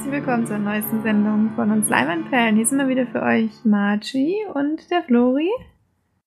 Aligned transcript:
Herzlich 0.00 0.18
willkommen 0.18 0.46
zur 0.46 0.56
neuesten 0.56 1.02
Sendung 1.02 1.50
von 1.56 1.70
uns 1.70 1.90
Leimanperlen. 1.90 2.56
Hier 2.56 2.64
sind 2.64 2.78
wir 2.78 2.88
wieder 2.88 3.06
für 3.06 3.20
euch 3.20 3.50
Margie 3.64 4.34
und 4.54 4.90
der 4.90 5.02
Flori. 5.02 5.50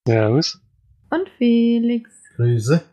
Servus. 0.07 0.61
Und 1.09 1.27
Felix. 1.39 2.11
Grüße. 2.35 2.83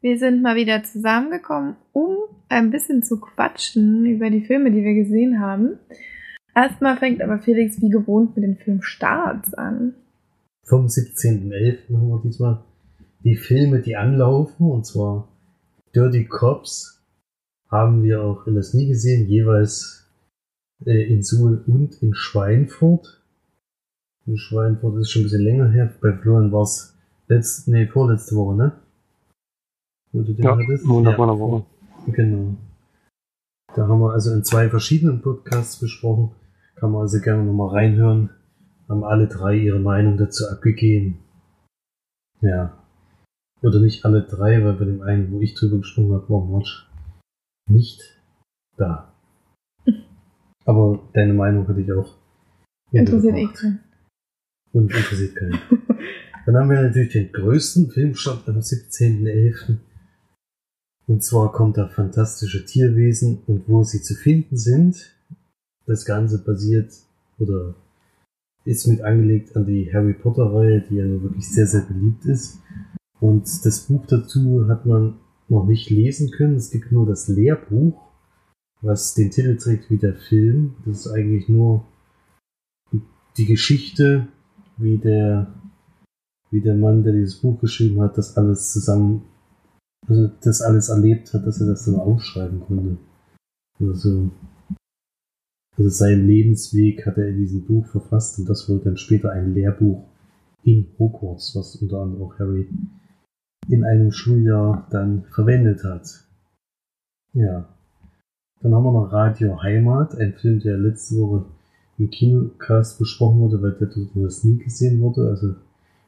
Wir 0.00 0.18
sind 0.18 0.40
mal 0.40 0.56
wieder 0.56 0.84
zusammengekommen, 0.84 1.76
um 1.92 2.16
ein 2.48 2.70
bisschen 2.70 3.02
zu 3.02 3.20
quatschen 3.20 4.06
über 4.06 4.30
die 4.30 4.40
Filme, 4.40 4.70
die 4.70 4.82
wir 4.82 4.94
gesehen 4.94 5.38
haben. 5.38 5.78
Erstmal 6.54 6.96
fängt 6.96 7.20
aber 7.20 7.38
Felix 7.38 7.78
wie 7.82 7.90
gewohnt 7.90 8.36
mit 8.36 8.44
den 8.44 8.56
Filmstarts 8.56 9.52
an. 9.52 9.92
Vom 10.64 10.86
17.11. 10.86 11.94
haben 11.94 12.08
wir 12.08 12.22
diesmal 12.24 12.64
die 13.22 13.36
Filme, 13.36 13.80
die 13.80 13.96
anlaufen, 13.96 14.70
und 14.70 14.86
zwar 14.86 15.28
Dirty 15.94 16.24
Cops 16.24 16.97
haben 17.70 18.02
wir 18.02 18.22
auch 18.22 18.46
in 18.46 18.54
das 18.54 18.74
nie 18.74 18.88
gesehen, 18.88 19.28
jeweils 19.28 20.10
äh, 20.84 21.12
in 21.12 21.22
Suhl 21.22 21.62
und 21.66 22.02
in 22.02 22.14
Schweinfurt. 22.14 23.22
In 24.26 24.36
Schweinfurt 24.36 24.96
ist 24.98 25.10
schon 25.10 25.22
ein 25.22 25.24
bisschen 25.24 25.44
länger 25.44 25.68
her. 25.70 25.92
Bei 26.00 26.12
Florian 26.12 26.52
war 26.52 26.62
es 26.62 26.94
letzte, 27.28 27.70
nee, 27.70 27.86
vorletzte 27.86 28.36
Woche, 28.36 28.56
ne? 28.56 28.72
Wo 30.12 30.22
du 30.22 30.32
den 30.32 30.44
ja, 30.44 30.56
hattest? 30.56 30.84
Montag, 30.84 31.18
ja, 31.18 31.38
Woche. 31.38 31.64
Genau. 32.06 32.56
Da 33.74 33.86
haben 33.86 34.00
wir 34.00 34.12
also 34.12 34.32
in 34.32 34.44
zwei 34.44 34.68
verschiedenen 34.70 35.20
Podcasts 35.20 35.78
besprochen. 35.78 36.30
Kann 36.76 36.92
man 36.92 37.02
also 37.02 37.20
gerne 37.20 37.44
nochmal 37.44 37.70
reinhören. 37.70 38.30
Haben 38.88 39.04
alle 39.04 39.26
drei 39.26 39.56
ihre 39.56 39.78
Meinung 39.78 40.16
dazu 40.16 40.48
abgegeben. 40.48 41.18
Ja. 42.40 42.78
Oder 43.60 43.80
nicht 43.80 44.04
alle 44.04 44.22
drei, 44.22 44.64
weil 44.64 44.74
bei 44.74 44.84
dem 44.84 45.02
einen, 45.02 45.32
wo 45.32 45.40
ich 45.40 45.54
drüber 45.54 45.78
gesprochen 45.78 46.12
habe, 46.12 46.28
war 46.28 46.44
March 46.44 46.87
nicht 47.68 48.20
da. 48.76 49.12
Aber 50.64 51.08
deine 51.14 51.32
Meinung 51.32 51.66
hatte 51.66 51.80
ich 51.80 51.92
auch. 51.92 52.16
Interessiert 52.92 53.36
eh 53.36 53.46
keinen. 53.46 53.80
Und 54.72 54.92
interessiert 54.92 55.34
keinen. 55.36 55.58
Dann 56.46 56.56
haben 56.56 56.70
wir 56.70 56.82
natürlich 56.82 57.12
den 57.12 57.32
größten 57.32 57.90
Filmstart 57.90 58.48
am 58.48 58.58
17.11. 58.58 59.76
Und 61.06 61.22
zwar 61.22 61.52
kommt 61.52 61.78
da 61.78 61.88
fantastische 61.88 62.64
Tierwesen 62.64 63.42
und 63.46 63.68
wo 63.68 63.82
sie 63.82 64.02
zu 64.02 64.14
finden 64.14 64.56
sind. 64.56 65.16
Das 65.86 66.04
Ganze 66.04 66.42
basiert 66.44 66.92
oder 67.38 67.74
ist 68.64 68.86
mit 68.86 69.00
angelegt 69.00 69.56
an 69.56 69.64
die 69.64 69.90
Harry 69.92 70.12
Potter 70.12 70.52
Reihe, 70.52 70.82
die 70.82 70.96
ja 70.96 71.04
nur 71.06 71.22
wirklich 71.22 71.48
sehr, 71.48 71.66
sehr 71.66 71.82
beliebt 71.82 72.26
ist. 72.26 72.58
Und 73.20 73.44
das 73.64 73.80
Buch 73.80 74.04
dazu 74.06 74.68
hat 74.68 74.84
man 74.84 75.18
noch 75.48 75.66
nicht 75.66 75.90
lesen 75.90 76.30
können. 76.30 76.56
Es 76.56 76.70
gibt 76.70 76.92
nur 76.92 77.06
das 77.06 77.28
Lehrbuch, 77.28 78.00
was 78.80 79.14
den 79.14 79.30
Titel 79.30 79.56
trägt 79.56 79.90
wie 79.90 79.98
der 79.98 80.14
Film. 80.14 80.74
Das 80.84 81.06
ist 81.06 81.12
eigentlich 81.12 81.48
nur 81.48 81.84
die 83.36 83.46
Geschichte, 83.46 84.28
wie 84.76 84.98
der, 84.98 85.52
wie 86.50 86.60
der 86.60 86.74
Mann, 86.74 87.02
der 87.02 87.12
dieses 87.12 87.36
Buch 87.36 87.60
geschrieben 87.60 88.00
hat, 88.00 88.18
das 88.18 88.36
alles 88.36 88.72
zusammen, 88.72 89.22
also 90.06 90.30
das 90.42 90.60
alles 90.62 90.88
erlebt 90.88 91.32
hat, 91.32 91.46
dass 91.46 91.60
er 91.60 91.68
das 91.68 91.84
dann 91.84 91.96
aufschreiben 91.96 92.60
konnte. 92.60 92.98
Also, 93.80 94.30
also 95.76 95.90
seinen 95.90 96.26
Lebensweg 96.26 97.06
hat 97.06 97.16
er 97.18 97.28
in 97.28 97.38
diesem 97.38 97.64
Buch 97.64 97.86
verfasst 97.86 98.38
und 98.38 98.48
das 98.48 98.68
wurde 98.68 98.84
dann 98.84 98.96
später 98.96 99.30
ein 99.30 99.54
Lehrbuch 99.54 100.04
in 100.64 100.88
Hogwarts, 100.98 101.54
was 101.54 101.76
unter 101.76 101.98
anderem 102.00 102.22
auch 102.24 102.38
Harry 102.38 102.68
in 103.68 103.84
einem 103.84 104.12
Schuljahr 104.12 104.86
dann 104.90 105.24
verwendet 105.24 105.84
hat. 105.84 106.24
Ja. 107.34 107.68
Dann 108.60 108.74
haben 108.74 108.84
wir 108.84 108.92
noch 108.92 109.12
Radio 109.12 109.62
Heimat, 109.62 110.16
ein 110.16 110.32
Film, 110.34 110.58
der 110.60 110.78
letzte 110.78 111.16
Woche 111.16 111.44
im 111.98 112.10
Kinocast 112.10 112.98
besprochen 112.98 113.40
wurde, 113.40 113.62
weil 113.62 113.72
der 113.72 113.88
das 114.14 114.44
nie 114.44 114.58
gesehen 114.58 115.00
wurde. 115.00 115.28
Also 115.28 115.54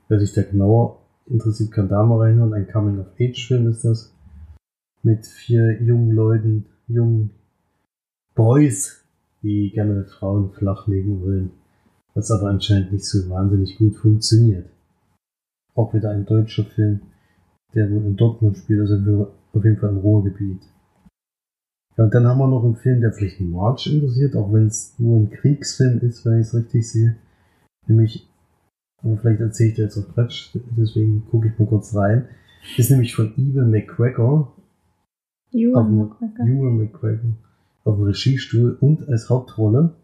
wer 0.08 0.18
sich 0.18 0.32
da 0.32 0.42
genauer 0.42 0.98
interessiert, 1.26 1.70
kann 1.70 1.88
da 1.88 2.04
mal 2.04 2.18
reinhören. 2.18 2.54
Ein 2.54 2.68
Coming-of-Age-Film 2.68 3.68
ist 3.68 3.84
das. 3.84 4.12
Mit 5.02 5.26
vier 5.26 5.82
jungen 5.82 6.10
Leuten, 6.10 6.66
jungen 6.88 7.30
Boys, 8.34 9.04
die 9.42 9.70
gerne 9.70 10.04
Frauen 10.04 10.50
flachlegen 10.52 11.22
wollen. 11.22 11.50
Was 12.14 12.30
aber 12.30 12.48
anscheinend 12.48 12.92
nicht 12.92 13.06
so 13.06 13.30
wahnsinnig 13.30 13.78
gut 13.78 13.96
funktioniert. 13.96 14.68
Auch 15.74 15.94
wieder 15.94 16.10
ein 16.10 16.26
deutscher 16.26 16.64
Film 16.64 17.00
der 17.74 17.90
wohl 17.90 18.04
in 18.04 18.16
Dortmund 18.16 18.56
spielt, 18.56 18.80
also 18.80 19.32
auf 19.52 19.64
jeden 19.64 19.76
Fall 19.78 19.90
im 19.90 19.98
Ruhrgebiet. 19.98 20.62
Ja, 21.96 22.04
und 22.04 22.14
dann 22.14 22.26
haben 22.26 22.38
wir 22.38 22.48
noch 22.48 22.64
einen 22.64 22.76
Film, 22.76 23.00
der 23.00 23.12
vielleicht 23.12 23.40
March 23.40 23.86
interessiert, 23.86 24.36
auch 24.36 24.52
wenn 24.52 24.66
es 24.66 24.94
nur 24.98 25.18
ein 25.18 25.30
Kriegsfilm 25.30 25.98
ist, 26.00 26.24
wenn 26.24 26.40
ich 26.40 26.46
es 26.46 26.54
richtig 26.54 26.88
sehe. 26.88 27.16
Nämlich, 27.86 28.28
aber 29.02 29.16
vielleicht 29.16 29.40
erzähle 29.40 29.70
ich 29.70 29.76
dir 29.76 29.84
jetzt 29.84 29.98
auch 29.98 30.14
Quatsch, 30.14 30.54
deswegen 30.76 31.24
gucke 31.30 31.48
ich 31.48 31.58
mal 31.58 31.66
kurz 31.66 31.94
rein. 31.94 32.28
Ist 32.76 32.90
nämlich 32.90 33.14
von 33.14 33.32
Ewan 33.36 33.70
McGregor. 33.70 34.54
Ewan 35.52 35.96
McGregor. 35.96 36.46
Ewan 36.46 36.76
McGregor. 36.78 37.30
Auf 37.84 37.96
dem 37.96 38.04
Regiestuhl 38.04 38.76
und 38.80 39.08
als 39.08 39.30
Hauptrolle. 39.30 39.94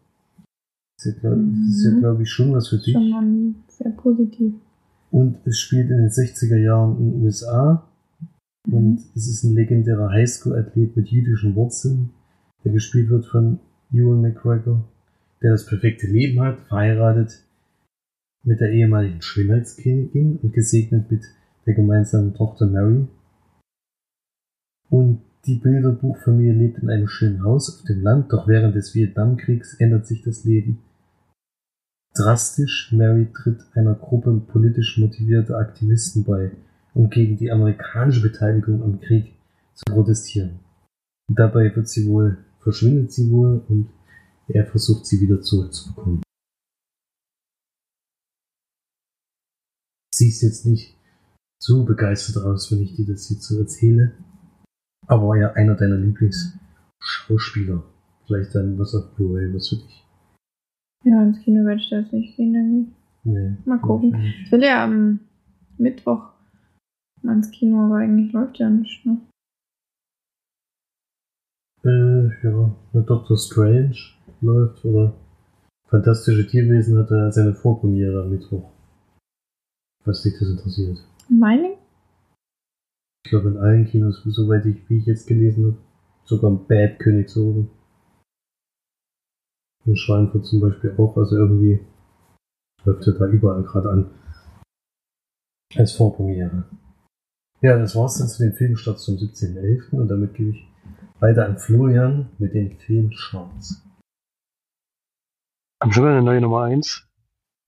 Das 0.97 1.07
ist 1.07 1.15
ja, 1.15 1.21
glaube 1.21 1.37
mhm. 1.43 2.01
glaub 2.01 2.21
ich, 2.21 2.31
schon 2.31 2.53
was 2.53 2.69
für 2.69 2.79
dich. 2.79 2.95
Schon 2.95 3.57
sehr 3.69 3.91
positiv. 3.91 4.55
Und 5.11 5.39
es 5.45 5.59
spielt 5.59 5.91
in 5.91 5.99
den 5.99 6.11
60er 6.11 6.57
Jahren 6.57 6.99
in 6.99 7.11
den 7.13 7.23
USA. 7.23 7.89
Und 8.71 9.01
es 9.15 9.29
ist 9.29 9.45
ein 9.45 9.55
legendärer 9.55 10.11
Highschool-Athlet 10.11 10.97
mit 10.97 11.09
jüdischen 11.09 11.55
Wurzeln, 11.55 12.11
der 12.65 12.73
gespielt 12.73 13.09
wird 13.11 13.27
von 13.27 13.61
Ewan 13.93 14.21
McGregor, 14.21 14.85
der 15.43 15.53
das 15.53 15.67
perfekte 15.67 16.09
Leben 16.09 16.41
hat, 16.41 16.59
verheiratet 16.67 17.45
mit 18.43 18.61
der 18.61 18.73
ehemaligen 18.73 19.23
Schönheitskönigin 19.23 20.39
und 20.43 20.53
gesegnet 20.53 21.11
mit 21.11 21.25
der 21.67 21.75
gemeinsamen 21.75 22.35
Tochter 22.35 22.67
Mary. 22.67 23.07
Und 24.89 25.23
die 25.47 25.57
Bilderbuchfamilie 25.57 26.53
lebt 26.53 26.79
in 26.79 26.91
einem 26.91 27.07
schönen 27.07 27.45
Haus 27.45 27.79
auf 27.79 27.85
dem 27.87 28.03
Land, 28.03 28.33
doch 28.33 28.49
während 28.49 28.75
des 28.75 28.95
Vietnamkriegs 28.95 29.75
ändert 29.75 30.07
sich 30.07 30.23
das 30.23 30.45
Leben 30.45 30.79
drastisch. 32.17 32.93
Mary 32.93 33.29
tritt 33.33 33.65
einer 33.75 33.95
Gruppe 33.95 34.41
politisch 34.47 34.99
motivierter 34.99 35.59
Aktivisten 35.59 36.25
bei, 36.25 36.53
um 36.95 37.11
gegen 37.11 37.37
die 37.37 37.51
amerikanische 37.51 38.23
Beteiligung 38.23 38.83
am 38.83 39.01
Krieg 39.01 39.35
zu 39.75 39.85
protestieren. 39.87 40.61
Dabei 41.29 41.75
wird 41.75 41.89
sie 41.89 42.09
wohl, 42.09 42.39
verschwindet 42.61 43.13
sie 43.13 43.31
wohl 43.31 43.63
und 43.69 43.91
er 44.49 44.65
versucht 44.67 45.07
sie 45.07 45.21
wieder 45.21 45.43
zurückzubekommen. 45.43 46.23
Sie 50.15 50.29
ist 50.29 50.41
jetzt 50.43 50.65
nicht 50.65 50.97
so 51.61 51.85
begeistert 51.85 52.43
aus, 52.43 52.71
wenn 52.73 52.83
ich 52.83 52.95
dir 52.95 53.07
das 53.07 53.29
jetzt 53.29 53.43
so 53.43 53.59
erzähle. 53.59 54.13
Aber 55.07 55.29
war 55.29 55.37
ja 55.37 55.53
einer 55.53 55.75
deiner 55.75 55.99
Lieblingsschauspieler. 55.99 57.83
Vielleicht 58.27 58.55
dann 58.55 58.79
was 58.79 58.95
auf 58.95 59.15
Blu-ray, 59.15 59.53
was 59.53 59.69
für 59.69 59.77
dich. 59.77 60.06
Ja, 61.07 61.23
ins 61.23 61.39
Kino 61.39 61.65
werde 61.65 61.81
ich 61.81 61.89
das 61.89 62.11
nicht 62.11 62.37
gehen, 62.37 62.53
irgendwie. 62.53 62.93
Nee, 63.23 63.57
mal 63.65 63.79
gucken. 63.79 64.13
Ich 64.43 64.51
will 64.51 64.63
ja 64.63 64.83
am 64.83 65.21
Mittwoch 65.79 66.31
mal 67.23 67.37
ins 67.37 67.53
Kino, 67.53 67.87
aber 67.87 67.99
eigentlich 67.99 68.33
läuft 68.33 68.59
ja 68.59 68.69
nicht, 68.69 69.07
ne? 69.07 69.21
Äh, 71.85 72.31
ja, 72.43 72.75
Doctor 72.93 73.37
Strange 73.37 73.97
läuft 74.41 74.85
oder 74.85 75.15
Fantastische 75.89 76.45
Tierwesen 76.45 76.99
hat 76.99 77.13
er 77.13 77.31
seine 77.31 77.55
Vorpremiere 77.55 78.23
am 78.23 78.31
Mittwoch. 78.31 78.69
Was 80.05 80.23
dich 80.23 80.35
das 80.37 80.49
interessiert. 80.49 80.99
Meining? 81.29 81.77
Ich 83.25 83.31
glaube 83.31 83.51
in 83.51 83.59
allen 83.59 83.87
Kinos, 83.87 84.21
soweit 84.25 84.67
ich, 84.67 84.91
wie 84.91 84.99
ich 84.99 85.07
jetzt 85.07 85.29
gelesen 85.29 85.67
habe, 85.67 85.77
sogar 86.25 86.51
Bad 86.51 86.99
Königshofen 86.99 87.71
in 89.87 89.97
Schweinfurt 89.97 90.47
zum 90.47 90.61
Beispiel 90.61 90.95
auch. 90.99 91.17
Also 91.17 91.37
irgendwie 91.37 91.81
läuft 92.85 93.07
er 93.07 93.15
da 93.15 93.27
überall 93.27 93.63
gerade 93.63 93.91
an. 93.91 94.11
Als 95.75 95.93
Vorpremiere. 95.93 96.65
Ja, 97.61 97.79
das 97.79 97.97
war's 97.97 98.19
dann 98.19 98.29
zu 98.29 98.43
den 98.43 98.53
Filmstarts 98.53 99.05
zum 99.05 99.17
17.11. 99.17 99.91
und 99.97 100.09
damit 100.09 100.35
gebe 100.35 100.51
ich 100.51 100.69
weiter 101.21 101.47
an 101.47 101.59
Florian 101.59 102.31
mit 102.39 102.55
den 102.55 102.79
Filmcharts. 102.79 103.83
Am 105.81 105.93
schon 105.93 106.07
eine 106.07 106.23
neue 106.23 106.41
Nummer 106.41 106.65
1. 106.65 107.07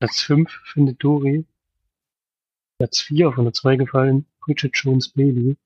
Platz 0.01 0.21
5 0.21 0.51
findet 0.65 1.03
Dori. 1.03 1.47
Platz 2.79 3.01
4 3.01 3.33
von 3.33 3.45
der 3.45 3.53
2 3.53 3.77
gefallen, 3.77 4.27
Bridget 4.41 4.77
Jones 4.77 5.09
Baby. 5.09 5.57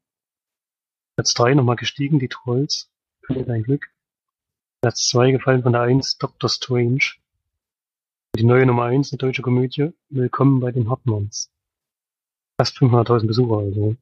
Platz 1.17 1.35
3 1.35 1.55
nochmal 1.55 1.77
gestiegen, 1.77 2.19
die 2.19 2.29
Trolls. 2.29 2.91
Für 3.25 3.45
dein 3.45 3.63
Glück. 3.63 3.93
Platz 4.83 5.07
zwei 5.07 5.31
gefallen 5.31 5.63
von 5.63 5.75
der 5.75 5.83
Eins 5.83 6.19
Doctor 6.19 6.51
Strange. 6.51 7.15
Die 8.37 8.43
neue 8.43 8.67
Nummer 8.67 8.87
eins, 8.87 9.13
eine 9.13 9.19
deutsche 9.19 9.41
Komödie, 9.41 9.93
Willkommen 10.11 10.59
bei 10.59 10.73
den 10.73 10.91
Hartmanns. 10.91 11.53
Fast 12.61 12.79
500.000 12.79 13.29
Besucher, 13.29 13.59
also 13.59 13.95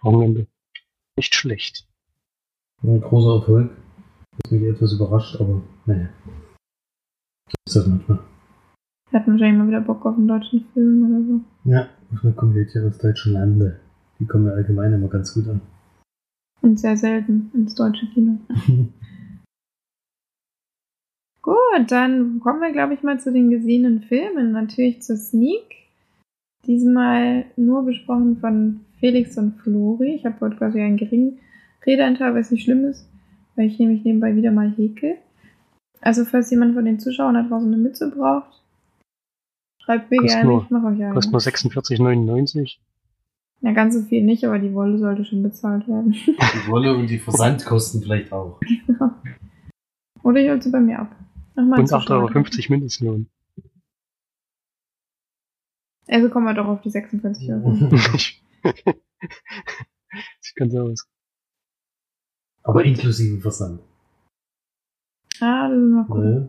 Wochenende. 0.00 0.46
Nicht 1.16 1.34
schlecht. 1.34 1.86
Ein 2.82 3.02
großer 3.02 3.40
Erfolg. 3.40 3.70
Was 4.42 4.50
mich 4.50 4.62
etwas 4.62 4.94
überrascht, 4.94 5.38
aber 5.38 5.60
naja. 5.84 6.08
So 7.46 7.56
ist 7.66 7.76
das 7.76 7.86
manchmal. 7.86 8.20
Wir 9.10 9.20
hatten 9.20 9.32
wahrscheinlich 9.32 9.58
mal 9.58 9.68
wieder 9.68 9.82
Bock 9.82 10.06
auf 10.06 10.16
einen 10.16 10.28
deutschen 10.28 10.64
Film 10.72 11.04
oder 11.04 11.22
so. 11.22 11.70
Ja, 11.70 11.88
auf 12.14 12.24
eine 12.24 12.32
Komödie 12.32 12.78
aus 12.78 12.96
deutschen 12.96 13.34
Lande. 13.34 13.78
Die 14.18 14.24
kommen 14.24 14.44
mir 14.44 14.54
allgemein 14.54 14.94
immer 14.94 15.08
ganz 15.08 15.34
gut 15.34 15.48
an. 15.48 15.60
Und 16.62 16.80
sehr 16.80 16.96
selten 16.96 17.50
ins 17.52 17.74
deutsche 17.74 18.06
Kino. 18.06 18.38
Gut, 21.48 21.90
dann 21.90 22.40
kommen 22.40 22.60
wir, 22.60 22.72
glaube 22.72 22.92
ich, 22.94 23.02
mal 23.02 23.18
zu 23.18 23.32
den 23.32 23.48
gesehenen 23.50 24.02
Filmen. 24.02 24.52
Natürlich 24.52 25.00
zur 25.00 25.16
Sneak. 25.16 25.64
Diesmal 26.66 27.46
nur 27.56 27.84
besprochen 27.84 28.36
von 28.38 28.80
Felix 29.00 29.38
und 29.38 29.56
Flori. 29.60 30.14
Ich 30.16 30.26
habe 30.26 30.36
heute 30.40 30.56
quasi 30.56 30.80
einen 30.80 30.98
geringen 30.98 31.38
Redeanteil, 31.86 32.34
was 32.34 32.50
nicht 32.50 32.64
schlimm 32.64 32.84
ist, 32.84 33.08
weil 33.56 33.66
ich 33.66 33.78
nämlich 33.78 34.04
nebenbei 34.04 34.36
wieder 34.36 34.50
mal 34.50 34.70
häkel. 34.76 35.14
Also, 36.02 36.24
falls 36.26 36.50
jemand 36.50 36.74
von 36.74 36.84
den 36.84 37.00
Zuschauern 37.00 37.34
da 37.34 37.42
draußen 37.42 37.72
eine 37.72 37.82
Mütze 37.82 38.10
braucht, 38.10 38.62
schreibt 39.82 40.10
mir 40.10 40.18
gerne, 40.18 40.44
nur- 40.48 40.62
ich 40.64 40.70
mache 40.70 40.86
euch 40.88 41.02
eine. 41.02 41.14
Kostet 41.14 41.32
nur 41.32 41.40
46,99. 41.40 42.78
Ja, 43.62 43.72
ganz 43.72 43.94
so 43.94 44.02
viel 44.02 44.22
nicht, 44.22 44.44
aber 44.44 44.58
die 44.58 44.74
Wolle 44.74 44.98
sollte 44.98 45.24
schon 45.24 45.42
bezahlt 45.42 45.88
werden. 45.88 46.12
Die 46.12 46.70
Wolle 46.70 46.94
und 46.94 47.08
die 47.08 47.18
Versandkosten 47.18 48.02
vielleicht 48.02 48.32
auch. 48.32 48.60
Oder 50.22 50.40
ich 50.40 50.50
hol 50.50 50.60
sie 50.60 50.70
bei 50.70 50.80
mir 50.80 50.98
ab. 51.00 51.16
Nochmal 51.58 51.80
Und 51.80 51.88
Zuschauer. 51.88 52.30
8,50 52.30 52.60
Euro 52.60 52.72
Mindestlohn. 52.72 53.28
Also 56.06 56.30
kommen 56.30 56.46
wir 56.46 56.54
doch 56.54 56.66
auf 56.66 56.80
die 56.82 56.90
46 56.90 57.52
Euro. 57.52 57.74
Sieht 60.40 60.54
ganz 60.54 60.72
so 60.72 60.80
aus. 60.82 61.08
Aber 62.62 62.84
inklusive 62.84 63.40
Versand. 63.40 63.80
Ah, 65.40 65.68
das 65.68 65.78
ist 65.78 65.90
mal 65.90 66.06
cool. 66.08 66.24
Ne? 66.24 66.48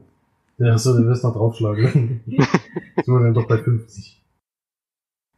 Ja, 0.60 0.74
achso, 0.74 0.96
du 0.96 1.04
wirst 1.08 1.24
noch 1.24 1.34
draufschlagen. 1.34 2.22
Sind 2.26 3.08
wir 3.08 3.20
dann 3.20 3.34
doch 3.34 3.48
bei 3.48 3.58
50. 3.58 4.24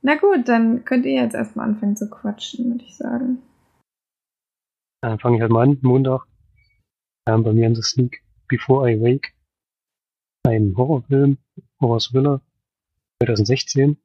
Na 0.01 0.15
gut, 0.17 0.49
dann 0.49 0.83
könnt 0.83 1.05
ihr 1.05 1.13
jetzt 1.13 1.35
erstmal 1.35 1.69
anfangen 1.69 1.95
zu 1.95 2.09
quatschen, 2.09 2.71
würde 2.71 2.83
ich 2.83 2.97
sagen. 2.97 3.41
Dann 5.01 5.19
fange 5.19 5.37
ich 5.37 5.41
halt 5.41 5.51
mal 5.51 5.63
an, 5.63 5.77
Montag. 5.81 6.25
Ähm, 7.25 7.43
bei 7.43 7.53
mir 7.53 7.67
in 7.67 7.73
der 7.73 7.83
Sneak 7.83 8.21
Before 8.49 8.91
I 8.91 8.99
Wake. 8.99 9.33
Ein 10.43 10.75
Horrorfilm, 10.75 11.37
Horror-Thriller, 11.79 12.41
2016. 13.21 13.97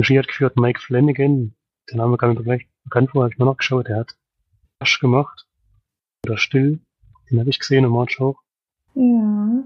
Regie 0.00 0.18
hat 0.18 0.28
geführt 0.28 0.56
Mike 0.56 0.80
Flanagan. 0.80 1.54
Der 1.90 1.98
Name 1.98 2.16
kam 2.16 2.34
mir 2.34 2.42
vielleicht 2.42 2.68
bekannt 2.84 3.10
vor, 3.10 3.22
habe 3.22 3.32
ich 3.32 3.38
mal 3.38 3.46
nachgeschaut. 3.46 3.88
Der 3.88 3.98
hat 3.98 4.16
Asch 4.80 5.00
gemacht. 5.00 5.46
Oder 6.26 6.38
Still. 6.38 6.80
Den 7.30 7.40
habe 7.40 7.50
ich 7.50 7.58
gesehen 7.58 7.84
im 7.84 7.92
March 7.92 8.20
auch. 8.20 8.40
Ja. 8.94 9.64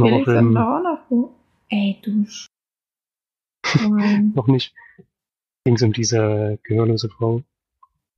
Horrorfilm 0.00 0.56
auch 0.56 0.82
noch 0.82 1.10
wo. 1.10 1.34
Ey, 1.68 1.98
du 2.02 2.24
Schwein. 3.64 4.32
noch 4.34 4.46
nicht. 4.46 4.74
Ging 5.64 5.74
es 5.74 5.82
um 5.82 5.92
diese 5.92 6.58
gehörlose 6.62 7.08
Frau, 7.08 7.42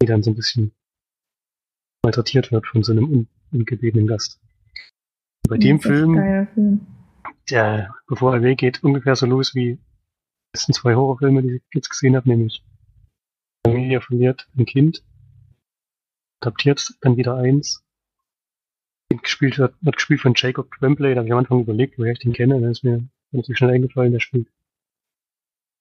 die 0.01 0.07
dann 0.07 0.23
so 0.23 0.31
ein 0.31 0.37
bisschen 0.37 0.73
malträtiert 2.05 2.53
wird 2.53 2.67
von 2.67 2.83
so 2.83 2.93
einem 2.93 3.05
un 3.05 3.29
ungebetenen 3.53 4.07
Gast. 4.07 4.41
Bei 5.49 5.59
dem 5.59 5.79
Das 5.79 5.87
Film, 5.87 6.49
Film. 6.55 6.87
der 7.51 7.95
bevor 8.07 8.35
er 8.35 8.43
weggeht, 8.43 8.83
ungefähr 8.83 9.15
so 9.15 9.27
los 9.27 9.55
wie 9.55 9.75
die 9.75 9.81
letzten 10.55 10.73
zwei 10.73 10.95
Horrorfilme, 10.95 11.43
die 11.43 11.57
ich 11.57 11.63
jetzt 11.75 11.91
gesehen 11.91 12.17
habe, 12.17 12.29
nämlich 12.29 12.65
Familie 13.67 14.01
verliert 14.01 14.49
ein 14.57 14.67
Kind, 14.67 15.05
adaptiert 16.41 16.95
dann 17.01 17.17
wieder 17.17 17.37
eins. 17.37 17.85
Kind 19.11 19.23
gespielt 19.23 19.59
wird, 19.59 19.75
wird 19.81 19.97
gespielt 19.97 20.21
von 20.21 20.35
Jacob 20.35 20.71
Tremblay, 20.73 21.15
da 21.15 21.19
habe 21.19 21.29
ich 21.29 21.33
am 21.33 21.39
Anfang 21.39 21.61
überlegt, 21.61 21.99
woher 21.99 22.13
ich 22.13 22.19
den 22.21 22.33
kenne, 22.33 22.61
dann 22.61 22.71
ist 22.71 22.85
mir 22.85 23.07
relativ 23.33 23.57
schnell 23.57 23.71
eingefallen, 23.71 24.13
der 24.13 24.21
spielt 24.21 24.49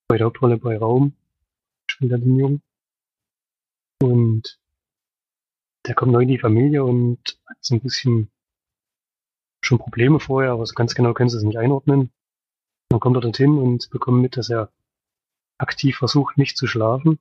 bei 0.07 0.17
der 0.17 0.25
Hauptrolle 0.25 0.57
bei 0.57 0.77
Raum, 0.77 1.15
spielt 1.89 2.11
er 2.11 2.17
den 2.17 2.35
Jungen. 2.37 2.61
Und 4.01 4.59
der 5.87 5.95
kommt 5.95 6.11
neu 6.11 6.23
in 6.23 6.27
die 6.27 6.39
Familie 6.39 6.83
und 6.83 7.39
hat 7.45 7.57
so 7.61 7.75
ein 7.75 7.81
bisschen 7.81 8.29
schon 9.65 9.79
Probleme 9.79 10.19
vorher, 10.19 10.51
aber 10.51 10.65
so 10.65 10.73
ganz 10.73 10.95
genau 10.95 11.13
können 11.13 11.29
sie 11.29 11.37
es 11.37 11.43
nicht 11.43 11.57
einordnen. 11.57 12.11
Dann 12.89 12.99
kommt 12.99 13.17
er 13.17 13.21
dorthin 13.21 13.57
und 13.57 13.89
bekommt 13.89 14.21
mit, 14.21 14.37
dass 14.37 14.49
er 14.49 14.71
aktiv 15.57 15.97
versucht, 15.97 16.37
nicht 16.37 16.57
zu 16.57 16.67
schlafen. 16.67 17.19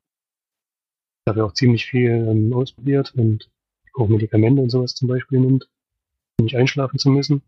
Da 1.25 1.35
er 1.35 1.47
auch 1.47 1.55
ziemlich 1.55 1.87
viel 1.87 2.11
ähm, 2.11 2.53
ausprobiert 2.53 3.15
und 3.15 3.50
auch 3.94 4.09
Medikamente 4.09 4.62
und 4.62 4.71
sowas 4.71 4.94
zum 4.94 5.09
Beispiel 5.09 5.41
nimmt, 5.41 5.69
um 6.39 6.44
nicht 6.44 6.56
einschlafen 6.56 6.99
zu 6.99 7.11
müssen. 7.11 7.43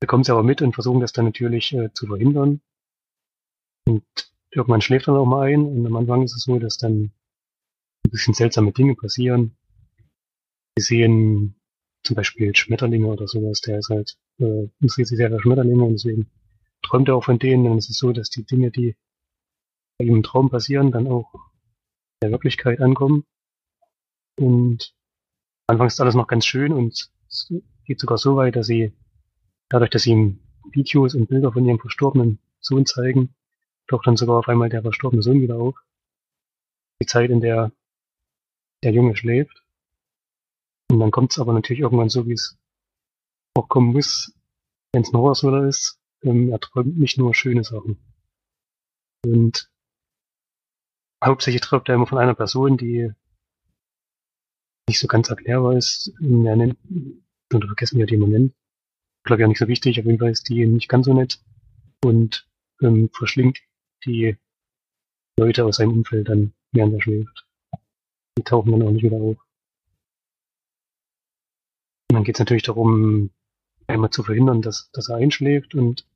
Bekommen 0.00 0.24
sie 0.24 0.32
aber 0.32 0.42
mit 0.42 0.60
und 0.60 0.74
versuchen 0.74 1.00
das 1.00 1.12
dann 1.12 1.24
natürlich 1.24 1.72
äh, 1.72 1.92
zu 1.94 2.06
verhindern. 2.06 2.60
Und 3.86 4.04
irgendwann 4.50 4.82
schläft 4.82 5.08
er 5.08 5.14
auch 5.14 5.26
mal 5.26 5.48
ein 5.48 5.64
und 5.64 5.86
am 5.86 5.96
Anfang 5.96 6.22
ist 6.22 6.36
es 6.36 6.42
so, 6.42 6.58
dass 6.58 6.76
dann 6.76 7.12
ein 8.04 8.10
bisschen 8.10 8.34
seltsame 8.34 8.72
Dinge 8.72 8.94
passieren. 8.94 9.56
Sie 10.76 10.84
sehen 10.84 11.54
zum 12.02 12.16
Beispiel 12.16 12.54
Schmetterlinge 12.54 13.06
oder 13.06 13.26
sowas, 13.26 13.60
der 13.60 13.78
ist 13.78 13.90
halt, 13.90 14.16
äh, 14.38 14.68
interessiert 14.80 15.08
sich 15.08 15.16
sehr 15.16 15.30
für 15.30 15.40
Schmetterlinge 15.40 15.84
und 15.84 15.92
deswegen 15.92 16.30
träumt 16.82 17.08
er 17.08 17.16
auch 17.16 17.24
von 17.24 17.38
denen. 17.38 17.78
Es 17.78 17.88
ist 17.88 17.98
so, 17.98 18.12
dass 18.12 18.30
die 18.30 18.44
Dinge, 18.44 18.70
die 18.70 18.96
im 19.98 20.22
Traum 20.22 20.50
passieren, 20.50 20.92
dann 20.92 21.06
auch 21.06 21.32
in 21.34 21.40
der 22.22 22.30
Wirklichkeit 22.30 22.80
ankommen. 22.80 23.24
Und 24.38 24.94
anfangs 25.66 25.94
ist 25.94 26.00
alles 26.00 26.14
noch 26.14 26.26
ganz 26.26 26.44
schön 26.44 26.72
und 26.72 27.10
es 27.28 27.52
geht 27.84 28.00
sogar 28.00 28.18
so 28.18 28.36
weit, 28.36 28.56
dass 28.56 28.66
sie, 28.66 28.92
dadurch, 29.68 29.90
dass 29.90 30.02
sie 30.02 30.12
ihm 30.12 30.40
Videos 30.70 31.14
und 31.14 31.28
Bilder 31.28 31.52
von 31.52 31.64
ihrem 31.64 31.78
verstorbenen 31.78 32.38
Sohn 32.60 32.86
zeigen, 32.86 33.34
taucht 33.88 34.06
dann 34.06 34.16
sogar 34.16 34.38
auf 34.38 34.48
einmal 34.48 34.68
der 34.68 34.82
verstorbene 34.82 35.22
Sohn 35.22 35.40
wieder 35.40 35.56
auf. 35.56 35.76
Die 37.00 37.06
Zeit, 37.06 37.30
in 37.30 37.40
der 37.40 37.72
der 38.82 38.92
Junge 38.92 39.16
schläft. 39.16 39.64
Und 40.90 41.00
dann 41.00 41.10
kommt 41.10 41.32
es 41.32 41.38
aber 41.38 41.52
natürlich 41.52 41.80
irgendwann 41.80 42.08
so, 42.08 42.26
wie 42.26 42.32
es 42.32 42.56
auch 43.54 43.68
kommen 43.68 43.92
muss, 43.92 44.32
wenn 44.92 45.02
es 45.02 45.12
ein 45.12 45.16
Horror-Thriller 45.16 45.66
ist. 45.68 45.98
Ähm, 46.22 46.50
er 46.50 46.60
träumt 46.60 46.96
nicht 46.98 47.18
nur 47.18 47.34
schöne 47.34 47.64
Sachen. 47.64 47.98
Und 49.24 49.70
hauptsächlich 51.24 51.62
träumt 51.62 51.88
er 51.88 51.96
immer 51.96 52.06
von 52.06 52.18
einer 52.18 52.34
Person, 52.34 52.76
die 52.76 53.12
nicht 54.88 55.00
so 55.00 55.08
ganz 55.08 55.28
erklärbar 55.28 55.76
ist. 55.76 56.12
Er 56.20 56.56
nennt, 56.56 56.78
oder 57.52 57.66
vergessen 57.66 57.98
wir 57.98 58.06
die 58.06 58.16
man 58.16 58.30
nennt. 58.30 58.54
Glaube 59.24 59.42
ja 59.42 59.48
nicht 59.48 59.58
so 59.58 59.66
wichtig, 59.66 59.98
auf 59.98 60.06
jeden 60.06 60.18
Fall 60.18 60.30
ist 60.30 60.48
die 60.48 60.66
nicht 60.66 60.88
ganz 60.88 61.06
so 61.06 61.14
nett 61.14 61.40
und 62.04 62.48
ähm, 62.80 63.10
verschlingt 63.12 63.58
die 64.04 64.36
Leute 65.38 65.64
aus 65.64 65.76
seinem 65.76 65.92
Umfeld 65.92 66.28
dann, 66.28 66.52
während 66.72 66.94
er 66.94 67.02
schläft. 67.02 67.46
Die 68.38 68.44
tauchen 68.44 68.72
dann 68.72 68.82
auch 68.82 68.90
nicht 68.92 69.02
wieder 69.02 69.16
auf. 69.16 69.45
Und 72.10 72.14
dann 72.14 72.24
geht 72.24 72.36
es 72.36 72.40
natürlich 72.40 72.62
darum, 72.62 73.30
einmal 73.86 74.10
zu 74.10 74.22
verhindern, 74.22 74.62
dass, 74.62 74.90
dass 74.92 75.08
er 75.08 75.16
einschläft 75.16 75.74
und 75.74 76.06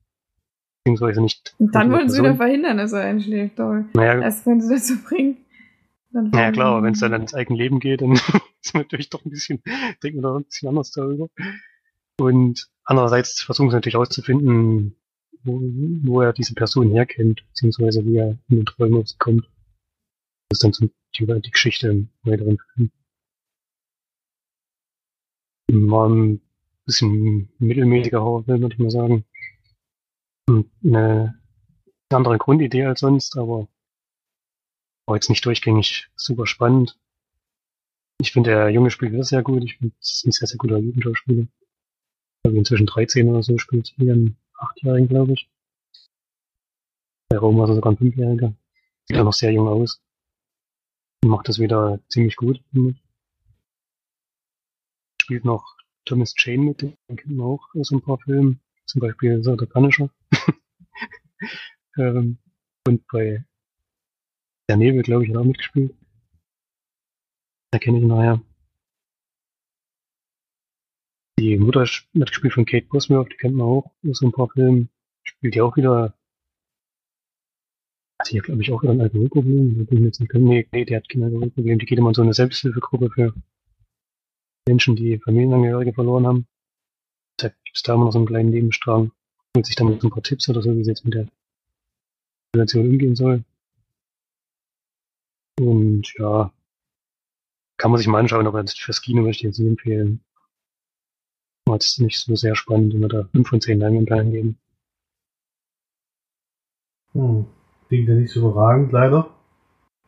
beziehungsweise 0.85 1.21
nicht. 1.21 1.55
Und 1.59 1.75
dann 1.75 1.91
wollen 1.91 2.09
sie 2.09 2.21
wieder 2.21 2.37
verhindern, 2.37 2.79
dass 2.79 2.93
er 2.93 3.03
einschläft. 3.03 3.57
Toll. 3.57 3.87
Naja, 3.95 4.21
Erst 4.21 4.47
wenn 4.47 4.61
sie 4.61 4.75
dazu 4.75 5.03
bringen. 5.03 5.39
Dann 6.13 6.31
naja 6.31 6.51
klar, 6.51 6.73
aber 6.73 6.83
wenn 6.83 6.95
es 6.95 7.01
dann 7.01 7.13
ans 7.13 7.35
eigene 7.35 7.59
Leben 7.59 7.79
geht, 7.79 8.03
dann 8.03 8.13
ist 8.63 8.75
man 8.75 8.83
natürlich 8.83 9.11
doch 9.11 9.25
ein 9.25 9.31
bisschen, 9.31 9.63
denkt 10.03 10.21
man 10.21 10.23
da 10.23 10.37
ein 10.37 10.45
bisschen 10.45 10.69
anders 10.69 10.91
darüber. 10.91 11.29
Und 12.19 12.69
andererseits 12.85 13.43
versuchen 13.43 13.71
sie 13.71 13.77
natürlich 13.77 13.95
herauszufinden, 13.95 14.97
wo, 15.45 15.61
wo 16.03 16.21
er 16.21 16.33
diese 16.33 16.55
Person 16.55 16.91
herkennt, 16.91 17.45
beziehungsweise 17.49 18.05
wie 18.05 18.17
er 18.17 18.39
in 18.49 18.57
den 18.57 18.67
Träumen 18.67 19.05
kommt. 19.19 19.49
Das 20.49 20.59
ist 20.59 20.65
dann 20.65 20.73
so 20.73 20.89
die, 21.17 21.41
die 21.41 21.51
Geschichte 21.51 21.89
im 21.89 22.09
weiteren 22.25 22.59
Film. 22.75 22.91
War 25.73 26.09
ein 26.09 26.41
bisschen 26.85 27.49
mittelmäßiger 27.59 28.21
Horrorfilm, 28.21 28.63
würde 28.63 28.75
ich 28.75 28.81
mal 28.81 28.91
sagen. 28.91 29.25
Eine 30.83 31.41
andere 32.09 32.39
Grundidee 32.39 32.87
als 32.87 33.01
sonst, 33.01 33.37
aber 33.37 33.69
war 35.07 35.17
jetzt 35.17 35.29
nicht 35.29 35.45
durchgängig 35.45 36.11
super 36.17 36.47
spannend. 36.47 36.99
Ich 38.21 38.33
finde, 38.33 38.51
der 38.51 38.69
Junge 38.71 38.91
spielt 38.91 39.15
das 39.15 39.29
sehr 39.29 39.43
gut. 39.43 39.63
Ich 39.65 39.77
finde, 39.77 39.95
es 40.01 40.17
ist 40.17 40.27
ein 40.27 40.33
sehr, 40.33 40.49
sehr 40.49 40.59
guter 40.59 40.79
Jugendschauspieler. 40.79 41.43
Ich 41.43 42.43
glaube, 42.43 42.59
inzwischen 42.59 42.87
13 42.87 43.29
oder 43.29 43.43
so 43.43 43.57
spielt 43.59 43.95
hier 43.97 44.13
einen 44.13 44.37
Achtjährigen, 44.59 45.09
glaube 45.09 45.35
ich. 45.35 45.49
Bei 47.29 47.39
Rom 47.39 47.59
war 47.59 47.69
er 47.69 47.77
sogar 47.77 47.93
ein 47.93 47.97
Fünfjähriger. 47.97 48.55
Sieht 49.07 49.19
auch 49.19 49.25
noch 49.25 49.33
sehr 49.33 49.53
jung 49.53 49.69
aus. 49.69 50.03
Und 51.23 51.31
macht 51.31 51.49
das 51.49 51.61
wieder 51.61 52.01
ziemlich 52.09 52.35
gut, 52.35 52.61
finde 52.73 52.91
ich. 52.91 53.10
Spielt 55.31 55.45
noch 55.45 55.77
Thomas 56.07 56.35
Jane 56.37 56.65
mit, 56.65 56.83
den 56.83 56.97
kennt 57.07 57.37
man 57.37 57.47
auch 57.47 57.65
aus 57.77 57.93
ein 57.93 58.03
paar 58.03 58.19
Filmen. 58.19 58.61
Zum 58.87 59.01
Beispiel 59.01 59.41
der 59.41 59.67
Punisher. 59.67 60.11
ähm, 61.97 62.39
und 62.85 63.07
bei 63.07 63.45
der 64.69 64.77
Nebel, 64.77 65.05
glaube 65.05 65.23
ich, 65.23 65.31
hat 65.31 65.37
auch 65.37 65.45
mitgespielt. 65.45 65.95
Da 67.71 67.79
kenne 67.79 67.99
ich 67.99 68.03
ihn 68.03 68.09
nachher. 68.09 68.43
Die 71.39 71.57
Mutter 71.59 71.87
wird 72.13 72.31
gespielt 72.31 72.55
von 72.55 72.67
Kate 72.67 72.89
Bosworth, 72.89 73.31
die 73.31 73.37
kennt 73.37 73.55
man 73.55 73.69
auch 73.69 73.95
aus 74.09 74.23
ein 74.23 74.33
paar 74.33 74.49
Filmen. 74.49 74.91
Spielt 75.23 75.55
die 75.55 75.61
auch 75.61 75.77
wieder. 75.77 76.13
Hat 78.19 78.33
ja, 78.33 78.43
glaube 78.43 78.63
ich, 78.63 78.73
auch 78.73 78.83
wieder 78.83 78.95
ein 78.95 79.01
Alkoholproblem? 79.01 79.87
Nee, 80.33 80.85
die 80.87 80.97
hat 80.97 81.09
kein 81.09 81.23
Alkoholproblem. 81.23 81.79
Die 81.79 81.87
geht 81.87 81.99
immer 82.01 82.09
in 82.09 82.15
so 82.15 82.23
eine 82.23 82.35
Selbsthilfegruppe 82.35 83.11
für 83.11 83.33
Menschen, 84.67 84.97
die 84.97 85.19
Familienangehörige 85.19 85.93
verloren 85.93 86.27
haben. 86.27 86.47
Da 87.37 87.49
gibt 87.49 87.77
es 87.77 87.83
da 87.83 87.95
immer 87.95 88.07
noch 88.07 88.13
so 88.13 88.19
einen 88.19 88.27
kleinen 88.27 88.51
Nebenstrang. 88.51 89.13
Holt 89.57 89.67
sich 89.67 89.77
dann 89.77 89.99
so 90.01 90.07
ein 90.07 90.11
paar 90.11 90.23
Tipps 90.23 90.49
oder 90.49 90.63
so, 90.63 90.77
wie 90.77 90.85
sie 90.85 90.91
jetzt 90.91 91.05
mit 91.05 91.15
der 91.15 91.27
Situation 92.55 92.89
umgehen 92.89 93.17
soll. 93.17 93.45
Und 95.59 96.15
ja, 96.19 96.53
kann 97.77 97.91
man 97.91 97.99
sich 97.99 98.07
mal 98.07 98.21
anschauen, 98.21 98.47
aber 98.47 98.65
fürs 98.67 99.03
Kino 99.03 99.23
möchte 99.23 99.41
ich 99.41 99.51
jetzt 99.51 99.59
nicht 99.59 99.69
empfehlen. 99.69 100.21
War 101.67 101.77
jetzt 101.77 102.01
nicht 102.01 102.19
so 102.19 102.37
sehr 102.37 102.55
spannend, 102.55 102.95
wenn 102.95 103.01
wir 103.01 103.09
da 103.09 103.25
5 103.33 103.49
von 103.49 103.61
10 103.61 103.79
Leinwandperlen 103.79 104.33
geben. 104.33 104.59
Hm. 107.13 107.47
Klingt 107.89 108.09
ja 108.09 108.15
nicht 108.15 108.33
so 108.33 108.41
überragend, 108.41 108.93
leider. 108.93 109.35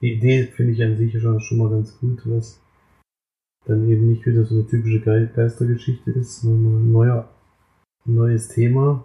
Die 0.00 0.12
Idee 0.12 0.47
finde 0.47 0.73
ich 0.73 0.82
an 0.82 0.97
sich 0.97 1.21
schon, 1.21 1.40
schon 1.40 1.59
mal 1.59 1.71
ganz 1.71 1.99
gut, 1.99 2.23
was 2.26 2.62
dann 3.64 3.88
eben 3.88 4.09
nicht 4.09 4.26
wieder 4.26 4.45
so 4.45 4.54
eine 4.57 4.66
typische 4.66 5.00
Ge 5.00 5.28
Geistergeschichte 5.35 6.11
ist, 6.12 6.40
sondern 6.42 6.85
ein 6.85 6.92
neuer, 6.92 7.28
ein 8.07 8.14
neues 8.14 8.49
Thema. 8.49 9.04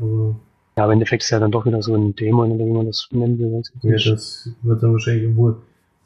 Aber 0.00 0.36
Ja, 0.76 0.84
aber 0.84 0.92
im 0.92 0.96
Endeffekt 0.98 1.22
ist 1.22 1.30
ja 1.30 1.40
dann 1.40 1.50
doch 1.50 1.66
wieder 1.66 1.82
so 1.82 1.94
ein 1.94 2.14
Dämon, 2.14 2.52
oder 2.52 2.64
wie 2.64 2.72
man 2.72 2.86
das 2.86 3.08
nennen 3.10 3.38
will. 3.38 3.52
weiß 3.52 3.72
ich 3.76 3.82
ja, 3.82 3.90
nicht. 3.92 4.10
das 4.10 4.50
wird 4.62 4.82
dann 4.82 4.92
wahrscheinlich 4.92 5.36
wohl, 5.36 5.56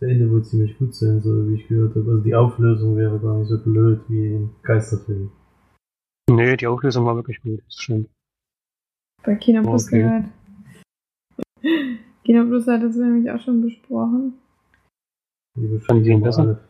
das 0.00 0.08
Ende 0.10 0.30
wohl 0.30 0.44
ziemlich 0.44 0.76
gut 0.78 0.94
sein, 0.94 1.20
so 1.20 1.48
wie 1.48 1.54
ich 1.54 1.68
gehört 1.68 1.94
habe. 1.94 2.10
Also 2.10 2.22
die 2.22 2.34
Auflösung 2.34 2.96
wäre 2.96 3.18
gar 3.20 3.38
nicht 3.38 3.48
so 3.48 3.58
blöd 3.58 4.00
wie 4.08 4.34
im 4.34 4.50
Geisterfilm. 4.62 5.30
Nee, 6.30 6.56
die 6.56 6.66
Auflösung 6.66 7.04
war 7.04 7.16
wirklich 7.16 7.40
gut, 7.42 7.60
das 7.64 7.74
stimmt. 7.76 8.08
Bei 9.24 9.34
Kino 9.36 9.62
Plus 9.62 9.86
Okay. 9.86 9.98
gehört. 10.00 10.24
Kino 12.24 12.44
Plus 12.46 12.66
hat 12.66 12.82
das 12.82 12.96
nämlich 12.96 13.30
auch 13.30 13.40
schon 13.40 13.62
besprochen. 13.62 14.34
Die 15.54 15.78
Fanden 15.80 16.02
die 16.04 16.10
ihn 16.10 16.22
besser? 16.22 16.60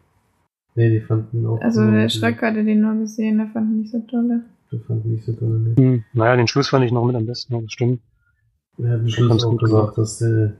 Nee, 0.74 0.90
die 0.90 1.00
fanden 1.00 1.44
auch. 1.46 1.60
Also 1.60 1.90
der 1.90 2.08
Schreck 2.08 2.40
hatte 2.40 2.64
den 2.64 2.80
nur 2.80 2.94
gesehen, 2.94 3.38
der 3.38 3.48
fand 3.48 3.70
ihn 3.70 3.80
nicht 3.80 3.90
so 3.92 4.00
toll. 4.00 4.42
Die 4.70 4.78
fanden 4.78 5.12
nicht 5.12 5.24
so 5.24 5.32
toll. 5.34 5.74
Nee. 5.76 5.82
Hm, 5.82 6.04
naja, 6.14 6.36
den 6.36 6.48
Schluss 6.48 6.68
fand 6.68 6.84
ich 6.84 6.92
noch 6.92 7.04
mit 7.04 7.14
am 7.14 7.26
besten, 7.26 7.54
ja, 7.54 7.60
das 7.60 7.72
stimmt. 7.72 8.00
Er 8.78 8.90
hat 8.92 9.00
am 9.00 9.08
Schluss 9.08 9.28
Ganz 9.28 9.44
auch 9.44 9.50
gut 9.50 9.60
gesagt, 9.60 9.98
dass, 9.98 10.18
der, 10.18 10.54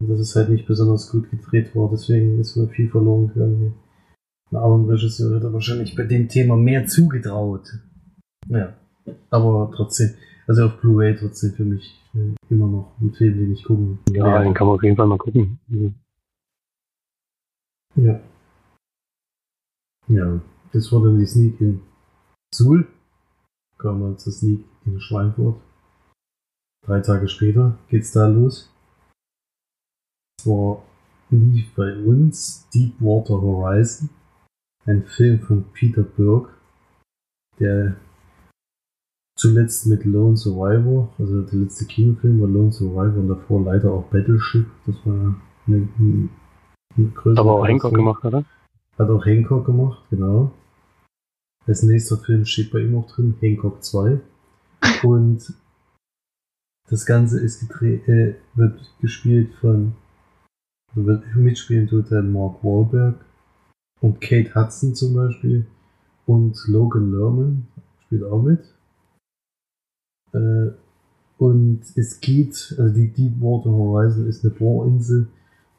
dass 0.00 0.18
es 0.18 0.34
halt 0.34 0.48
nicht 0.48 0.66
besonders 0.66 1.10
gut 1.10 1.30
gedreht 1.30 1.74
war, 1.76 1.88
deswegen 1.92 2.40
ist 2.40 2.56
wohl 2.56 2.68
viel 2.68 2.88
verloren 2.90 3.28
gegangen. 3.28 3.74
Ein 4.50 4.56
anderen 4.56 4.86
Regisseur 4.90 5.36
hätte 5.36 5.52
wahrscheinlich 5.52 5.94
bei 5.94 6.04
dem 6.04 6.28
Thema 6.28 6.56
mehr 6.56 6.86
zugetraut. 6.86 7.68
Ja, 8.48 8.74
aber 9.30 9.72
trotzdem, 9.74 10.10
also 10.48 10.64
auf 10.66 10.80
Blu-ray 10.80 11.16
trotzdem 11.16 11.52
für 11.52 11.64
mich 11.64 12.00
äh, 12.14 12.34
immer 12.50 12.66
noch 12.66 12.92
ein 13.00 13.12
Film, 13.12 13.38
den 13.38 13.52
ich 13.52 13.62
gucken 13.64 13.98
Ja, 14.10 14.24
werde. 14.24 14.44
den 14.44 14.54
kann 14.54 14.66
man 14.66 14.76
auf 14.76 14.82
jeden 14.82 14.96
Fall 14.96 15.06
mal 15.06 15.18
gucken. 15.18 15.58
Mhm. 15.68 15.94
Ja. 17.96 18.20
Ja, 20.08 20.40
das 20.72 20.92
war 20.92 21.02
dann 21.02 21.18
die 21.18 21.26
Sneak 21.26 21.60
in 21.60 21.82
Suhl. 22.54 22.86
Kam 23.78 24.00
mal 24.00 24.16
zur 24.16 24.32
Sneak 24.32 24.64
in 24.84 25.00
Schweinfurt. 25.00 25.60
Drei 26.86 27.00
Tage 27.00 27.28
später 27.28 27.76
geht's 27.88 28.12
da 28.12 28.28
los. 28.28 28.72
Zwar 30.40 30.82
lief 31.30 31.74
bei 31.74 31.96
uns 32.04 32.68
Deepwater 32.72 33.40
Horizon, 33.42 34.08
ein 34.84 35.04
Film 35.04 35.40
von 35.40 35.64
Peter 35.72 36.02
Burke, 36.02 36.50
der 37.58 37.96
zuletzt 39.36 39.86
mit 39.86 40.04
Lone 40.04 40.36
Survivor, 40.36 41.12
also 41.18 41.42
der 41.42 41.58
letzte 41.58 41.86
Kinofilm 41.86 42.40
war 42.40 42.48
Lone 42.48 42.72
Survivor 42.72 43.18
und 43.18 43.28
davor 43.28 43.64
leider 43.64 43.92
auch 43.92 44.04
Battleship, 44.04 44.66
das 44.86 44.94
war 45.04 45.34
eine, 45.66 45.88
eine, 45.98 46.28
eine 46.96 47.08
größere 47.08 47.40
Aber 47.40 47.60
auch 47.60 47.66
Hancock 47.66 47.94
gemacht, 47.94 48.24
oder? 48.24 48.44
Hat 48.98 49.10
auch 49.10 49.24
Hancock 49.26 49.66
gemacht, 49.66 50.04
genau. 50.10 50.52
Als 51.66 51.82
nächster 51.82 52.16
Film 52.16 52.44
steht 52.44 52.70
bei 52.70 52.80
ihm 52.80 52.96
auch 52.96 53.06
drin, 53.10 53.34
Hancock 53.40 53.82
2. 53.82 54.20
Und 55.02 55.54
das 56.88 57.04
Ganze 57.04 57.40
ist 57.40 57.60
gedreht, 57.60 58.08
äh, 58.08 58.36
wird 58.54 58.80
gespielt 59.00 59.52
von, 59.60 59.94
wird 60.94 61.24
mitspielen 61.34 61.88
tut 61.88 62.10
der 62.10 62.22
Mark 62.22 62.62
Wahlberg 62.62 63.24
und 64.00 64.20
Kate 64.20 64.54
Hudson 64.54 64.94
zum 64.94 65.14
Beispiel 65.14 65.66
und 66.26 66.56
Logan 66.68 67.10
Lerman 67.10 67.66
spielt 68.04 68.22
auch 68.24 68.42
mit. 68.42 68.74
Äh, 70.32 70.70
und 71.38 71.82
es 71.96 72.20
geht, 72.20 72.74
also 72.78 72.94
die 72.94 73.12
Deepwater 73.12 73.70
Horizon 73.70 74.26
ist 74.26 74.44
eine 74.44 74.54
Bohrinsel 74.54 75.28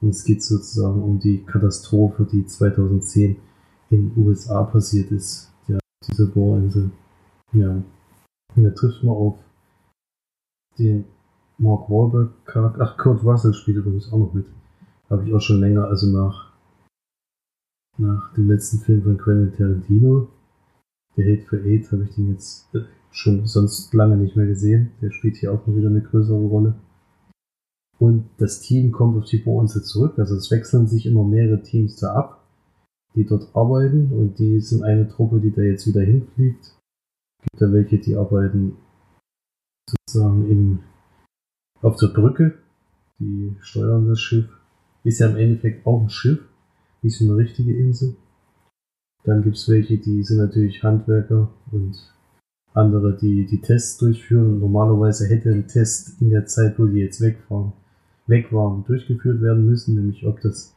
und 0.01 0.09
es 0.09 0.23
geht 0.23 0.43
sozusagen 0.43 1.01
um 1.01 1.19
die 1.19 1.43
Katastrophe, 1.43 2.25
die 2.31 2.45
2010 2.45 3.37
in 3.89 4.13
den 4.13 4.25
USA 4.25 4.63
passiert 4.63 5.11
ist. 5.11 5.51
Ja, 5.67 5.79
diese 6.07 6.27
Bohrinsel. 6.27 6.91
Ja. 7.53 7.81
Und 8.55 8.63
da 8.63 8.69
trifft 8.71 9.03
man 9.03 9.15
auf 9.15 9.39
den 10.77 11.05
Mark 11.57 11.89
Wahlberg 11.89 12.45
Charakter. 12.45 12.81
Ach, 12.81 12.97
Kurt 12.97 13.23
Russell 13.23 13.53
spielt 13.53 13.77
übrigens 13.77 14.11
auch 14.11 14.19
noch 14.19 14.33
mit. 14.33 14.45
Habe 15.09 15.25
ich 15.25 15.33
auch 15.33 15.41
schon 15.41 15.59
länger, 15.59 15.85
also 15.85 16.07
nach, 16.07 16.53
nach 17.97 18.33
dem 18.33 18.49
letzten 18.49 18.79
Film 18.79 19.03
von 19.03 19.17
Quentin 19.17 19.57
Tarantino. 19.57 20.27
Der 21.15 21.25
Hate 21.25 21.47
for 21.47 21.59
Eight 21.59 21.91
habe 21.91 22.03
ich 22.03 22.13
den 22.13 22.33
jetzt 22.33 22.73
äh, 22.75 22.81
schon 23.09 23.47
sonst 23.47 23.91
lange 23.93 24.17
nicht 24.17 24.35
mehr 24.35 24.45
gesehen. 24.45 24.91
Der 25.01 25.11
spielt 25.11 25.37
hier 25.37 25.51
auch 25.51 25.65
mal 25.65 25.75
wieder 25.75 25.89
eine 25.89 26.01
größere 26.01 26.37
Rolle. 26.37 26.75
Und 27.99 28.29
das 28.37 28.61
Team 28.61 28.91
kommt 28.91 29.17
auf 29.17 29.25
die 29.25 29.37
Bohrinsel 29.37 29.83
zurück. 29.83 30.19
Also 30.19 30.35
es 30.35 30.51
wechseln 30.51 30.87
sich 30.87 31.05
immer 31.05 31.23
mehrere 31.23 31.63
Teams 31.63 31.95
da 31.97 32.13
ab, 32.13 32.43
die 33.15 33.25
dort 33.25 33.55
arbeiten. 33.55 34.11
Und 34.11 34.37
die 34.39 34.59
sind 34.61 34.83
eine 34.83 35.07
Truppe, 35.07 35.39
die 35.39 35.51
da 35.51 35.61
jetzt 35.61 35.87
wieder 35.87 36.01
hinfliegt. 36.01 36.75
Gibt 37.41 37.61
da 37.61 37.71
welche, 37.71 37.97
die 37.97 38.15
arbeiten 38.15 38.77
sozusagen 39.89 40.49
im, 40.49 40.79
auf 41.81 41.95
der 41.97 42.07
Brücke. 42.07 42.57
Die 43.19 43.55
steuern 43.61 44.07
das 44.07 44.19
Schiff. 44.19 44.47
Ist 45.03 45.19
ja 45.19 45.29
im 45.29 45.37
Endeffekt 45.37 45.87
auch 45.87 46.01
ein 46.01 46.09
Schiff, 46.09 46.39
nicht 47.01 47.17
so 47.17 47.25
eine 47.25 47.37
richtige 47.37 47.75
Insel. 47.75 48.15
Dann 49.23 49.41
gibt's 49.41 49.67
welche, 49.67 49.97
die 49.97 50.23
sind 50.23 50.37
natürlich 50.37 50.83
Handwerker 50.83 51.49
und 51.71 51.97
andere, 52.73 53.17
die 53.17 53.45
die 53.45 53.61
Tests 53.61 53.97
durchführen. 53.97 54.59
Normalerweise 54.59 55.27
hätte 55.27 55.51
ein 55.51 55.67
Test 55.67 56.21
in 56.21 56.29
der 56.29 56.45
Zeit, 56.45 56.77
wo 56.77 56.85
die 56.85 56.99
jetzt 56.99 57.21
wegfahren, 57.21 57.73
weg 58.27 58.51
waren, 58.51 58.84
durchgeführt 58.86 59.41
werden 59.41 59.65
müssen, 59.65 59.96
nämlich 59.96 60.25
ob 60.25 60.41
das 60.41 60.75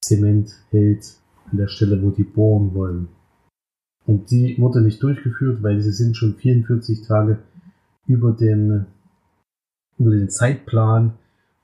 Zement 0.00 0.50
hält 0.70 1.18
an 1.50 1.58
der 1.58 1.68
Stelle, 1.68 2.02
wo 2.02 2.10
die 2.10 2.24
bohren 2.24 2.74
wollen. 2.74 3.08
Und 4.06 4.30
die 4.30 4.56
wurde 4.58 4.80
nicht 4.80 5.02
durchgeführt, 5.02 5.62
weil 5.62 5.80
sie 5.80 5.92
sind 5.92 6.16
schon 6.16 6.34
44 6.34 7.06
Tage 7.06 7.38
über 8.06 8.32
den, 8.32 8.86
über 9.98 10.10
den 10.10 10.28
Zeitplan 10.28 11.14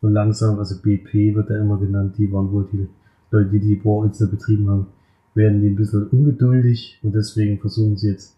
und 0.00 0.12
langsam, 0.12 0.58
also 0.58 0.80
BP 0.80 1.34
wird 1.34 1.50
da 1.50 1.58
immer 1.58 1.78
genannt, 1.78 2.16
die 2.16 2.32
waren 2.32 2.50
wohl 2.50 2.68
die 2.72 2.88
Leute, 3.30 3.50
die 3.50 3.60
die 3.60 3.76
Bohrinsel 3.76 4.28
betrieben 4.28 4.68
haben, 4.68 4.86
werden 5.34 5.60
die 5.60 5.68
ein 5.68 5.76
bisschen 5.76 6.08
ungeduldig 6.08 6.98
und 7.02 7.14
deswegen 7.14 7.60
versuchen 7.60 7.96
sie 7.96 8.08
jetzt 8.08 8.36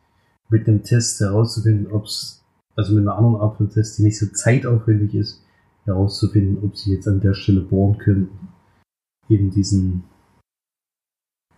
mit 0.50 0.66
dem 0.66 0.82
Test 0.82 1.20
herauszufinden, 1.20 1.92
ob 1.92 2.04
es, 2.04 2.44
also 2.74 2.94
mit 2.94 3.02
einer 3.02 3.16
anderen 3.16 3.36
Art 3.36 3.56
von 3.56 3.70
Test, 3.70 3.98
die 3.98 4.02
nicht 4.02 4.18
so 4.18 4.26
zeitaufwendig 4.26 5.14
ist, 5.14 5.42
herauszufinden, 5.84 6.62
ob 6.62 6.76
sie 6.76 6.92
jetzt 6.94 7.08
an 7.08 7.20
der 7.20 7.34
Stelle 7.34 7.60
bohren 7.60 7.98
können. 7.98 8.28
Eben 9.28 9.50
diesen 9.50 10.04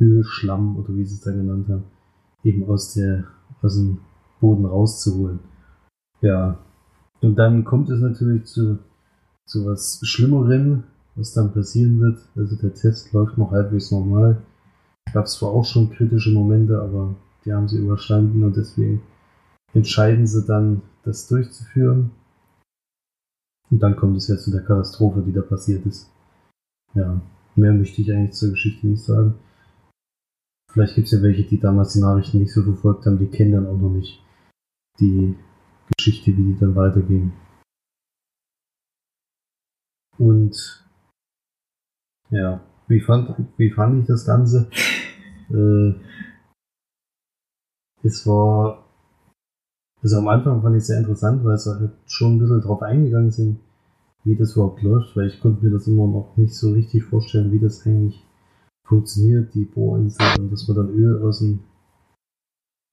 Ölschlamm 0.00 0.76
oder 0.76 0.94
wie 0.96 1.04
sie 1.04 1.14
es 1.14 1.20
da 1.20 1.32
genannt 1.32 1.68
haben, 1.68 1.84
eben 2.42 2.68
aus 2.68 2.94
der, 2.94 3.24
aus 3.62 3.76
dem 3.76 3.98
Boden 4.40 4.64
rauszuholen. 4.64 5.38
Ja. 6.20 6.58
Und 7.20 7.36
dann 7.36 7.64
kommt 7.64 7.90
es 7.90 8.00
natürlich 8.00 8.44
zu, 8.44 8.78
zu 9.46 9.66
was 9.66 10.00
Schlimmerem, 10.02 10.84
was 11.14 11.32
dann 11.32 11.52
passieren 11.52 12.00
wird. 12.00 12.18
Also 12.36 12.56
der 12.56 12.74
Test 12.74 13.12
läuft 13.12 13.38
noch 13.38 13.52
halbwegs 13.52 13.90
normal. 13.90 14.42
Gab 15.12 15.28
zwar 15.28 15.50
auch 15.50 15.64
schon 15.64 15.90
kritische 15.90 16.32
Momente, 16.32 16.80
aber 16.80 17.14
die 17.44 17.52
haben 17.52 17.68
sie 17.68 17.78
überstanden 17.78 18.42
und 18.42 18.56
deswegen 18.56 19.00
entscheiden 19.74 20.26
sie 20.26 20.44
dann, 20.44 20.82
das 21.04 21.28
durchzuführen. 21.28 22.10
Und 23.74 23.80
dann 23.80 23.96
kommt 23.96 24.16
es 24.16 24.28
ja 24.28 24.36
zu 24.36 24.52
der 24.52 24.62
Katastrophe, 24.62 25.20
die 25.22 25.32
da 25.32 25.42
passiert 25.42 25.84
ist. 25.84 26.08
Ja, 26.94 27.20
mehr 27.56 27.72
möchte 27.72 28.02
ich 28.02 28.12
eigentlich 28.12 28.34
zur 28.34 28.50
Geschichte 28.50 28.86
nicht 28.86 29.02
sagen. 29.02 29.34
Vielleicht 30.70 30.94
gibt 30.94 31.06
es 31.06 31.12
ja 31.12 31.22
welche, 31.22 31.42
die 31.42 31.58
damals 31.58 31.92
die 31.92 31.98
Nachrichten 31.98 32.38
nicht 32.38 32.52
so 32.52 32.62
verfolgt 32.62 33.04
haben, 33.04 33.18
die 33.18 33.26
kennen 33.26 33.50
dann 33.50 33.66
auch 33.66 33.76
noch 33.76 33.90
nicht 33.90 34.22
die 35.00 35.36
Geschichte, 35.96 36.36
wie 36.36 36.52
die 36.52 36.56
dann 36.56 36.76
weiterging. 36.76 37.32
Und 40.18 40.86
ja, 42.30 42.64
wie 42.86 43.00
fand, 43.00 43.34
wie 43.56 43.72
fand 43.72 44.02
ich 44.02 44.06
das 44.06 44.24
Ganze? 44.24 44.70
äh, 45.50 45.94
es 48.04 48.24
war 48.24 48.83
Also 50.04 50.18
am 50.18 50.28
Anfang 50.28 50.60
fand 50.60 50.76
ich 50.76 50.82
es 50.82 50.88
sehr 50.88 50.98
interessant, 50.98 51.42
weil 51.44 51.56
sie 51.56 51.74
halt 51.74 51.92
schon 52.04 52.34
ein 52.34 52.38
bisschen 52.38 52.60
drauf 52.60 52.82
eingegangen 52.82 53.30
sind, 53.30 53.58
wie 54.24 54.36
das 54.36 54.52
überhaupt 54.52 54.82
läuft, 54.82 55.16
weil 55.16 55.28
ich 55.28 55.40
konnte 55.40 55.64
mir 55.64 55.72
das 55.72 55.86
immer 55.86 56.06
noch 56.06 56.36
nicht 56.36 56.54
so 56.54 56.72
richtig 56.72 57.04
vorstellen, 57.04 57.50
wie 57.52 57.58
das 57.58 57.86
eigentlich 57.86 58.22
funktioniert, 58.86 59.54
die 59.54 59.64
Bohrinsel, 59.64 60.26
und 60.38 60.52
dass 60.52 60.68
man 60.68 60.76
dann 60.76 60.90
Öl 60.90 61.22
aus 61.22 61.38
dem, 61.38 61.60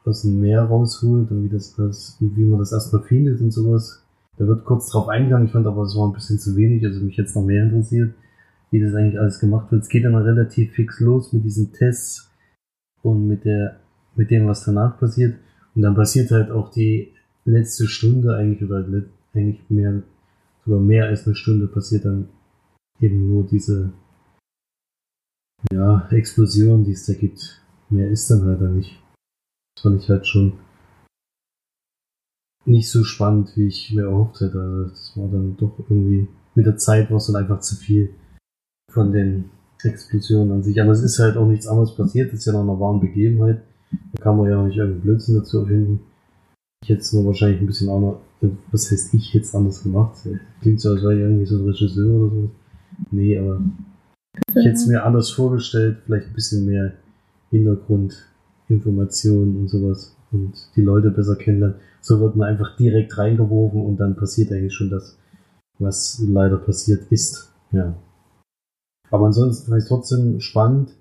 aus 0.05 0.21
dem 0.21 0.39
Meer 0.39 0.63
rausholt 0.63 1.29
und 1.31 1.43
wie 1.43 1.49
das, 1.49 1.75
das 1.75 2.15
wie 2.21 2.45
man 2.45 2.59
das 2.59 2.71
erstmal 2.71 3.03
findet 3.03 3.41
und 3.41 3.51
sowas. 3.51 4.05
Da 4.37 4.47
wird 4.47 4.63
kurz 4.63 4.89
drauf 4.89 5.09
eingegangen, 5.09 5.47
ich 5.47 5.51
fand 5.51 5.67
aber, 5.67 5.83
es 5.83 5.97
war 5.97 6.07
ein 6.07 6.13
bisschen 6.13 6.39
zu 6.39 6.55
wenig, 6.55 6.85
also 6.85 7.01
mich 7.01 7.17
jetzt 7.17 7.35
noch 7.35 7.43
mehr 7.43 7.65
interessiert, 7.65 8.15
wie 8.69 8.79
das 8.79 8.95
eigentlich 8.95 9.19
alles 9.19 9.41
gemacht 9.41 9.69
wird. 9.69 9.83
Es 9.83 9.89
geht 9.89 10.05
dann 10.05 10.15
relativ 10.15 10.71
fix 10.71 11.01
los 11.01 11.33
mit 11.33 11.43
diesen 11.43 11.73
Tests 11.73 12.31
und 13.01 13.27
mit 13.27 13.43
der, 13.43 13.81
mit 14.15 14.31
dem, 14.31 14.47
was 14.47 14.63
danach 14.63 14.97
passiert. 14.97 15.35
Und 15.75 15.81
dann 15.81 15.95
passiert 15.95 16.31
halt 16.31 16.51
auch 16.51 16.69
die 16.69 17.13
letzte 17.45 17.87
Stunde 17.87 18.35
eigentlich, 18.35 18.69
oder 18.69 18.85
eigentlich 19.33 19.69
mehr, 19.69 20.03
sogar 20.65 20.79
mehr 20.79 21.05
als 21.05 21.25
eine 21.25 21.35
Stunde 21.35 21.67
passiert 21.67 22.05
dann 22.05 22.27
eben 22.99 23.27
nur 23.27 23.45
diese, 23.45 23.91
ja, 25.71 26.07
Explosion, 26.11 26.83
die 26.83 26.91
es 26.91 27.05
da 27.05 27.13
gibt. 27.13 27.61
Mehr 27.89 28.09
ist 28.09 28.29
dann 28.29 28.43
halt 28.43 28.61
da 28.61 28.69
nicht. 28.69 29.01
Das 29.75 29.83
fand 29.83 30.01
ich 30.01 30.09
halt 30.09 30.27
schon 30.27 30.53
nicht 32.65 32.89
so 32.89 33.03
spannend, 33.03 33.51
wie 33.55 33.67
ich 33.67 33.91
mir 33.91 34.03
erhofft 34.03 34.41
hätte. 34.41 34.59
Also 34.59 34.89
das 34.89 35.17
war 35.17 35.27
dann 35.29 35.57
doch 35.57 35.77
irgendwie, 35.79 36.27
mit 36.55 36.65
der 36.65 36.77
Zeit 36.77 37.09
war 37.09 37.17
es 37.17 37.27
dann 37.27 37.35
einfach 37.35 37.59
zu 37.59 37.75
viel 37.75 38.13
von 38.91 39.11
den 39.11 39.49
Explosionen 39.83 40.51
an 40.53 40.63
sich. 40.63 40.79
Aber 40.81 40.91
es 40.91 41.01
ist 41.01 41.19
halt 41.19 41.37
auch 41.37 41.47
nichts 41.47 41.67
anderes 41.67 41.95
passiert. 41.95 42.31
Das 42.31 42.39
ist 42.39 42.45
ja 42.45 42.53
noch 42.53 42.61
eine 42.61 42.79
warme 42.79 42.99
Begebenheit. 42.99 43.63
Da 43.91 44.23
kann 44.23 44.37
man 44.37 44.49
ja 44.49 44.59
auch 44.59 44.65
nicht 44.65 44.77
irgendeinen 44.77 45.03
Blödsinn 45.03 45.35
dazu 45.35 45.59
erfinden. 45.59 45.99
Ich 46.83 46.89
hätte 46.89 47.01
es 47.01 47.13
nur 47.13 47.25
wahrscheinlich 47.25 47.61
ein 47.61 47.67
bisschen 47.67 47.89
anders, 47.89 48.15
was 48.71 48.91
heißt 48.91 49.13
ich 49.13 49.33
jetzt 49.33 49.55
anders 49.55 49.83
gemacht? 49.83 50.15
Klingt 50.61 50.81
so, 50.81 50.89
als 50.89 51.03
wäre 51.03 51.13
ich 51.13 51.19
irgendwie 51.19 51.45
so 51.45 51.57
ein 51.57 51.65
Regisseur 51.65 52.21
oder 52.21 52.35
so. 52.35 52.49
Nee, 53.11 53.37
aber 53.37 53.61
ich 54.49 54.55
hätte 54.55 54.75
es 54.75 54.87
mir 54.87 55.03
anders 55.03 55.29
vorgestellt. 55.31 55.97
Vielleicht 56.05 56.27
ein 56.27 56.33
bisschen 56.33 56.65
mehr 56.65 56.93
Hintergrundinformationen 57.51 59.57
und 59.57 59.67
sowas. 59.67 60.15
Und 60.31 60.53
die 60.75 60.81
Leute 60.81 61.11
besser 61.11 61.35
kennenlernen. 61.35 61.77
So 61.99 62.19
wird 62.19 62.35
man 62.35 62.47
einfach 62.47 62.75
direkt 62.77 63.15
reingeworfen 63.17 63.85
und 63.85 63.97
dann 63.97 64.15
passiert 64.15 64.51
eigentlich 64.51 64.73
schon 64.73 64.89
das, 64.89 65.19
was 65.77 66.23
leider 66.25 66.57
passiert 66.57 67.11
ist. 67.11 67.51
Ja. 67.71 67.95
Aber 69.11 69.27
ansonsten 69.27 69.71
ich 69.71 69.83
es 69.83 69.89
trotzdem 69.89 70.39
spannend. 70.39 70.95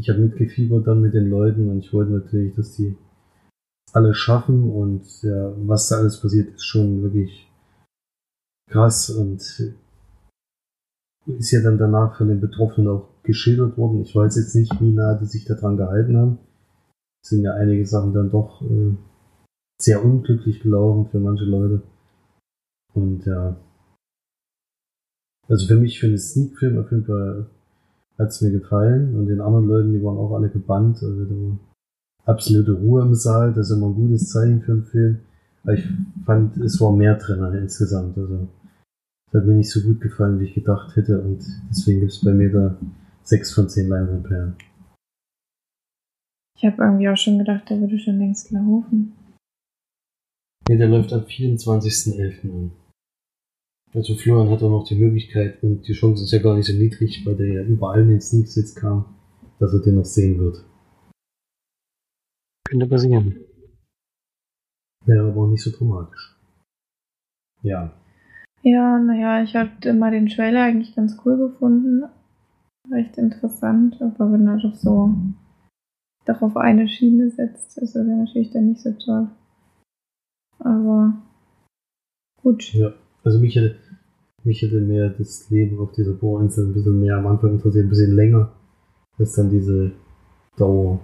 Ich 0.00 0.08
habe 0.08 0.20
mitgefiebert 0.20 0.86
dann 0.86 1.02
mit 1.02 1.12
den 1.12 1.28
Leuten 1.28 1.68
und 1.68 1.80
ich 1.80 1.92
wollte 1.92 2.12
natürlich, 2.12 2.54
dass 2.54 2.76
die 2.76 2.96
alles 3.92 4.16
schaffen 4.16 4.70
und 4.70 5.04
ja, 5.22 5.52
was 5.66 5.88
da 5.88 5.96
alles 5.98 6.20
passiert, 6.20 6.54
ist 6.54 6.64
schon 6.64 7.02
wirklich 7.02 7.50
krass 8.70 9.10
und 9.10 9.40
ist 11.26 11.50
ja 11.50 11.60
dann 11.60 11.76
danach 11.76 12.16
von 12.16 12.28
den 12.28 12.40
Betroffenen 12.40 12.88
auch 12.88 13.08
geschildert 13.22 13.76
worden. 13.76 14.00
Ich 14.00 14.14
weiß 14.14 14.36
jetzt 14.36 14.54
nicht, 14.54 14.72
wie 14.80 14.92
nah 14.92 15.14
die 15.14 15.26
sich 15.26 15.44
daran 15.44 15.76
gehalten 15.76 16.16
haben. 16.16 16.38
Es 17.22 17.30
sind 17.30 17.42
ja 17.42 17.54
einige 17.54 17.86
Sachen 17.86 18.14
dann 18.14 18.30
doch 18.30 18.62
äh, 18.62 18.96
sehr 19.80 20.02
unglücklich 20.02 20.60
gelaufen 20.60 21.10
für 21.10 21.18
manche 21.18 21.44
Leute. 21.44 21.82
Und 22.94 23.26
ja, 23.26 23.56
also 25.48 25.66
für 25.66 25.76
mich, 25.76 26.00
für 26.00 26.06
einen 26.06 26.18
Sneak-Film 26.18 26.78
auf 26.78 26.90
jeden 26.90 27.04
Fall 27.04 27.50
hat 28.20 28.28
es 28.28 28.40
mir 28.40 28.50
gefallen. 28.50 29.16
Und 29.16 29.26
den 29.26 29.40
anderen 29.40 29.66
Leuten, 29.66 29.92
die 29.92 30.02
waren 30.04 30.18
auch 30.18 30.34
alle 30.34 30.50
gebannt. 30.50 31.02
Also 31.02 31.24
da 31.24 31.34
war 31.34 31.58
absolute 32.26 32.72
Ruhe 32.72 33.02
im 33.02 33.14
Saal. 33.14 33.52
Das 33.52 33.70
ist 33.70 33.76
immer 33.76 33.88
ein 33.88 33.94
gutes 33.94 34.28
Zeichen 34.28 34.62
für 34.62 34.72
einen 34.72 34.84
Film. 34.84 35.18
Aber 35.62 35.74
ich 35.74 35.88
fand, 36.24 36.56
es 36.58 36.80
war 36.80 36.92
mehr 36.92 37.16
drin 37.16 37.42
insgesamt. 37.54 38.16
Also 38.16 38.48
das 39.32 39.42
hat 39.42 39.46
mir 39.46 39.54
nicht 39.54 39.70
so 39.70 39.80
gut 39.80 40.00
gefallen, 40.00 40.38
wie 40.40 40.44
ich 40.44 40.54
gedacht 40.54 40.94
hätte. 40.96 41.20
Und 41.20 41.44
deswegen 41.70 42.00
gibt 42.00 42.12
es 42.12 42.24
bei 42.24 42.32
mir 42.32 42.52
da 42.52 42.76
sechs 43.22 43.52
von 43.52 43.68
zehn 43.68 43.88
Leinwandperlen. 43.88 44.54
Ich 46.56 46.64
habe 46.66 46.82
irgendwie 46.82 47.08
auch 47.08 47.16
schon 47.16 47.38
gedacht, 47.38 47.70
der 47.70 47.80
würde 47.80 47.98
schon 47.98 48.18
längst 48.18 48.50
laufen. 48.50 49.14
Nee, 50.68 50.76
der 50.76 50.88
läuft 50.88 51.12
am 51.12 51.22
24.11. 51.22 52.50
an. 52.52 52.72
Also 53.92 54.14
Florian 54.14 54.50
hat 54.50 54.62
auch 54.62 54.70
noch 54.70 54.86
die 54.86 54.94
Möglichkeit 54.94 55.62
und 55.62 55.86
die 55.86 55.94
Chance 55.94 56.22
ist 56.22 56.30
ja 56.30 56.38
gar 56.38 56.56
nicht 56.56 56.66
so 56.66 56.72
niedrig, 56.72 57.26
weil 57.26 57.36
der 57.36 57.48
ja 57.48 57.62
überall 57.62 58.02
in 58.02 58.08
den 58.08 58.20
Sneaks 58.20 58.54
jetzt 58.54 58.76
kam, 58.76 59.16
dass 59.58 59.72
er 59.72 59.80
den 59.80 59.96
noch 59.96 60.04
sehen 60.04 60.38
wird. 60.38 60.64
Könnte 62.68 62.86
passieren. 62.86 63.40
Wäre 65.04 65.28
aber 65.28 65.42
auch 65.42 65.50
nicht 65.50 65.62
so 65.62 65.72
dramatisch. 65.72 66.36
Ja. 67.62 67.92
Ja, 68.62 68.98
naja, 68.98 69.42
ich 69.42 69.56
habe 69.56 69.70
immer 69.88 70.10
den 70.10 70.26
Trailer 70.26 70.62
eigentlich 70.62 70.94
ganz 70.94 71.16
cool 71.24 71.36
gefunden. 71.36 72.04
Recht 72.90 73.18
interessant, 73.18 74.00
aber 74.00 74.32
wenn 74.32 74.46
er 74.46 74.58
doch 74.58 74.74
so 74.74 75.14
doch 76.26 76.42
auf 76.42 76.56
eine 76.56 76.86
Schiene 76.88 77.30
setzt, 77.30 77.78
ist 77.78 77.96
er 77.96 78.04
natürlich 78.04 78.50
dann 78.50 78.68
nicht 78.68 78.82
so 78.82 78.92
toll. 78.92 79.28
Aber 80.58 81.14
gut. 82.42 82.72
Ja. 82.74 82.92
Also 83.24 83.38
mich 83.38 83.56
hätte, 83.56 83.76
mich 84.44 84.62
hätte 84.62 84.80
mehr 84.80 85.10
das 85.10 85.50
Leben 85.50 85.78
auf 85.78 85.92
dieser 85.92 86.12
Bohrinsel 86.12 86.66
ein 86.66 86.72
bisschen 86.72 87.00
mehr 87.00 87.16
am 87.16 87.26
Anfang 87.26 87.52
interessiert, 87.52 87.86
ein 87.86 87.90
bisschen 87.90 88.14
länger, 88.14 88.52
als 89.18 89.34
dann 89.34 89.50
diese 89.50 89.92
Dauer, 90.56 91.00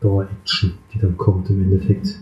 Dauer-Action, 0.00 0.72
die 0.92 0.98
dann 0.98 1.16
kommt 1.16 1.50
im 1.50 1.62
Endeffekt. 1.62 2.18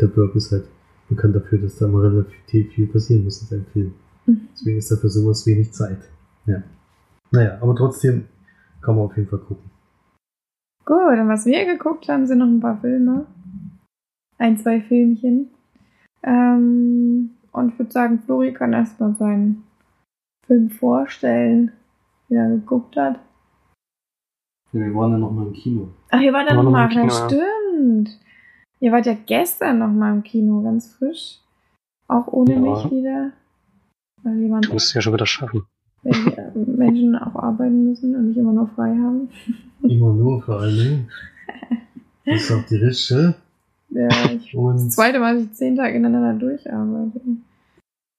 Der 0.00 0.06
Burke 0.06 0.38
ist 0.38 0.52
halt 0.52 0.68
bekannt 1.08 1.36
dafür, 1.36 1.58
dass 1.58 1.76
da 1.76 1.88
mal 1.88 2.06
relativ 2.06 2.72
viel 2.72 2.86
passieren 2.86 3.24
muss 3.24 3.40
in 3.42 3.48
seinem 3.48 3.66
Film. 3.66 3.94
Mhm. 4.26 4.48
Deswegen 4.52 4.78
ist 4.78 4.90
da 4.90 4.96
für 4.96 5.08
sowas 5.08 5.46
wenig 5.46 5.72
Zeit. 5.72 6.10
Ja. 6.46 6.62
Naja, 7.30 7.58
aber 7.60 7.74
trotzdem 7.74 8.26
kann 8.80 8.96
man 8.96 9.06
auf 9.06 9.16
jeden 9.16 9.28
Fall 9.28 9.40
gucken. 9.40 9.70
Gut, 10.84 11.18
und 11.18 11.28
was 11.28 11.46
wir 11.46 11.64
geguckt 11.64 12.08
haben, 12.08 12.26
sind 12.26 12.38
noch 12.38 12.46
ein 12.46 12.60
paar 12.60 12.80
Filme. 12.80 13.26
Ein, 14.38 14.58
zwei 14.58 14.80
Filmchen. 14.80 15.48
Ähm, 16.22 17.30
und 17.54 17.72
ich 17.72 17.78
würde 17.78 17.92
sagen, 17.92 18.18
Flori 18.18 18.52
kann 18.52 18.72
erstmal 18.72 19.14
seinen 19.14 19.64
Film 20.46 20.70
vorstellen, 20.70 21.72
wie 22.28 22.34
er 22.34 22.48
geguckt 22.48 22.96
hat. 22.96 23.20
Ja, 24.72 24.80
wir 24.80 24.94
waren 24.94 25.12
ja 25.12 25.18
noch 25.18 25.30
mal 25.30 25.46
im 25.46 25.52
Kino. 25.52 25.88
Ach, 26.10 26.20
ihr 26.20 26.32
wart 26.32 26.50
ja 26.50 26.60
noch 26.60 26.68
mal, 26.68 26.92
ja, 26.92 27.08
stimmt. 27.08 28.18
Ihr 28.80 28.90
wart 28.90 29.06
ja 29.06 29.14
gestern 29.14 29.78
noch 29.78 29.88
mal 29.88 30.12
im 30.12 30.24
Kino, 30.24 30.62
ganz 30.62 30.94
frisch. 30.94 31.38
Auch 32.08 32.26
ohne 32.26 32.54
ja. 32.54 32.60
mich 32.60 32.90
wieder. 32.90 33.30
Weil 34.24 34.40
jemand 34.40 34.66
du 34.66 34.72
musst 34.72 34.88
es 34.88 34.94
ja 34.94 35.00
schon 35.00 35.14
wieder 35.14 35.26
schaffen. 35.26 35.64
Weil 36.02 36.52
Menschen 36.54 37.14
auch 37.16 37.36
arbeiten 37.36 37.88
müssen 37.88 38.16
und 38.16 38.28
nicht 38.28 38.36
immer 38.36 38.52
nur 38.52 38.66
frei 38.68 38.96
haben. 38.96 39.28
Immer 39.82 40.12
nur 40.12 40.42
vor 40.42 40.60
allen 40.60 40.76
Dingen. 40.76 41.10
Das 42.26 42.40
ist 42.40 42.52
auch 42.52 42.64
die 42.64 42.76
Rische. 42.76 43.34
Ja, 43.94 44.08
ich, 44.30 44.54
und 44.54 44.76
das 44.76 44.90
zweite 44.90 45.20
Mal, 45.20 45.34
dass 45.34 45.44
ich 45.44 45.52
zehn 45.52 45.76
Tage 45.76 45.96
ineinander 45.96 46.34
durcharbeite. 46.34 47.20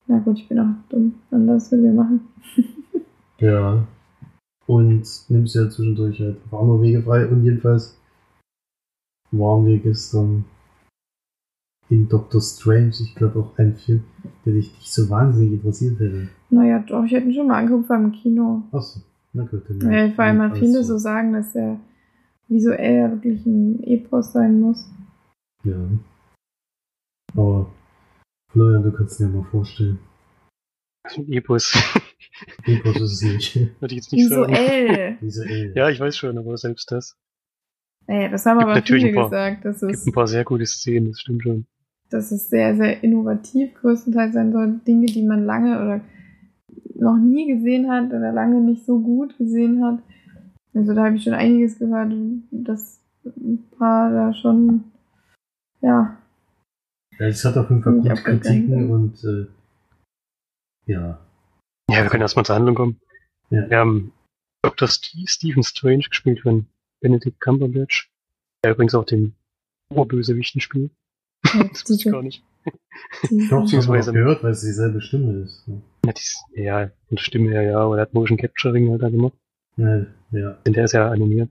Na 0.08 0.20
gut, 0.20 0.40
ich 0.40 0.48
bin 0.48 0.60
auch 0.60 0.90
dumm. 0.90 1.16
Anders 1.32 1.72
würden 1.72 1.84
wir 1.84 1.94
machen. 1.94 2.20
ja. 3.40 3.86
Und 4.68 5.06
nimmst 5.30 5.56
ja 5.56 5.70
zwischendurch 5.70 6.20
halt 6.20 6.38
auf 6.46 6.60
andere 6.60 6.82
Wege 6.82 7.04
frei. 7.04 7.28
Und 7.28 7.44
jedenfalls 7.44 8.00
waren 9.32 9.66
wir 9.66 9.78
gestern 9.80 10.46
in 11.90 12.08
Doctor 12.08 12.42
Strange. 12.42 12.94
Ich 13.02 13.14
glaube 13.16 13.40
auch 13.40 13.58
ein 13.58 13.76
Film, 13.76 14.04
der 14.46 14.54
dich 14.54 14.74
nicht 14.74 14.92
so 14.92 15.10
wahnsinnig 15.10 15.54
interessiert 15.54 16.00
hätte. 16.00 16.30
Naja, 16.50 16.80
doch, 16.80 17.04
ich 17.04 17.12
hätte 17.12 17.28
ihn 17.28 17.34
schon 17.34 17.48
mal 17.48 17.60
angeguckt 17.60 17.88
beim 17.88 18.12
Kino. 18.12 18.64
Achso, 18.72 19.02
na 19.34 19.44
gut. 19.44 19.64
Dann 19.70 19.92
ja, 19.92 20.10
vor 20.12 20.24
allem 20.24 20.38
mal 20.38 20.56
viele 20.56 20.84
so 20.84 20.98
sagen, 20.98 21.34
dass 21.34 21.54
er 21.54 21.80
visuell 22.48 23.12
wirklich 23.12 23.46
ein 23.46 23.84
Epos 23.84 24.32
sein 24.32 24.62
muss. 24.62 24.90
Ja. 25.66 25.90
Aber 27.36 27.72
Florian, 28.52 28.84
du 28.84 28.92
kannst 28.92 29.20
dir 29.20 29.28
mal 29.28 29.44
vorstellen. 29.44 30.00
Epos. 31.28 31.74
Epos 32.66 32.96
ist 33.02 33.12
es 33.14 33.22
nicht. 33.22 33.56
Würde 33.82 33.94
ich 33.94 34.02
jetzt 34.02 34.12
nicht 34.14 34.26
Visuell. 34.26 35.18
Visuell. 35.22 35.74
Ja, 35.76 35.90
ich 35.90 36.00
weiß 36.00 36.16
schon, 36.18 36.38
aber 36.38 36.58
selbst 36.58 36.92
das. 36.92 37.18
Naja, 38.08 38.30
das 38.30 38.46
haben 38.46 38.60
aber 38.60 38.82
viele 38.82 39.14
paar, 39.14 39.24
gesagt. 39.26 39.66
Das 39.66 39.82
ist, 39.82 39.90
gibt 39.90 40.08
ein 40.08 40.14
paar 40.14 40.28
sehr 40.28 40.44
gute 40.44 40.66
Szenen, 40.66 41.08
das 41.08 41.22
stimmt 41.22 41.44
schon. 41.44 41.66
Das 42.10 42.32
ist 42.32 42.50
sehr, 42.52 42.76
sehr 42.76 43.04
innovativ. 43.04 43.74
Größtenteils 43.76 44.34
sind 44.34 44.54
so 44.54 44.66
Dinge, 44.86 45.08
die 45.08 45.24
man 45.24 45.46
lange 45.46 45.82
oder 45.82 46.02
noch 46.94 47.18
nie 47.18 47.48
gesehen 47.48 47.90
hat 47.90 48.08
oder 48.08 48.32
lange 48.32 48.62
nicht 48.62 48.86
so 48.86 49.00
gut 49.00 49.38
gesehen 49.38 49.84
hat. 49.84 50.00
Also 50.76 50.94
da 50.94 51.06
habe 51.06 51.16
ich 51.16 51.24
schon 51.24 51.34
einiges 51.34 51.80
gehört, 51.80 52.14
dass 52.52 53.02
ein 53.26 53.64
paar 53.78 54.12
da 54.12 54.34
schon 54.34 54.84
ja. 55.86 56.18
Ja, 57.18 57.28
es 57.28 57.46
hat 57.46 57.56
auf 57.58 57.70
jeden 57.70 57.84
Fall 57.84 57.94
gute 57.94 58.16
Kritiken 58.16 58.92
und 58.92 59.24
äh, 59.24 59.48
ja. 60.88 61.20
Ja, 61.90 62.04
wir 62.04 62.10
können 62.10 62.22
erstmal 62.22 62.46
zur 62.46 62.56
Handlung 62.56 62.76
kommen. 62.76 63.00
Ja. 63.50 63.70
Wir 63.70 63.78
haben 63.78 64.12
Dr. 64.64 64.88
Stephen 64.88 65.64
Strange 65.64 66.06
gespielt 66.10 66.42
von 66.42 66.66
Benedict 67.02 67.40
Cumberbatch, 67.40 68.12
der 68.64 68.72
übrigens 68.72 68.96
auch 68.96 69.06
den 69.06 69.36
Oberbösewichten 69.92 70.62
spielt. 70.62 70.92
Das 71.44 71.88
wusste 71.88 71.94
ich 71.94 72.12
gar 72.12 72.24
nicht. 72.24 72.44
Ich 73.30 73.52
habe 73.52 73.66
ich 73.66 73.78
auch 73.78 74.12
gehört, 74.12 74.44
weil 74.44 74.52
es 74.52 74.62
dieselbe 74.62 75.00
Stimme 75.00 75.44
ist. 75.44 75.68
ne? 75.68 75.82
Ja, 76.06 76.14
dies, 76.14 76.44
ja, 76.56 76.88
von 77.08 77.16
der 77.18 77.24
Stimme 77.24 77.52
her, 77.52 77.62
ja, 77.62 77.78
aber 77.78 77.98
er 77.98 78.02
hat 78.02 78.14
Motion 78.16 78.38
Capturing 78.38 78.90
halt 78.90 79.04
da 79.04 79.10
gemacht. 79.10 79.34
Ja, 79.78 80.06
ja. 80.32 80.58
Denn 80.66 80.74
der 80.74 80.86
ist 80.86 80.94
ja 80.94 81.10
animiert. 81.10 81.50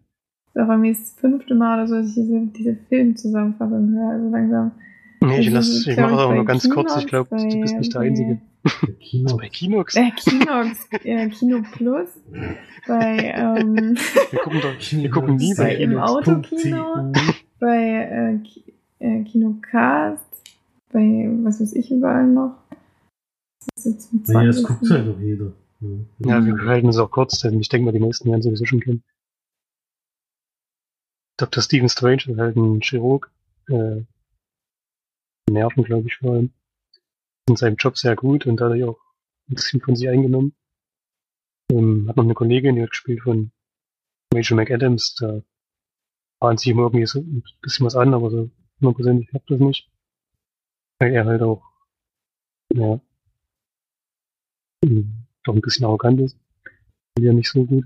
Ist 0.54 0.62
auch 0.62 0.66
bei 0.68 0.76
mir 0.76 0.92
das 0.92 1.12
fünfte 1.18 1.54
Mal 1.54 1.78
oder 1.78 1.86
so, 1.88 1.94
dass 1.96 2.08
ich 2.08 2.14
diese, 2.14 2.46
diese 2.56 2.76
Filmzusammenfassung 2.88 3.90
höre. 3.92 4.10
Also 4.10 4.28
langsam. 4.30 4.70
Nee, 5.20 5.40
ich, 5.40 5.46
Das 5.46 5.54
lass, 5.68 5.86
ich 5.86 5.96
mache 5.96 6.14
auch 6.18 6.28
bei 6.28 6.34
nur 6.36 6.44
ganz 6.44 6.68
kurz. 6.68 6.96
Ich 6.96 7.06
Kinox, 7.06 7.28
glaube, 7.30 7.50
du 7.50 7.60
bist 7.60 7.76
nicht 7.78 7.94
der 7.94 7.98
bei- 8.00 8.06
Einzige. 8.06 8.40
Der 8.86 8.94
Kino. 8.94 9.24
Also 9.24 9.36
bei 9.36 9.48
Kinox. 9.48 9.96
Äh, 9.96 10.10
Kinox, 10.16 10.88
äh, 11.04 11.28
Kino 11.28 11.62
Plus, 11.72 12.08
bei, 12.86 13.32
ähm, 13.36 13.96
Wir 14.30 14.38
gucken 14.40 14.60
doch, 14.62 14.74
wir 14.80 15.10
gucken 15.10 15.36
nie 15.36 15.54
Bei 15.54 15.64
bei 15.64 15.74
im 15.76 15.90
Kinox. 15.90 16.10
Autokino. 16.10 17.12
bei 17.60 18.40
äh, 19.00 19.06
äh, 19.06 19.24
Kinocast, 19.24 20.24
bei 20.92 21.28
was 21.42 21.60
weiß 21.60 21.74
ich 21.74 21.90
überall 21.90 22.26
noch. 22.26 22.54
Das 23.74 23.86
ist 23.86 24.12
jetzt 24.12 24.28
Naja, 24.30 24.46
das 24.48 24.62
20. 24.62 24.66
guckt 24.80 24.90
halt 24.90 25.08
doch 25.08 25.20
jeder. 25.20 25.52
Ja. 25.80 26.38
Ja, 26.40 26.46
wir 26.46 26.56
halten 26.66 26.86
uns 26.86 26.96
auch 26.98 27.10
kurz, 27.10 27.40
denn 27.40 27.60
ich 27.60 27.68
denke 27.68 27.84
mal, 27.86 27.92
die 27.92 27.98
meisten 28.00 28.30
werden 28.30 28.40
sowieso 28.42 28.64
schon 28.64 28.80
kennen. 28.80 29.02
Dr. 31.36 31.62
Stephen 31.62 31.88
Strange 31.88 32.24
ist 32.26 32.38
halt 32.38 32.56
ein 32.56 32.80
Chirurg. 32.80 33.30
Äh, 33.68 34.02
Nerven, 35.50 35.84
glaube 35.84 36.08
ich, 36.08 36.16
vor 36.16 36.32
allem. 36.32 36.52
In 37.48 37.56
seinem 37.56 37.76
Job 37.76 37.98
sehr 37.98 38.16
gut 38.16 38.46
und 38.46 38.56
dadurch 38.58 38.84
auch 38.84 38.98
ein 39.48 39.54
bisschen 39.54 39.80
von 39.80 39.96
sich 39.96 40.08
eingenommen. 40.08 40.54
Ähm, 41.70 42.06
hat 42.08 42.16
noch 42.16 42.24
eine 42.24 42.34
Kollegin, 42.34 42.76
die 42.76 42.82
hat 42.82 42.90
gespielt 42.90 43.22
von 43.22 43.52
Rachel 44.32 44.56
McAdams. 44.56 45.14
Da 45.16 45.42
bahnt 46.40 46.60
sich 46.60 46.68
ihm 46.68 46.78
irgendwie 46.78 47.06
so 47.06 47.20
ein 47.20 47.42
bisschen 47.60 47.86
was 47.86 47.96
an, 47.96 48.14
aber 48.14 48.30
so 48.30 48.50
hundertprozentig 48.80 49.28
klappt 49.28 49.50
das 49.50 49.60
nicht. 49.60 49.90
Weil 50.98 51.12
er 51.12 51.24
halt 51.26 51.42
auch, 51.42 51.62
ja, 52.72 53.00
doch 55.44 55.54
ein 55.54 55.60
bisschen 55.60 55.84
arrogant 55.84 56.20
ist. 56.20 56.38
Ja, 57.18 57.32
nicht 57.32 57.50
so 57.50 57.64
gut. 57.64 57.84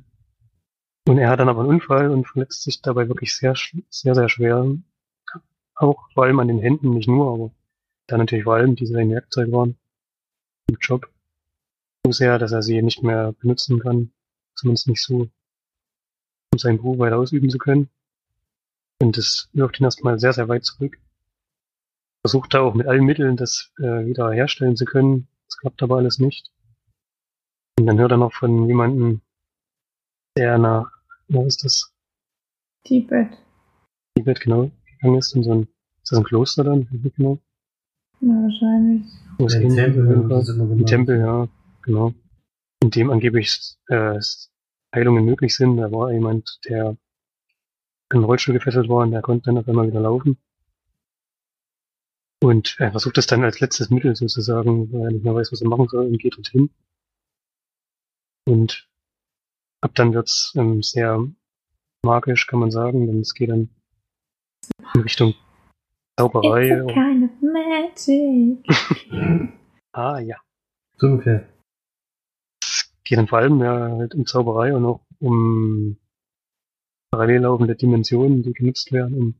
Und 1.09 1.17
er 1.17 1.31
hat 1.31 1.41
dann 1.41 1.49
aber 1.49 1.61
einen 1.61 1.71
Unfall 1.71 2.11
und 2.11 2.27
verletzt 2.27 2.65
sich 2.65 2.83
dabei 2.83 3.09
wirklich 3.09 3.35
sehr, 3.35 3.55
sehr, 3.89 4.15
sehr 4.15 4.29
schwer. 4.29 4.77
Auch 5.75 6.11
vor 6.13 6.25
allem 6.25 6.39
an 6.39 6.49
den 6.49 6.59
Händen, 6.59 6.91
nicht 6.91 7.09
nur, 7.09 7.33
aber 7.33 7.51
dann 8.09 8.19
natürlich 8.19 8.45
vor 8.45 8.57
allem, 8.57 8.77
die 8.77 8.85
sein 8.85 9.09
Werkzeug 9.09 9.51
waren 9.51 9.79
im 10.67 10.77
Job. 10.79 11.09
So 12.05 12.13
sehr, 12.13 12.39
dass 12.39 12.53
er 12.53 12.61
sie 12.61 12.83
nicht 12.83 13.03
mehr 13.03 13.33
benutzen 13.41 13.79
kann. 13.81 14.13
Zumindest 14.55 14.87
nicht 14.87 15.03
so, 15.03 15.31
um 16.53 16.59
seinen 16.59 16.77
Beruf 16.77 16.99
weiter 16.99 17.17
ausüben 17.17 17.49
zu 17.49 17.57
können. 17.57 17.89
Und 19.01 19.17
das 19.17 19.49
wirft 19.55 19.81
ihn 19.81 19.85
erstmal 19.85 20.19
sehr, 20.19 20.35
sehr 20.35 20.49
weit 20.49 20.67
zurück. 20.67 20.99
Versucht 22.23 22.53
da 22.53 22.61
auch 22.61 22.75
mit 22.75 22.87
allen 22.87 23.07
Mitteln, 23.07 23.39
das 23.39 23.73
äh, 23.79 24.05
wieder 24.05 24.31
herstellen 24.31 24.77
zu 24.77 24.85
können. 24.85 25.27
Das 25.47 25.57
klappt 25.57 25.83
aber 25.83 25.97
alles 25.97 26.19
nicht. 26.19 26.53
Und 27.79 27.87
dann 27.87 27.99
hört 27.99 28.11
er 28.11 28.19
noch 28.19 28.35
von 28.35 28.69
jemandem, 28.69 29.23
der 30.37 30.59
nach, 30.59 30.98
wo 31.29 31.45
ist 31.47 31.65
das? 31.65 31.93
Tibet. 32.85 33.37
Tibet 34.17 34.41
genau 34.41 34.71
gegangen 35.01 35.19
ist, 35.19 35.35
in 35.35 35.43
so 35.45 35.53
ein, 35.53 35.63
ist 36.03 36.11
das 36.13 36.19
ein 36.19 36.25
Kloster 36.25 36.65
dann? 36.65 36.89
Genau. 37.17 37.39
Ja, 38.21 38.29
wahrscheinlich. 38.29 39.07
Wo 39.39 39.47
es 39.47 39.53
Der 39.53 39.61
hin- 39.63 39.75
Tempel, 39.77 40.31
ist 40.41 40.49
immer 40.49 40.71
Ein. 40.73 40.87
Tempel, 40.87 41.19
ja, 41.21 41.49
genau. 41.83 42.13
In 42.83 42.91
dem 42.91 43.11
angeblich 43.11 43.77
äh, 43.89 44.19
Heilungen 44.95 45.25
möglich 45.25 45.55
sind. 45.55 45.77
Da 45.77 45.91
war 45.93 46.13
jemand, 46.13 46.59
der 46.69 46.89
an 46.89 46.99
den 48.13 48.25
Rollstuhl 48.25 48.55
gefesselt 48.55 48.89
war 48.89 49.03
und 49.05 49.11
der 49.13 49.23
konnte 49.23 49.45
dann 49.47 49.59
auf 49.59 49.69
einmal 49.69 49.87
wieder 49.89 50.01
laufen. 50.01 50.39
Und 52.43 52.77
er 52.79 52.93
versucht 52.93 53.17
das 53.19 53.27
dann 53.27 53.45
als 53.45 53.61
letztes 53.61 53.91
Mittel 53.91 54.15
sozusagen, 54.17 54.93
weil 54.93 55.03
er 55.03 55.11
nicht 55.13 55.25
mehr 55.25 55.35
weiß, 55.35 55.53
was 55.53 55.61
er 55.61 55.69
machen 55.69 55.89
soll 55.89 56.07
und 56.07 56.19
geht 56.19 56.37
dorthin. 56.37 56.71
Und 58.47 58.88
ab 59.81 59.95
dann 59.95 60.13
wird's 60.15 60.53
ähm, 60.57 60.83
sehr 60.83 61.27
magisch, 62.05 62.47
kann 62.47 62.61
man 62.61 62.71
sagen, 62.71 63.07
denn 63.07 63.21
es 63.21 63.35
geht 63.35 63.51
dann 63.51 63.69
in 64.95 65.01
Richtung 65.01 65.35
Zauberei. 66.19 66.69
It's 66.69 66.81
a 66.81 66.85
kind 66.93 67.25
of 67.25 67.31
magic. 67.43 68.65
Ah 69.93 70.19
ja. 70.21 70.37
So 70.99 71.09
ungefähr. 71.09 71.49
Es 72.63 72.93
geht 73.03 73.19
dann 73.19 73.27
vor 73.27 73.39
allem 73.39 73.59
ja 73.61 73.91
halt 73.91 74.15
um 74.15 74.27
Zauberei 74.27 74.73
und 74.75 74.85
auch 74.85 75.01
um 75.19 75.99
parallel 77.11 77.41
laufende 77.41 77.75
Dimensionen, 77.75 78.43
die 78.43 78.53
genutzt 78.53 78.93
werden, 78.93 79.19
um 79.19 79.35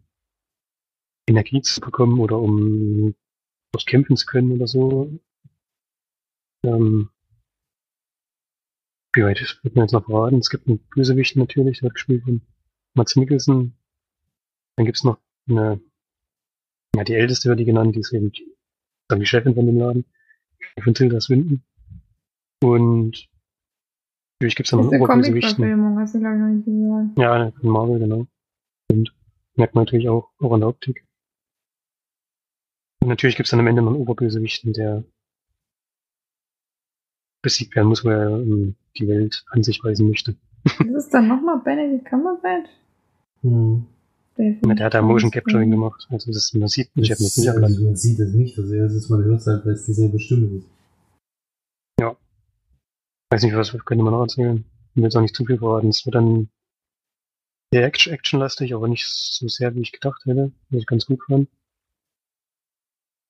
Energie 1.29 1.61
zu 1.61 1.81
bekommen 1.81 2.19
oder 2.19 2.39
um 2.39 3.15
dort 3.73 3.87
kämpfen 3.87 4.17
zu 4.17 4.25
können 4.27 4.53
oder 4.53 4.67
so. 4.67 5.13
Ähm, 6.65 7.11
wie 9.13 9.23
weit 9.23 9.41
wird 9.63 9.75
man 9.75 9.85
jetzt 9.85 9.93
noch 9.93 10.05
verraten? 10.05 10.39
Es 10.39 10.51
gibt 10.51 10.67
einen 10.67 10.79
Bösewicht 10.95 11.37
natürlich, 11.37 11.79
der 11.79 11.85
wird 11.85 11.95
gespielt 11.95 12.25
von 12.25 12.43
Mats 12.95 13.17
Mikkelsen. 13.17 13.77
Dann 14.77 14.87
gibt's 14.87 15.05
noch 15.05 15.19
eine, 15.49 15.81
ja, 16.95 17.05
die 17.05 17.15
älteste 17.15 17.49
wird 17.49 17.61
die 17.61 17.65
genannt, 17.65 17.95
die 17.95 18.01
ist 18.01 18.13
eben 18.13 18.33
die, 18.33 18.55
dann 19.09 19.21
die 19.21 19.27
Chefin 19.27 19.55
von 19.55 19.67
dem 19.67 19.79
Laden, 19.79 20.05
von 20.83 20.95
Tilda 20.95 21.21
Swinton. 21.21 21.63
Und 22.63 23.29
natürlich 24.41 24.57
gibt's 24.57 24.71
dann 24.71 24.81
Das 24.81 24.91
noch 24.91 25.01
Oberbösewichten. 25.01 25.57
Comic-Verfilmung, 25.57 25.99
hast 25.99 26.15
du 26.15 26.21
glaube 26.21 26.37
ich 26.37 26.41
noch 26.41 26.49
nicht 26.49 26.65
gesagt. 26.65 27.19
Ja, 27.19 27.51
von 27.53 27.71
Marvel, 27.71 27.99
genau. 27.99 28.27
Und 28.91 29.15
merkt 29.57 29.75
man 29.75 29.85
natürlich 29.85 30.09
auch, 30.09 30.31
auch 30.39 30.53
an 30.53 30.61
der 30.61 30.69
Optik. 30.69 31.05
Und 33.01 33.09
natürlich 33.09 33.37
gibt's 33.37 33.51
dann 33.51 33.61
am 33.61 33.67
Ende 33.67 33.83
noch 33.83 33.93
einen 33.93 34.01
Oberbösewichten, 34.01 34.73
der 34.73 35.05
besiegt 37.43 37.75
werden 37.77 37.89
muss, 37.89 38.05
weil 38.05 38.19
er 38.19 38.31
ähm, 38.41 38.75
die 38.97 39.09
Welt 39.09 39.45
an 39.51 39.63
sich 39.63 39.83
weisen 39.85 40.09
möchte. 40.09 40.37
Das 40.65 41.05
ist 41.05 41.15
dann 41.15 41.29
nochmal 41.29 41.61
Benedict 41.61 42.05
Cumberbatch? 42.07 42.69
Hm. 43.43 43.87
Der, 44.37 44.57
Ja, 44.67 44.75
der 44.75 44.87
hat 44.87 44.95
da 44.95 45.03
Motion 45.03 45.31
Capturing 45.31 45.71
gemacht. 45.71 46.07
Also 46.11 46.31
das, 46.33 46.53
man 46.55 46.69
sieht, 46.69 46.91
ich 46.95 47.11
habe 47.11 47.23
Das, 47.23 47.37
nicht 47.37 47.49
also 47.49 47.85
man 47.85 47.97
sieht 47.97 48.19
es 48.21 48.33
nicht, 48.35 48.59
also 48.59 48.75
erstens 48.75 49.09
mal 49.09 49.23
hört 49.25 49.41
es 49.41 49.47
halt, 49.47 49.65
weil 49.67 49.73
es 49.73 49.87
dieselbe 49.87 50.19
Stimme 50.19 50.59
ist. 50.59 50.67
Weiß 53.31 53.43
nicht, 53.43 53.55
was 53.55 53.73
könnte 53.85 54.03
man 54.03 54.15
noch 54.15 54.23
erzählen. 54.23 54.65
Ich 54.91 54.97
will 54.97 55.05
jetzt 55.05 55.17
auch 55.17 55.21
nicht 55.21 55.37
zu 55.37 55.45
viel 55.45 55.59
verraten. 55.59 55.89
Es 55.89 56.07
wird 56.07 56.15
dann 56.15 56.49
sehr 57.73 57.85
action- 57.85 58.13
actionlastig, 58.15 58.75
aber 58.75 58.89
nicht 58.89 59.07
so 59.07 59.49
sehr, 59.49 59.75
wie 59.75 59.83
ich 59.83 59.93
gedacht 59.93 60.25
hätte, 60.25 60.53
was 60.71 60.81
ich 60.81 60.87
ganz 60.87 61.05
gut 61.05 61.23
fand. 61.25 61.51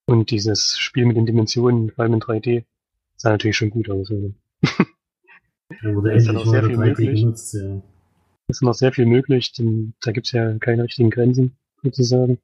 Und 0.07 0.31
dieses 0.31 0.79
Spiel 0.79 1.05
mit 1.05 1.16
den 1.16 1.27
Dimensionen, 1.27 1.90
vor 1.90 2.05
allem 2.05 2.14
in 2.14 2.21
3D, 2.21 2.64
sah 3.18 3.31
natürlich 3.31 3.57
schon 3.57 3.70
gut 3.70 3.90
aus. 3.90 4.11
Also. 4.11 4.35
Da 5.83 5.94
wurde 5.94 6.14
ist 6.14 6.26
dann 6.26 6.37
endlich 6.37 6.48
auch 6.48 6.50
sehr 6.50 6.62
mal 6.62 6.68
viel 6.68 6.78
3D 6.78 6.88
möglich. 6.88 7.20
genutzt, 7.20 7.54
ja. 7.54 7.83
Es 8.48 8.57
ist 8.57 8.62
noch 8.62 8.72
sehr 8.72 8.90
viel 8.90 9.04
möglich, 9.04 9.52
denn 9.52 9.92
da 10.00 10.12
gibt's 10.12 10.33
ja 10.33 10.59
keine 10.59 10.85
richtigen 10.85 11.11
Grenzen, 11.11 11.59
sozusagen. 11.83 12.40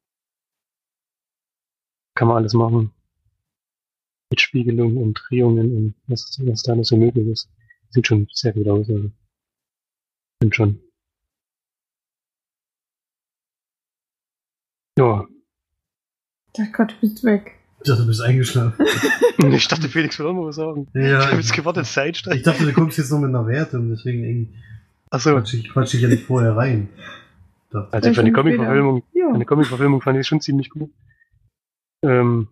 Kann 2.15 2.29
man 2.29 2.37
alles 2.37 2.53
machen. 2.53 2.93
Mit 4.31 4.43
Spiegelung 4.43 4.99
und 4.99 5.15
Drehungen 5.15 5.75
und 5.75 5.95
was, 6.07 6.39
was 6.45 6.63
da 6.63 6.73
alles 6.73 6.89
so 6.89 6.99
möglich 6.99 7.27
ist. 7.29 7.49
Sieht 7.89 8.07
schon 8.07 8.29
sehr 8.31 8.53
gut 8.53 8.69
aus, 8.69 8.89
also. 8.91 9.11
Stimmt 10.37 10.55
schon. 10.55 10.81
Ja, 14.99 15.27
Ach 16.61 16.73
Gott, 16.73 16.93
du 16.93 17.01
bist 17.01 17.25
weg. 17.25 17.57
Ich 17.85 17.91
dachte, 17.91 18.01
du 18.03 18.09
bist 18.09 18.23
eingeschlafen. 18.23 18.87
ich 19.53 19.69
dachte, 19.69 19.91
Felix 19.91 20.19
will 20.19 20.27
auch 20.27 20.33
noch 20.33 20.47
was 20.47 20.57
sagen. 20.57 20.89
Ich 20.95 21.03
ja, 21.03 21.27
habe 21.27 21.37
jetzt 21.37 21.53
gewartet, 21.53 21.85
Zeitstein. 21.85 22.39
ich 22.39 22.43
dachte, 22.43 22.65
du 22.65 22.73
kommst 22.73 22.97
jetzt 22.97 23.11
noch 23.11 23.19
mit 23.19 23.29
einer 23.29 23.47
Wertung, 23.47 23.91
deswegen 23.91 24.25
irgendwie 24.25 24.55
Achso, 25.11 25.33
quatsch 25.33 25.53
ich, 25.53 25.69
quatsch 25.69 25.93
ich 25.93 26.01
ja 26.01 26.09
nicht 26.09 26.25
vorher 26.25 26.57
rein. 26.57 26.89
Dachte, 27.69 27.93
also 27.93 28.15
für 28.15 28.21
eine 28.21 28.31
schon 28.31 28.35
Comic-Verfilmung 28.37 29.03
Ja. 29.13 29.29
Eine 29.35 29.45
Comic-Verfilmung 29.45 30.01
fand 30.01 30.19
ich 30.19 30.27
schon 30.27 30.41
ziemlich 30.41 30.71
gut. 30.71 30.91
Ähm, 32.03 32.49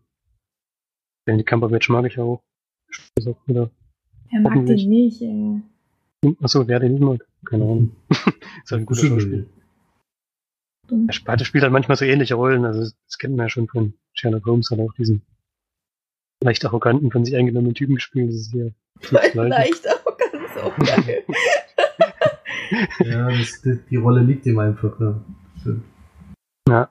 denn 1.27 1.39
die 1.39 1.45
Cumberbatch 1.45 1.89
mag 1.89 2.05
ich 2.05 2.19
auch. 2.19 2.43
Ist 3.17 3.27
auch 3.27 3.39
wieder. 3.47 3.71
Er 4.33 4.41
mag 4.43 4.53
den 4.53 4.89
nicht, 4.91 5.23
ey. 5.23 5.63
Achso, 6.43 6.69
wer 6.69 6.79
den 6.79 6.93
nicht 6.93 7.03
mag? 7.03 7.27
Keine 7.47 7.65
Ahnung. 7.65 7.97
ist 8.11 8.71
halt 8.71 8.83
ein 8.83 8.87
guter. 8.87 9.47
Er 11.09 11.13
sp- 11.17 11.25
der 11.37 11.45
spielt 11.47 11.65
halt 11.65 11.73
manchmal 11.73 11.97
so 11.97 12.05
ähnliche 12.05 12.35
Rollen, 12.35 12.67
also 12.67 12.81
das 12.83 13.17
kennt 13.17 13.35
man 13.35 13.47
ja 13.47 13.49
schon 13.49 13.67
von 13.67 13.95
Sherlock 14.15 14.45
Holmes, 14.47 14.71
hat 14.71 14.79
auch 14.79 14.93
diesen 14.95 15.23
leicht 16.43 16.65
arroganten, 16.65 17.11
von 17.11 17.25
sich 17.25 17.37
eingenommenen 17.37 17.75
Typen 17.75 17.95
gespielt. 17.97 18.29
Das 18.31 18.37
ist 18.37 18.53
hier 18.53 18.75
das 19.01 19.11
Gleiche. 19.33 19.49
Leicht 19.49 19.89
auch 19.89 20.17
ganz 20.19 20.55
so 20.55 20.85
geil. 20.85 21.25
Ja, 23.01 23.29
das, 23.31 23.61
die, 23.61 23.79
die 23.91 23.97
Rolle 23.97 24.23
liegt 24.23 24.47
ihm 24.47 24.59
einfach. 24.59 24.99
Ja. 24.99 25.23
Stimmt. 25.61 25.85
Ja, 26.67 26.91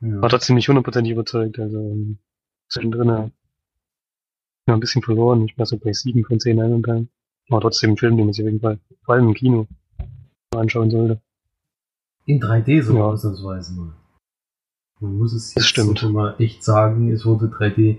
Ja. 0.00 0.20
war 0.22 0.28
trotzdem 0.28 0.56
nicht 0.56 0.68
hundertprozentig 0.68 1.12
überzeugt, 1.12 1.56
also 1.60 1.78
ähm, 1.78 2.18
zwischendrin 2.68 3.08
äh, 3.10 3.30
ja, 4.66 4.74
ein 4.74 4.80
bisschen 4.80 5.02
verloren. 5.02 5.44
Ich 5.44 5.56
war 5.56 5.66
so 5.66 5.76
bei 5.78 5.92
sieben 5.92 6.24
von 6.24 6.40
zehn 6.40 6.60
Einzelteilen. 6.60 7.10
Aber 7.48 7.60
trotzdem 7.60 7.92
ein 7.92 7.96
Film, 7.96 8.16
den 8.16 8.26
man 8.26 8.32
sich 8.32 8.42
auf 8.44 8.50
jeden 8.50 8.60
Fall, 8.60 8.78
vor 9.04 9.14
allem 9.14 9.28
im 9.28 9.34
Kino, 9.34 9.68
anschauen 10.54 10.90
sollte. 10.90 11.20
In 12.26 12.40
3D 12.40 12.82
so 12.82 12.96
Ja. 12.96 13.04
ausnahmsweise 13.04 13.72
mal. 13.74 13.94
Man 15.00 15.16
muss 15.16 15.32
es 15.32 15.54
jetzt 15.54 15.78
auch 15.78 16.10
mal 16.10 16.34
echt 16.38 16.64
sagen, 16.64 17.12
es 17.12 17.24
wurde 17.24 17.46
3D 17.46 17.98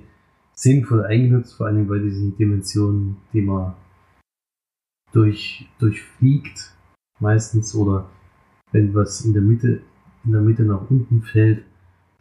sinnvoll 0.54 1.06
eingenutzt, 1.06 1.54
vor 1.54 1.68
allem 1.68 1.88
bei 1.88 2.00
diesen 2.00 2.36
Dimensionen, 2.36 3.18
die 3.32 3.42
man 3.42 3.74
durch, 5.14 5.70
durchfliegt, 5.80 6.76
meistens, 7.20 7.74
oder 7.74 8.10
wenn 8.72 8.94
was 8.94 9.22
in 9.22 9.34
der 9.34 9.42
Mitte, 9.42 9.82
in 10.26 10.34
der 10.34 10.42
Mitte 10.42 10.64
nach 10.64 10.90
unten 10.90 11.22
fällt, 11.22 11.64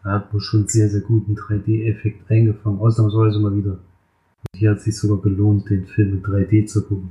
da 0.04 0.12
hat 0.12 0.32
man 0.32 0.40
schon 0.40 0.68
sehr, 0.68 0.88
sehr 0.88 1.00
guten 1.00 1.34
3D-Effekt 1.34 2.30
eingefangen, 2.30 2.78
ausnahmsweise 2.78 3.40
mal 3.40 3.56
wieder. 3.56 3.72
Und 3.72 4.56
hier 4.56 4.70
hat 4.70 4.78
es 4.78 4.84
sich 4.84 4.96
sogar 4.96 5.20
gelohnt, 5.20 5.68
den 5.68 5.86
Film 5.86 6.14
in 6.14 6.22
3D 6.22 6.66
zu 6.66 6.86
gucken. 6.86 7.10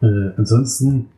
Äh, 0.00 0.34
ansonsten 0.36 1.10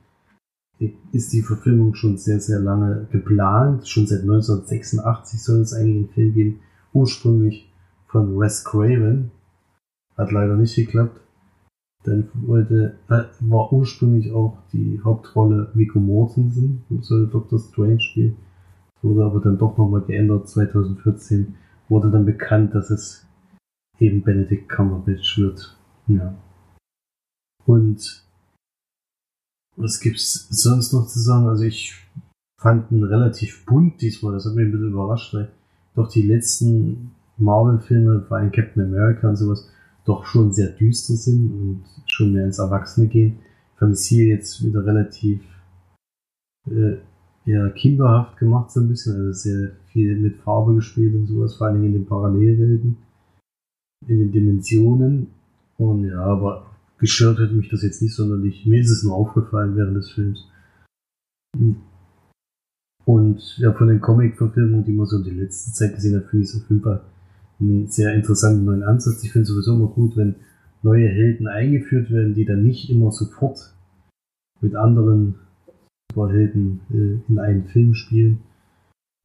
ist 1.12 1.32
die 1.32 1.42
Verfilmung 1.42 1.94
schon 1.94 2.16
sehr, 2.16 2.40
sehr 2.40 2.58
lange 2.58 3.06
geplant. 3.10 3.88
Schon 3.88 4.06
seit 4.06 4.22
1986 4.22 5.42
soll 5.42 5.60
es 5.60 5.74
eigentlich 5.74 5.96
einen 5.96 6.08
Film 6.08 6.34
geben. 6.34 6.60
Ursprünglich 6.92 7.70
von 8.06 8.38
Wes 8.38 8.64
Craven. 8.64 9.30
Hat 10.16 10.32
leider 10.32 10.56
nicht 10.56 10.76
geklappt. 10.76 11.20
Dann 12.04 12.28
wollte, 12.34 12.98
äh, 13.08 13.24
war 13.40 13.72
ursprünglich 13.72 14.32
auch 14.32 14.58
die 14.72 15.00
Hauptrolle 15.04 15.70
Viggo 15.74 16.00
Mortensen, 16.00 16.82
soll 17.00 17.28
Dr. 17.28 17.58
Strange 17.58 18.00
spielen. 18.00 18.36
Wurde 19.02 19.24
aber 19.24 19.40
dann 19.40 19.58
doch 19.58 19.76
nochmal 19.78 20.02
geändert. 20.02 20.48
2014 20.48 21.54
wurde 21.88 22.10
dann 22.10 22.26
bekannt, 22.26 22.74
dass 22.74 22.90
es 22.90 23.26
eben 23.98 24.22
Benedict 24.22 24.68
Cumberbatch 24.68 25.38
wird. 25.38 25.76
Ja. 26.08 26.34
Und 27.64 28.24
was 29.76 30.00
gibt's 30.00 30.48
sonst 30.50 30.92
noch 30.92 31.06
zu 31.06 31.18
sagen? 31.18 31.46
Also 31.46 31.64
ich 31.64 31.94
fand 32.58 32.90
ihn 32.92 33.04
relativ 33.04 33.64
bunt 33.66 34.00
diesmal, 34.00 34.34
das 34.34 34.46
hat 34.46 34.54
mich 34.54 34.66
ein 34.66 34.72
bisschen 34.72 34.90
überrascht, 34.90 35.34
weil 35.34 35.50
doch 35.94 36.08
die 36.08 36.22
letzten 36.22 37.12
Marvel-Filme, 37.38 38.22
vor 38.28 38.36
allem 38.36 38.52
Captain 38.52 38.84
America 38.84 39.28
und 39.28 39.36
sowas, 39.36 39.68
doch 40.04 40.24
schon 40.24 40.52
sehr 40.52 40.68
düster 40.68 41.14
sind 41.14 41.50
und 41.52 41.84
schon 42.06 42.32
mehr 42.32 42.44
ins 42.44 42.58
Erwachsene 42.58 43.08
gehen. 43.08 43.38
Fand 43.76 43.98
ich 43.98 44.06
hier 44.06 44.26
jetzt 44.26 44.64
wieder 44.64 44.84
relativ 44.84 45.40
äh, 46.70 46.96
ja, 47.44 47.68
kinderhaft 47.70 48.38
gemacht, 48.38 48.70
so 48.70 48.80
ein 48.80 48.88
bisschen, 48.88 49.16
also 49.16 49.32
sehr 49.32 49.72
viel 49.86 50.16
mit 50.16 50.36
Farbe 50.36 50.74
gespielt 50.74 51.14
und 51.14 51.26
sowas, 51.26 51.56
vor 51.56 51.68
allem 51.68 51.84
in 51.84 51.92
den 51.92 52.06
Parallelwelten, 52.06 52.96
in 54.06 54.18
den 54.18 54.32
Dimensionen. 54.32 55.28
Und 55.76 56.04
ja, 56.04 56.20
aber 56.20 56.66
gestört 57.02 57.40
hat 57.40 57.52
mich 57.52 57.68
das 57.68 57.82
jetzt 57.82 58.00
nicht 58.00 58.14
sonderlich. 58.14 58.64
Mir 58.64 58.80
ist 58.80 58.90
es 58.90 59.02
nur 59.02 59.14
aufgefallen 59.14 59.76
während 59.76 59.96
des 59.96 60.12
Films. 60.12 60.48
Und 63.04 63.58
ja, 63.58 63.72
von 63.72 63.88
den 63.88 64.00
Comic-Verfilmungen, 64.00 64.84
die 64.84 64.92
man 64.92 65.06
so 65.06 65.18
in 65.18 65.24
der 65.24 65.34
letzten 65.34 65.72
Zeit 65.72 65.96
gesehen 65.96 66.16
hat, 66.16 66.30
finde 66.30 66.44
ich 66.44 66.50
es 66.50 66.62
auf 66.62 66.70
jeden 66.70 66.82
Fall 66.82 67.02
einen 67.58 67.88
sehr 67.88 68.14
interessanten 68.14 68.64
neuen 68.64 68.84
Ansatz. 68.84 69.24
Ich 69.24 69.32
finde 69.32 69.46
sowieso 69.46 69.74
immer 69.74 69.88
gut, 69.88 70.16
wenn 70.16 70.36
neue 70.82 71.08
Helden 71.08 71.48
eingeführt 71.48 72.10
werden, 72.10 72.34
die 72.34 72.44
dann 72.44 72.62
nicht 72.62 72.88
immer 72.88 73.10
sofort 73.10 73.74
mit 74.60 74.76
anderen 74.76 75.34
Superhelden 76.12 76.80
äh, 76.90 77.30
in 77.30 77.38
einen 77.40 77.66
Film 77.66 77.94
spielen. 77.94 78.38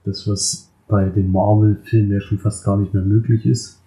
Das, 0.03 0.27
was 0.27 0.73
bei 0.87 1.09
den 1.09 1.31
Marvel-Filmen 1.31 2.11
ja 2.11 2.21
schon 2.21 2.39
fast 2.39 2.65
gar 2.65 2.77
nicht 2.77 2.93
mehr 2.95 3.03
möglich 3.03 3.45
ist, 3.45 3.79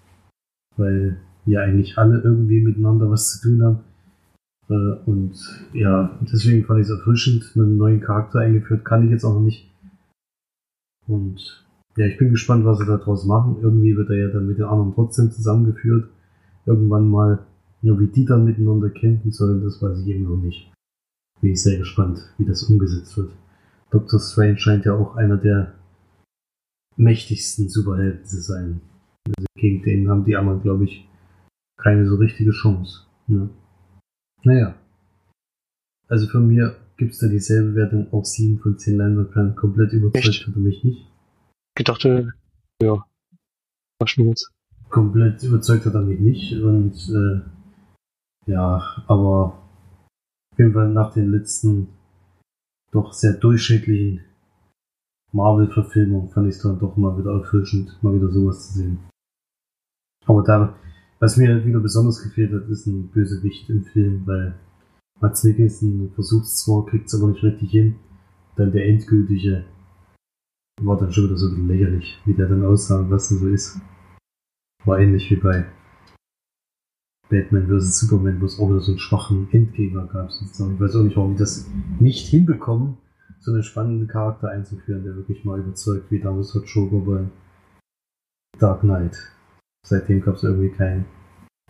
weil 0.77 1.17
ja 1.47 1.61
eigentlich 1.61 1.99
alle 1.99 2.21
irgendwie 2.21 2.61
miteinander 2.61 3.11
was 3.11 3.33
zu 3.33 3.49
tun 3.49 3.63
haben. 3.63 3.81
Äh, 4.69 5.11
und 5.11 5.35
ja, 5.73 6.19
deswegen 6.21 6.65
fand 6.65 6.81
ich 6.81 6.87
es 6.87 6.93
erfrischend, 6.93 7.51
einen 7.55 7.77
neuen 7.77 8.01
Charakter 8.01 8.41
eingeführt, 8.41 8.85
kann 8.85 9.05
ich 9.05 9.11
jetzt 9.11 9.25
auch 9.25 9.35
noch 9.35 9.43
nicht. 9.43 9.71
Und 11.07 11.65
ja, 11.97 12.07
ich 12.07 12.19
bin 12.19 12.31
gespannt, 12.31 12.65
was 12.65 12.79
sie 12.79 12.87
daraus 12.87 13.25
machen. 13.25 13.57
Irgendwie 13.61 13.97
wird 13.97 14.11
er 14.11 14.17
ja 14.17 14.29
dann 14.29 14.47
mit 14.47 14.59
den 14.59 14.65
anderen 14.65 14.95
trotzdem 14.95 15.31
zusammengeführt. 15.31 16.09
Irgendwann 16.67 17.11
mal, 17.11 17.41
nur 17.83 17.99
wie 17.99 18.07
die 18.07 18.25
dann 18.25 18.45
miteinander 18.45 18.91
kämpfen 18.91 19.33
sollen, 19.33 19.63
das 19.65 19.83
weiß 19.83 20.01
ich 20.01 20.07
eben 20.09 20.25
noch 20.25 20.37
nicht. 20.37 20.71
Bin 21.41 21.53
ich 21.53 21.63
sehr 21.63 21.79
gespannt, 21.79 22.21
wie 22.39 22.45
das 22.45 22.63
umgesetzt 22.65 23.17
wird. 23.17 23.33
Dr. 23.91 24.21
Strange 24.21 24.59
scheint 24.59 24.85
ja 24.85 24.95
auch 24.95 25.17
einer 25.17 25.37
der 25.37 25.75
mächtigsten 26.97 27.69
Superhelden 27.69 28.25
zu 28.25 28.41
sein. 28.41 28.81
Also 29.27 29.47
gegen 29.57 29.83
den 29.83 30.09
haben 30.09 30.25
die 30.25 30.37
anderen, 30.37 30.63
glaube 30.63 30.85
ich, 30.85 31.09
keine 31.83 32.07
so 32.07 32.17
richtige 32.17 32.51
Chance. 32.53 33.07
Ja. 33.29 33.49
Naja. 34.43 34.75
Also 36.09 36.27
von 36.27 36.49
mir 36.49 36.77
gibt 36.97 37.13
es 37.13 37.19
da 37.19 37.29
dieselbe 37.29 37.75
Wertung, 37.75 38.13
auch 38.13 38.25
7 38.25 38.59
von 38.59 38.79
10 38.79 38.97
Leinwandperlen. 38.97 39.57
Komplett 39.57 39.93
überzeugt 39.93 40.27
Echt? 40.27 40.47
hat 40.47 40.55
er 40.55 40.61
mich 40.61 40.85
nicht. 40.85 41.07
Gedacht, 41.75 42.05
äh, 42.05 42.27
ja, 42.83 43.05
war 43.99 44.09
schon 44.09 44.29
jetzt. 44.29 44.51
Komplett 44.89 45.43
überzeugt 45.43 45.87
hat 45.87 45.95
er 45.95 46.03
mich 46.03 46.21
nicht. 46.21 46.53
Und 46.61 46.95
äh, 47.11 48.51
ja, 48.51 49.05
aber 49.07 49.63
auf 50.53 50.59
jeden 50.59 50.73
Fall 50.73 50.89
nach 50.89 51.13
den 51.13 51.31
letzten 51.31 51.89
doch 52.91 53.13
sehr 53.13 53.35
durchschnittlichen 53.35 54.21
Marvel-Verfilmungen 55.33 56.31
fand 56.31 56.49
ich 56.49 56.57
es 56.57 56.63
dann 56.63 56.79
doch 56.79 56.97
mal 56.97 57.17
wieder 57.17 57.31
erfrischend, 57.31 58.03
mal 58.03 58.15
wieder 58.15 58.31
sowas 58.31 58.67
zu 58.67 58.79
sehen. 58.79 58.99
Aber 60.27 60.43
da, 60.43 60.75
was 61.21 61.37
mir 61.37 61.65
wieder 61.65 61.81
besonders 61.81 62.23
gefehlt 62.23 62.53
hat, 62.53 62.69
ist 62.69 62.87
ein 62.87 63.09
Bösewicht 63.09 63.69
im 63.69 63.85
Film, 63.85 64.23
weil 64.27 64.55
Mats 65.21 65.45
Mikkelsen 65.45 66.11
versucht 66.15 66.45
es 66.45 66.65
zwar, 66.65 66.87
kriegt 66.87 67.07
es 67.07 67.15
aber 67.15 67.31
nicht 67.31 67.43
richtig 67.43 67.71
hin. 67.71 67.97
Dann 68.57 68.73
der 68.73 68.87
endgültige 68.87 69.65
war 70.81 70.99
dann 70.99 71.13
schon 71.13 71.25
wieder 71.25 71.37
so 71.37 71.49
ein 71.49 71.51
bisschen 71.51 71.69
lächerlich, 71.69 72.19
wie 72.25 72.35
der 72.35 72.49
dann 72.49 72.65
aussah 72.65 73.01
und 73.01 73.11
was 73.11 73.29
denn 73.29 73.39
so 73.39 73.49
ist. 73.49 73.79
War 74.87 74.99
ähnlich 74.99 75.31
wie 75.31 75.37
bei 75.37 75.67
Batman 77.29 77.69
vs. 77.69 78.01
Superman, 78.01 78.41
wo 78.41 78.47
es 78.47 78.59
auch 78.59 78.71
wieder 78.71 78.81
so 78.81 78.93
einen 78.93 78.99
schwachen 78.99 79.49
Endgegner 79.53 80.07
gab. 80.07 80.33
Sozusagen. 80.33 80.75
Ich 80.75 80.81
weiß 80.81 80.97
auch 80.97 81.03
nicht, 81.03 81.17
warum 81.17 81.35
die 81.35 81.39
das 81.39 81.69
nicht 82.01 82.29
hinbekommen, 82.29 82.97
so 83.41 83.53
einen 83.53 83.63
spannenden 83.63 84.09
Charakter 84.09 84.49
einzuführen, 84.49 85.05
der 85.05 85.17
wirklich 85.17 85.45
mal 85.45 85.61
überzeugt, 85.61 86.11
wie 86.11 86.21
damals 86.21 86.53
der 86.53 86.63
Joker 86.63 86.99
bei 86.99 87.29
Dark 88.59 88.81
Knight. 88.81 89.17
Seitdem 89.87 90.21
gab 90.21 90.37
es 90.37 90.43
irgendwie 90.43 90.71
keinen 90.71 91.05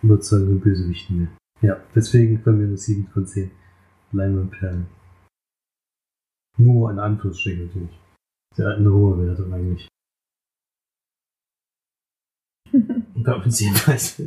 überzeugenden 0.02 0.60
Bösewichten 0.60 1.18
mehr. 1.18 1.28
Ja, 1.62 1.80
deswegen 1.94 2.40
von 2.42 2.58
mir 2.58 2.66
eine 2.66 2.76
7 2.76 3.06
von 3.08 3.26
10 3.26 3.50
Leinwandperlen. 4.12 4.86
Nur 6.58 6.90
in 6.90 6.98
Anführungsstrichen 6.98 7.66
natürlich. 7.66 7.98
Der 8.56 8.68
hat 8.68 8.78
eine 8.78 8.92
hohe 8.92 9.26
Wertung 9.26 9.52
eigentlich. 9.52 9.88
Bei 13.14 13.34
uns 13.34 13.60
jedenfalls. 13.60 14.22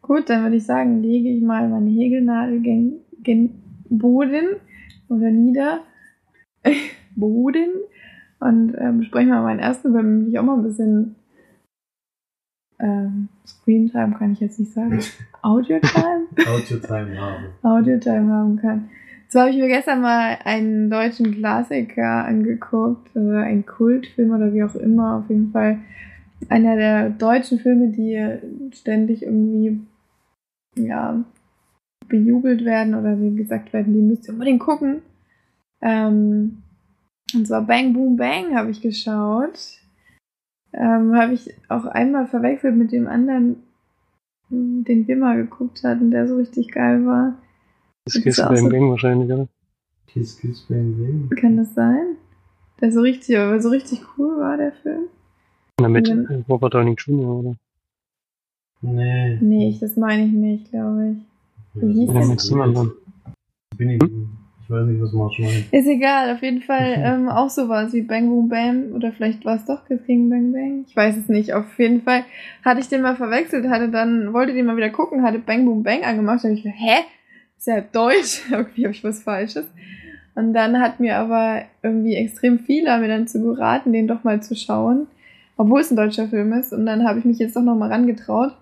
Gut, 0.00 0.28
dann 0.28 0.42
würde 0.42 0.56
ich 0.56 0.64
sagen, 0.64 1.02
lege 1.02 1.28
ich 1.30 1.42
mal 1.42 1.68
meine 1.68 1.90
Häkelnadel 1.90 2.60
gen, 2.60 3.00
gen 3.22 3.62
Boden 3.88 4.56
oder 5.08 5.30
nieder. 5.30 5.84
Boden. 7.16 7.70
Und 8.42 8.74
äh, 8.74 8.90
besprechen 8.92 9.28
wir 9.28 9.36
mal 9.36 9.44
meinen 9.44 9.60
ersten, 9.60 9.94
weil 9.94 10.28
ich 10.28 10.38
auch 10.38 10.42
mal 10.42 10.56
ein 10.56 10.64
bisschen 10.64 11.14
ähm, 12.80 13.28
Screentime 13.46 14.16
kann 14.18 14.32
ich 14.32 14.40
jetzt 14.40 14.58
nicht 14.58 14.72
sagen. 14.72 14.98
Audio-Time? 15.42 16.26
Audio-Time 16.46 17.20
haben. 17.20 17.44
Audio-Time 17.62 18.32
haben 18.32 18.56
kann. 18.56 18.90
Zwar 19.28 19.42
habe 19.42 19.52
ich 19.52 19.58
mir 19.58 19.68
gestern 19.68 20.00
mal 20.00 20.38
einen 20.44 20.90
deutschen 20.90 21.32
Klassiker 21.32 22.24
angeguckt, 22.24 23.14
oder 23.16 23.42
einen 23.42 23.64
Kultfilm 23.64 24.32
oder 24.32 24.52
wie 24.52 24.64
auch 24.64 24.74
immer, 24.74 25.18
auf 25.18 25.30
jeden 25.30 25.52
Fall 25.52 25.78
einer 26.48 26.74
der 26.74 27.10
deutschen 27.10 27.60
Filme, 27.60 27.88
die 27.88 28.20
ständig 28.74 29.22
irgendwie 29.22 29.80
ja 30.74 31.22
bejubelt 32.08 32.64
werden 32.64 32.96
oder 32.96 33.20
wie 33.20 33.36
gesagt 33.36 33.72
werden, 33.72 33.94
die 33.94 34.02
müsst 34.02 34.26
ihr 34.26 34.34
unbedingt 34.34 34.60
gucken. 34.60 35.02
Ähm, 35.80 36.61
und 37.34 37.46
zwar 37.46 37.62
Bang 37.62 37.92
Boom 37.92 38.16
Bang 38.16 38.54
habe 38.56 38.70
ich 38.70 38.80
geschaut. 38.80 39.78
Ähm, 40.72 41.14
habe 41.14 41.34
ich 41.34 41.52
auch 41.68 41.84
einmal 41.84 42.26
verwechselt 42.26 42.76
mit 42.76 42.92
dem 42.92 43.06
anderen, 43.06 43.56
den 44.50 45.06
wir 45.06 45.16
mal 45.16 45.36
geguckt 45.36 45.82
hatten, 45.84 46.10
der 46.10 46.26
so 46.28 46.36
richtig 46.36 46.68
geil 46.72 47.04
war. 47.04 47.36
Auch 48.08 48.48
beim 48.48 48.56
so- 48.56 48.68
Gang 48.68 48.90
wahrscheinlich, 48.90 49.30
oder? 49.30 49.48
Kiss, 50.06 50.38
Kiss, 50.38 50.62
Bang, 50.68 50.94
Bang. 50.98 51.38
Kann 51.38 51.56
das 51.56 51.74
sein? 51.74 52.16
Der 52.80 52.90
so 52.92 53.00
richtig, 53.00 53.38
aber 53.38 53.60
so 53.60 53.68
richtig 53.68 54.00
cool 54.18 54.38
war, 54.38 54.56
der 54.56 54.72
Film? 54.72 55.04
Na, 55.80 55.88
mit 55.88 56.08
Ja. 56.08 56.14
äh, 56.16 56.42
Robert 56.48 56.74
Downey 56.74 56.94
Jr., 56.98 57.28
oder? 57.36 57.56
Nee. 58.80 59.38
Nee, 59.40 59.68
ich, 59.68 59.78
das 59.78 59.96
meine 59.96 60.26
ich 60.26 60.32
nicht, 60.32 60.70
glaube 60.70 61.16
ich. 61.74 61.82
Wie 61.82 61.92
hieß 61.92 62.10
Oder 62.10 62.18
der? 62.20 62.28
mit 62.28 62.50
dem 62.50 62.60
anderen? 62.60 62.92
Bin 63.76 63.90
ich, 63.90 64.02
ich 64.02 64.10
weiß 64.72 64.86
nicht, 64.86 65.02
was 65.02 65.12
Marsch 65.12 65.38
meint. 65.38 65.72
Ist 65.72 65.86
egal, 65.86 66.34
auf 66.34 66.42
jeden 66.42 66.62
Fall 66.62 66.94
ähm, 66.98 67.28
auch 67.28 67.50
sowas 67.50 67.92
wie 67.92 68.02
Bang 68.02 68.28
Boom 68.28 68.48
Bam 68.48 68.92
oder 68.94 69.12
vielleicht 69.12 69.44
war 69.44 69.56
es 69.56 69.64
doch 69.66 69.84
Kiss 69.86 70.04
King 70.04 70.30
Bang 70.30 70.52
Bang. 70.52 70.84
Ich 70.88 70.96
weiß 70.96 71.16
es 71.16 71.28
nicht. 71.28 71.52
Auf 71.52 71.78
jeden 71.78 72.02
Fall 72.02 72.24
hatte 72.64 72.80
ich 72.80 72.88
den 72.88 73.02
mal 73.02 73.16
verwechselt, 73.16 73.68
hatte 73.68 73.88
dann, 73.88 74.32
wollte 74.32 74.54
den 74.54 74.66
mal 74.66 74.76
wieder 74.76 74.90
gucken, 74.90 75.22
hatte 75.22 75.38
Bang 75.38 75.64
Boom 75.64 75.82
Bang 75.82 76.02
angemacht, 76.02 76.42
hab 76.42 76.50
ich 76.50 76.62
gedacht, 76.62 76.80
hä? 76.80 77.04
Ist 77.56 77.66
ja 77.66 77.80
deutsch. 77.80 78.42
Irgendwie 78.50 78.84
habe 78.84 78.94
ich 78.94 79.04
was 79.04 79.22
Falsches. 79.22 79.66
Und 80.34 80.54
dann 80.54 80.80
hat 80.80 80.98
mir 80.98 81.16
aber 81.18 81.62
irgendwie 81.82 82.14
extrem 82.14 82.58
viele 82.58 82.98
mir 82.98 83.08
dann 83.08 83.28
zu 83.28 83.42
geraten, 83.42 83.92
den 83.92 84.08
doch 84.08 84.24
mal 84.24 84.42
zu 84.42 84.56
schauen, 84.56 85.06
obwohl 85.58 85.82
es 85.82 85.90
ein 85.90 85.96
deutscher 85.96 86.28
Film 86.28 86.54
ist. 86.54 86.72
Und 86.72 86.86
dann 86.86 87.06
habe 87.06 87.18
ich 87.18 87.24
mich 87.24 87.38
jetzt 87.38 87.54
doch 87.54 87.62
noch 87.62 87.76
mal 87.76 87.92
rangetraut. 87.92 88.56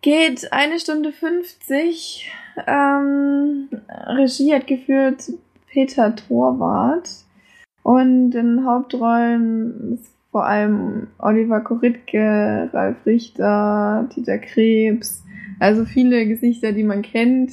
Geht 0.00 0.52
eine 0.52 0.80
Stunde 0.80 1.12
50. 1.12 2.32
Ähm, 2.66 3.68
Regie 4.06 4.54
hat 4.54 4.66
geführt 4.66 5.32
Peter 5.70 6.14
Torwart. 6.14 7.08
Und 7.82 8.34
in 8.34 8.64
Hauptrollen 8.64 9.98
vor 10.30 10.46
allem 10.46 11.08
Oliver 11.18 11.60
Koritke, 11.60 12.70
Ralf 12.72 12.96
Richter, 13.04 14.08
Dieter 14.14 14.38
Krebs. 14.38 15.24
Also 15.60 15.84
viele 15.84 16.26
Gesichter, 16.26 16.72
die 16.72 16.84
man 16.84 17.02
kennt. 17.02 17.52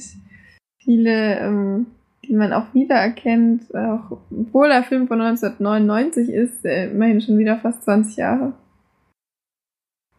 Viele, 0.78 1.38
ähm, 1.38 1.86
die 2.24 2.34
man 2.34 2.52
auch 2.52 2.72
wiedererkennt. 2.72 3.74
Auch, 3.74 4.18
obwohl 4.30 4.68
der 4.68 4.82
Film 4.82 5.08
von 5.08 5.20
1999 5.20 6.30
ist, 6.30 6.64
immerhin 6.64 7.20
schon 7.20 7.38
wieder 7.38 7.58
fast 7.58 7.82
20 7.84 8.16
Jahre. 8.16 8.54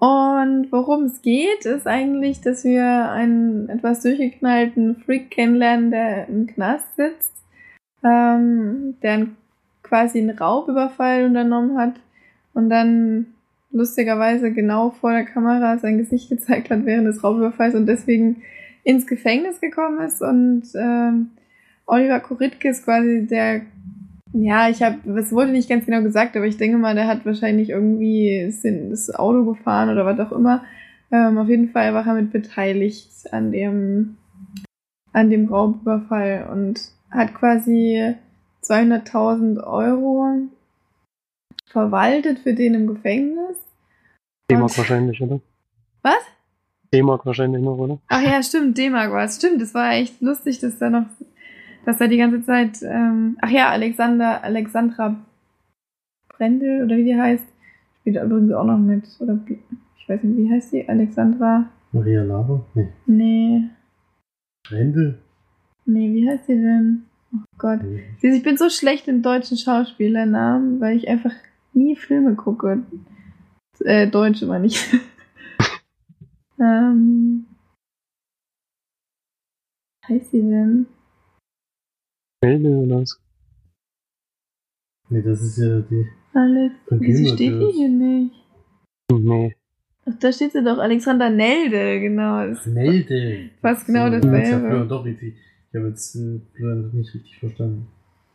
Und 0.01 0.71
worum 0.71 1.03
es 1.03 1.21
geht, 1.21 1.63
ist 1.63 1.85
eigentlich, 1.85 2.41
dass 2.41 2.63
wir 2.63 3.11
einen 3.11 3.69
etwas 3.69 4.01
durchgeknallten 4.01 4.95
Freak 4.95 5.29
kennenlernen, 5.29 5.91
der 5.91 6.27
im 6.27 6.47
Knast 6.47 6.87
sitzt, 6.95 7.31
ähm, 8.03 8.95
der 9.03 9.27
quasi 9.83 10.17
einen 10.17 10.35
Raubüberfall 10.35 11.25
unternommen 11.25 11.77
hat 11.77 11.99
und 12.55 12.71
dann 12.71 13.27
lustigerweise 13.69 14.51
genau 14.51 14.89
vor 14.89 15.11
der 15.11 15.25
Kamera 15.25 15.77
sein 15.77 15.99
Gesicht 15.99 16.31
gezeigt 16.31 16.71
hat 16.71 16.83
während 16.83 17.05
des 17.05 17.23
Raubüberfalls 17.23 17.75
und 17.75 17.85
deswegen 17.85 18.41
ins 18.83 19.05
Gefängnis 19.05 19.61
gekommen 19.61 20.01
ist. 20.01 20.23
Und 20.23 20.63
ähm, 20.73 21.29
Oliver 21.85 22.21
Koritke 22.21 22.69
ist 22.69 22.85
quasi 22.85 23.27
der 23.29 23.61
ja, 24.33 24.69
ich 24.69 24.81
habe, 24.81 24.97
es 25.19 25.31
wurde 25.31 25.51
nicht 25.51 25.69
ganz 25.69 25.85
genau 25.85 26.01
gesagt, 26.01 26.35
aber 26.35 26.45
ich 26.45 26.57
denke 26.57 26.77
mal, 26.77 26.95
der 26.95 27.07
hat 27.07 27.25
wahrscheinlich 27.25 27.69
irgendwie 27.69 28.51
das 28.89 29.13
Auto 29.13 29.45
gefahren 29.45 29.89
oder 29.89 30.05
was 30.05 30.19
auch 30.19 30.31
immer. 30.31 30.63
Ähm, 31.11 31.37
auf 31.37 31.49
jeden 31.49 31.69
Fall 31.69 31.93
war 31.93 32.07
er 32.07 32.13
mit 32.13 32.31
beteiligt 32.31 33.11
an 33.31 33.51
dem, 33.51 34.17
an 35.11 35.29
dem 35.29 35.47
Raubüberfall 35.47 36.47
und 36.51 36.79
hat 37.09 37.33
quasi 37.33 38.15
200.000 38.63 39.61
Euro 39.65 40.47
verwaltet 41.65 42.39
für 42.39 42.53
den 42.53 42.73
im 42.73 42.87
Gefängnis. 42.87 43.57
D-Mark 44.49 44.77
wahrscheinlich, 44.77 45.21
oder? 45.21 45.41
Was? 46.01 46.23
D-Mark 46.93 47.25
wahrscheinlich 47.25 47.61
noch, 47.61 47.77
oder? 47.77 47.99
Ach 48.07 48.21
ja, 48.21 48.41
stimmt, 48.43 48.77
D-Mark 48.77 49.11
war 49.11 49.25
es. 49.25 49.37
Stimmt, 49.37 49.61
das 49.61 49.73
war 49.73 49.91
echt 49.93 50.21
lustig, 50.21 50.59
dass 50.59 50.77
da 50.77 50.89
noch 50.89 51.05
dass 51.85 51.99
er 51.99 52.07
die 52.07 52.17
ganze 52.17 52.41
Zeit, 52.41 52.79
ähm, 52.83 53.37
ach 53.41 53.49
ja, 53.49 53.69
Alexander, 53.69 54.43
Alexandra 54.43 55.15
Brendel 56.29 56.85
oder 56.85 56.97
wie 56.97 57.03
die 57.03 57.15
heißt, 57.15 57.45
spielt 57.99 58.23
übrigens 58.23 58.53
auch 58.53 58.65
noch 58.65 58.77
mit. 58.77 59.07
Oder 59.19 59.39
ich 59.47 60.09
weiß 60.09 60.23
nicht, 60.23 60.37
wie 60.37 60.51
heißt 60.51 60.73
die? 60.73 60.87
Alexandra? 60.87 61.69
Maria 61.91 62.23
Lava? 62.23 62.65
Nee. 62.73 62.87
Nee. 63.05 63.69
Brendel? 64.67 65.19
Nee, 65.85 66.13
wie 66.13 66.29
heißt 66.29 66.45
sie 66.47 66.55
denn? 66.55 67.03
Oh 67.33 67.43
Gott. 67.57 67.81
Nee. 67.83 68.03
Ich 68.21 68.43
bin 68.43 68.57
so 68.57 68.69
schlecht 68.69 69.07
in 69.07 69.21
deutschen 69.21 69.57
Schauspielernamen, 69.57 70.79
weil 70.79 70.97
ich 70.97 71.07
einfach 71.07 71.33
nie 71.73 71.95
Filme 71.95 72.35
gucke. 72.35 72.83
Äh, 73.79 74.07
Deutsche 74.07 74.45
meine 74.45 74.67
ich. 74.67 74.93
ähm. 76.59 77.45
heißt 80.07 80.31
sie 80.31 80.41
denn? 80.41 80.87
Was? 82.41 83.19
Nee, 85.09 85.21
das 85.21 85.41
ist 85.41 85.57
ja 85.57 85.79
die. 85.81 86.05
Alex, 86.33 86.75
wieso 86.89 87.35
steht 87.35 87.61
die 87.61 87.71
hier 87.71 87.89
nicht? 87.89 88.33
Nee. 89.11 89.55
Ach, 90.05 90.13
da 90.19 90.31
steht 90.31 90.53
sie 90.53 90.63
doch, 90.63 90.79
Alexander 90.79 91.29
Nelde, 91.29 91.99
genau. 91.99 92.45
Nelde. 92.65 93.51
Fast 93.61 93.85
genau 93.85 94.05
so, 94.05 94.19
dasselbe. 94.19 94.67
Ja, 94.67 94.85
doch 94.85 95.05
richtig. 95.05 95.35
Ich 95.69 95.77
habe 95.77 95.89
jetzt 95.89 96.15
äh, 96.15 96.39
nicht 96.93 97.13
richtig 97.13 97.37
verstanden. 97.37 97.87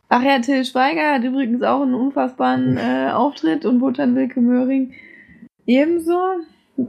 Ach 0.09 0.23
ja, 0.23 0.39
Till 0.39 0.63
Schweiger 0.63 1.15
hat 1.15 1.23
übrigens 1.23 1.61
auch 1.63 1.81
einen 1.81 1.93
unfassbaren 1.93 2.77
äh, 2.77 3.09
Auftritt 3.11 3.65
und 3.65 3.81
Wotan 3.81 4.15
Wilke 4.15 4.39
Möhring 4.39 4.93
ebenso. 5.65 6.17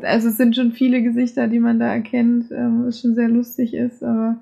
Also 0.02 0.28
es 0.28 0.36
sind 0.36 0.54
schon 0.54 0.72
viele 0.72 1.02
Gesichter, 1.02 1.48
die 1.48 1.58
man 1.58 1.80
da 1.80 1.92
erkennt, 1.92 2.52
ähm, 2.52 2.84
was 2.86 3.00
schon 3.00 3.16
sehr 3.16 3.28
lustig 3.28 3.74
ist, 3.74 4.04
aber 4.04 4.36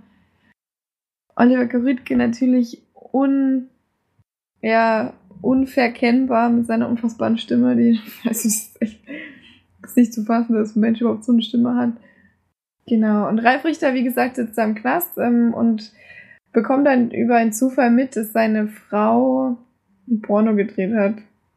Oliver 1.36 1.66
Gerütke 1.66 2.16
natürlich 2.16 2.82
un, 3.12 3.68
ja, 4.62 5.12
unverkennbar 5.42 6.50
mit 6.50 6.66
seiner 6.66 6.88
unfassbaren 6.88 7.38
Stimme, 7.38 7.76
die, 7.76 8.00
also 8.24 8.48
ist 8.48 8.80
echt 8.82 9.00
ist 9.86 9.96
nicht 9.96 10.14
zu 10.14 10.24
fassen, 10.24 10.54
dass 10.54 10.74
ein 10.74 10.80
Mensch 10.80 11.00
überhaupt 11.00 11.24
so 11.24 11.32
eine 11.32 11.42
Stimme 11.42 11.76
hat. 11.76 11.92
Genau. 12.88 13.28
Und 13.28 13.38
Ralf 13.38 13.64
Richter, 13.64 13.94
wie 13.94 14.04
gesagt, 14.04 14.36
sitzt 14.36 14.58
da 14.58 14.64
im 14.64 14.74
Knast 14.74 15.18
ähm, 15.18 15.54
und 15.54 15.92
bekommt 16.52 16.86
dann 16.86 17.10
über 17.10 17.36
einen 17.36 17.52
Zufall 17.52 17.90
mit, 17.90 18.16
dass 18.16 18.32
seine 18.32 18.68
Frau 18.68 19.56
ein 20.08 20.22
Porno 20.22 20.54
gedreht 20.54 20.94
hat. 20.94 21.14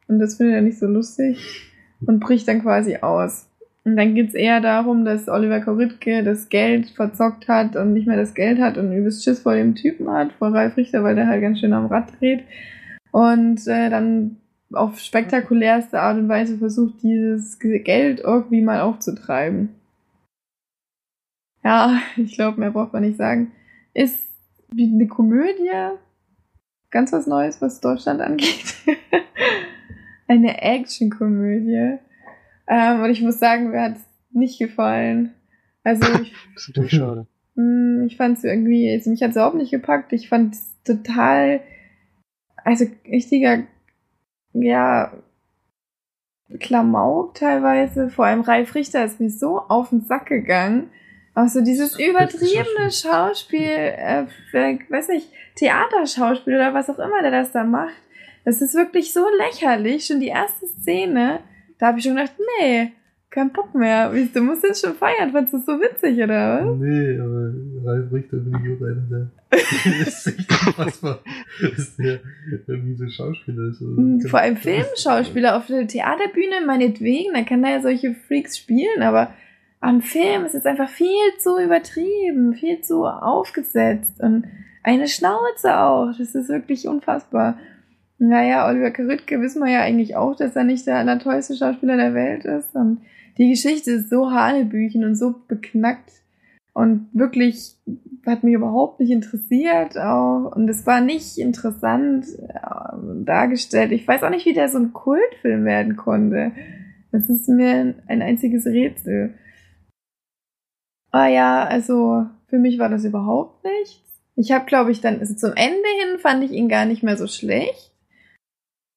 Und 0.08 0.18
das 0.18 0.36
findet 0.36 0.56
er 0.56 0.62
nicht 0.62 0.78
so 0.78 0.86
lustig 0.86 1.72
und 2.06 2.20
bricht 2.20 2.48
dann 2.48 2.62
quasi 2.62 2.98
aus. 2.98 3.49
Und 3.90 3.96
dann 3.96 4.14
geht's 4.14 4.34
eher 4.34 4.60
darum, 4.60 5.04
dass 5.04 5.28
Oliver 5.28 5.60
Koritke 5.60 6.22
das 6.22 6.48
Geld 6.48 6.90
verzockt 6.90 7.48
hat 7.48 7.74
und 7.74 7.92
nicht 7.92 8.06
mehr 8.06 8.16
das 8.16 8.34
Geld 8.34 8.60
hat 8.60 8.78
und 8.78 8.92
übelst 8.92 9.24
Schiss 9.24 9.40
vor 9.40 9.56
dem 9.56 9.74
Typen 9.74 10.08
hat, 10.08 10.32
vor 10.34 10.54
Ralf 10.54 10.76
Richter, 10.76 11.02
weil 11.02 11.16
der 11.16 11.26
halt 11.26 11.42
ganz 11.42 11.58
schön 11.58 11.72
am 11.72 11.86
Rad 11.86 12.12
dreht. 12.20 12.44
Und 13.10 13.66
äh, 13.66 13.90
dann 13.90 14.36
auf 14.72 15.00
spektakulärste 15.00 15.98
Art 15.98 16.18
und 16.18 16.28
Weise 16.28 16.58
versucht, 16.58 17.02
dieses 17.02 17.58
Geld 17.58 18.20
irgendwie 18.20 18.62
mal 18.62 18.82
aufzutreiben. 18.82 19.70
Ja, 21.64 22.00
ich 22.16 22.34
glaube, 22.36 22.60
mehr 22.60 22.70
braucht 22.70 22.92
man 22.92 23.02
nicht 23.02 23.18
sagen. 23.18 23.50
Ist 23.92 24.24
wie 24.72 24.84
eine 24.84 25.08
Komödie. 25.08 25.68
Ganz 26.92 27.12
was 27.12 27.26
Neues, 27.26 27.60
was 27.60 27.80
Deutschland 27.80 28.20
angeht. 28.20 28.72
eine 30.28 30.62
Action-Komödie. 30.62 31.98
Ähm, 32.70 33.02
und 33.02 33.10
ich 33.10 33.20
muss 33.20 33.40
sagen, 33.40 33.70
mir 33.70 33.82
hat 33.82 33.96
es 33.96 34.04
nicht 34.30 34.58
gefallen. 34.60 35.34
Also 35.82 36.02
ich, 36.22 36.32
das 36.54 36.62
ist 36.62 36.68
natürlich 36.68 36.92
schade. 36.92 37.26
Mh, 37.56 37.64
hm, 37.64 38.06
ich 38.06 38.16
fand 38.16 38.38
es 38.38 38.44
irgendwie, 38.44 38.90
also 38.90 39.10
mich 39.10 39.22
hat 39.22 39.30
es 39.30 39.36
überhaupt 39.36 39.56
nicht 39.56 39.72
gepackt. 39.72 40.12
Ich 40.12 40.28
fand 40.28 40.54
es 40.54 40.72
total, 40.84 41.60
also 42.64 42.86
richtiger, 43.06 43.64
ja, 44.52 45.12
Klamauk 46.60 47.34
teilweise. 47.34 48.08
Vor 48.08 48.26
allem 48.26 48.40
Ralf 48.40 48.74
Richter 48.74 49.04
ist 49.04 49.20
mir 49.20 49.30
so 49.30 49.58
auf 49.60 49.90
den 49.90 50.02
Sack 50.02 50.26
gegangen. 50.26 50.90
Auch 51.34 51.48
so 51.48 51.60
dieses 51.60 51.98
übertriebene 51.98 52.90
Schauspiel, 52.90 53.60
äh, 53.60 54.26
weiß 54.52 55.08
nicht, 55.08 55.28
Theaterschauspiel 55.56 56.54
oder 56.54 56.74
was 56.74 56.90
auch 56.90 56.98
immer 56.98 57.22
der 57.22 57.30
das 57.30 57.52
da 57.52 57.64
macht. 57.64 57.94
Das 58.44 58.60
ist 58.60 58.74
wirklich 58.74 59.12
so 59.12 59.24
lächerlich. 59.38 60.06
Schon 60.06 60.20
die 60.20 60.28
erste 60.28 60.66
Szene 60.66 61.40
da 61.80 61.86
habe 61.86 61.98
ich 61.98 62.04
schon 62.04 62.14
gedacht, 62.14 62.34
nee, 62.60 62.92
kein 63.30 63.52
Bock 63.52 63.74
mehr. 63.74 64.12
Du 64.34 64.42
musst 64.42 64.62
jetzt 64.64 64.84
schon 64.84 64.94
feiern, 64.94 65.32
fandest 65.32 65.54
du 65.54 65.58
das 65.58 65.66
so 65.66 65.80
witzig, 65.80 66.22
oder 66.22 66.66
was? 66.66 66.78
Nee, 66.78 67.18
aber 67.18 67.52
Ralf 67.84 68.12
Richter 68.12 68.36
bin 68.38 68.54
ich 68.54 68.76
auch 68.76 68.86
einer 68.86 69.06
der. 69.10 69.30
das 69.50 70.26
ist 70.26 70.38
echt 70.38 70.66
unfassbar, 70.66 71.20
dass 71.62 71.96
der 71.96 72.20
irgendwie 72.66 72.94
so 72.96 73.08
Schauspieler 73.08 73.70
ist. 73.70 73.80
Hm, 73.80 74.20
vor 74.22 74.40
allem 74.40 74.56
Filmschauspieler 74.56 75.56
auf 75.56 75.66
der 75.68 75.86
Theaterbühne, 75.86 76.66
meinetwegen, 76.66 77.34
dann 77.34 77.46
kann 77.46 77.64
er 77.64 77.76
ja 77.76 77.80
solche 77.80 78.14
Freaks 78.14 78.58
spielen, 78.58 79.02
aber 79.02 79.32
am 79.80 80.02
Film 80.02 80.44
ist 80.44 80.54
es 80.54 80.66
einfach 80.66 80.90
viel 80.90 81.06
zu 81.38 81.58
übertrieben, 81.58 82.54
viel 82.54 82.82
zu 82.82 83.06
aufgesetzt 83.06 84.20
und 84.20 84.44
eine 84.82 85.08
Schnauze 85.08 85.78
auch. 85.78 86.12
Das 86.18 86.34
ist 86.34 86.48
wirklich 86.48 86.86
unfassbar. 86.86 87.58
Naja, 88.22 88.68
Oliver 88.68 88.90
Karütke 88.90 89.40
wissen 89.40 89.62
wir 89.64 89.72
ja 89.72 89.80
eigentlich 89.80 90.14
auch, 90.14 90.36
dass 90.36 90.54
er 90.54 90.64
nicht 90.64 90.86
der 90.86 90.98
allertollste 90.98 91.56
Schauspieler 91.56 91.96
der 91.96 92.12
Welt 92.12 92.44
ist. 92.44 92.74
Und 92.74 93.00
die 93.38 93.48
Geschichte 93.48 93.92
ist 93.92 94.10
so 94.10 94.30
hanebüchen 94.30 95.04
und 95.04 95.14
so 95.14 95.34
beknackt 95.48 96.10
und 96.72 97.08
wirklich 97.12 97.76
hat 98.26 98.44
mich 98.44 98.54
überhaupt 98.54 99.00
nicht 99.00 99.10
interessiert 99.10 99.96
auch. 99.98 100.52
Und 100.54 100.68
es 100.68 100.86
war 100.86 101.00
nicht 101.00 101.38
interessant 101.38 102.26
äh, 102.38 103.24
dargestellt. 103.24 103.92
Ich 103.92 104.06
weiß 104.06 104.22
auch 104.22 104.30
nicht, 104.30 104.46
wie 104.46 104.52
der 104.52 104.68
so 104.68 104.78
ein 104.78 104.92
Kultfilm 104.92 105.64
werden 105.64 105.96
konnte. 105.96 106.52
Das 107.12 107.28
ist 107.28 107.48
mir 107.48 107.94
ein 108.06 108.22
einziges 108.22 108.66
Rätsel. 108.66 109.34
Ah 111.10 111.26
ja, 111.26 111.64
also 111.64 112.26
für 112.48 112.58
mich 112.58 112.78
war 112.78 112.88
das 112.88 113.04
überhaupt 113.04 113.64
nichts. 113.64 114.02
Ich 114.36 114.52
habe, 114.52 114.66
glaube 114.66 114.92
ich, 114.92 115.00
dann, 115.00 115.18
also 115.18 115.34
zum 115.34 115.52
Ende 115.54 115.88
hin 116.00 116.18
fand 116.18 116.44
ich 116.44 116.52
ihn 116.52 116.68
gar 116.68 116.84
nicht 116.84 117.02
mehr 117.02 117.16
so 117.16 117.26
schlecht. 117.26 117.89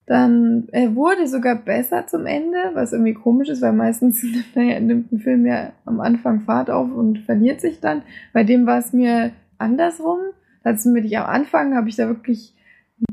Dann 0.06 0.68
er 0.72 0.95
wurde 0.95 1.28
sogar 1.28 1.56
besser 1.56 2.08
zum 2.08 2.26
Ende, 2.26 2.58
was 2.74 2.91
irgendwie 2.91 3.14
komisch 3.14 3.49
ist, 3.49 3.62
weil 3.62 3.74
meistens 3.74 4.24
naja, 4.56 4.80
nimmt 4.80 5.12
ein 5.12 5.20
Film 5.20 5.45
ja 5.45 5.72
am 5.86 6.01
Anfang 6.01 6.41
Fahrt 6.41 6.70
auf 6.70 6.91
und 6.91 7.20
verliert 7.20 7.62
sich 7.62 7.80
dann. 7.80 8.01
Bei 8.34 8.43
dem 8.43 8.66
war 8.66 8.80
es 8.80 8.91
mir 8.91 9.32
andersrum. 9.58 10.20
Also 10.64 10.89
mit 10.89 11.06
ich 11.06 11.18
am 11.18 11.26
Anfang 11.26 11.76
habe 11.76 11.89
ich 11.89 11.95
da 11.95 12.08
wirklich, 12.08 12.54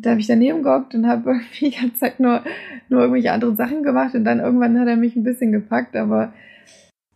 da 0.01 0.11
habe 0.11 0.21
ich 0.21 0.27
daneben 0.27 0.63
gehockt 0.63 0.95
und 0.95 1.07
habe 1.07 1.31
irgendwie 1.31 1.71
die 1.71 1.77
ganze 1.77 1.99
Zeit 1.99 2.19
nur, 2.19 2.43
nur 2.89 3.01
irgendwelche 3.01 3.33
anderen 3.33 3.57
Sachen 3.57 3.83
gemacht 3.83 4.15
und 4.15 4.25
dann 4.25 4.41
irgendwann 4.41 4.79
hat 4.79 4.89
er 4.89 4.97
mich 4.97 5.15
ein 5.15 5.25
bisschen 5.25 5.53
gepackt, 5.53 5.95
aber 5.97 6.33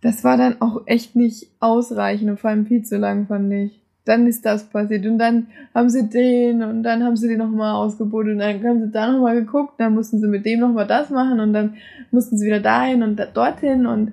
das 0.03 0.23
war 0.23 0.37
dann 0.37 0.61
auch 0.61 0.83
echt 0.87 1.17
nicht 1.17 1.51
ausreichend 1.61 2.31
und 2.31 2.39
vor 2.39 2.51
allem 2.51 2.67
viel 2.67 2.85
zu 2.85 2.99
lang, 2.99 3.27
fand 3.27 3.53
ich. 3.53 3.84
Dann 4.05 4.27
ist 4.27 4.45
das 4.45 4.65
passiert 4.65 5.07
und 5.07 5.19
dann 5.19 5.47
haben 5.75 5.89
sie 5.89 6.09
den 6.09 6.63
und 6.63 6.83
dann 6.83 7.03
haben 7.03 7.17
sie 7.17 7.29
den 7.29 7.39
nochmal 7.39 7.75
ausgebotet 7.75 8.33
und 8.33 8.39
dann 8.39 8.63
haben 8.63 8.81
sie 8.83 8.91
da 8.91 9.11
nochmal 9.11 9.37
geguckt, 9.37 9.75
dann 9.79 9.95
mussten 9.95 10.21
sie 10.21 10.27
mit 10.27 10.45
dem 10.45 10.61
nochmal 10.61 10.87
das 10.87 11.11
machen 11.11 11.41
und 11.41 11.55
dann 11.55 11.77
mussten 12.11 12.37
sie 12.37 12.47
wieder 12.47 12.61
dahin 12.61 13.03
und 13.03 13.17
da, 13.17 13.25
dorthin 13.27 13.87
und 13.87 14.13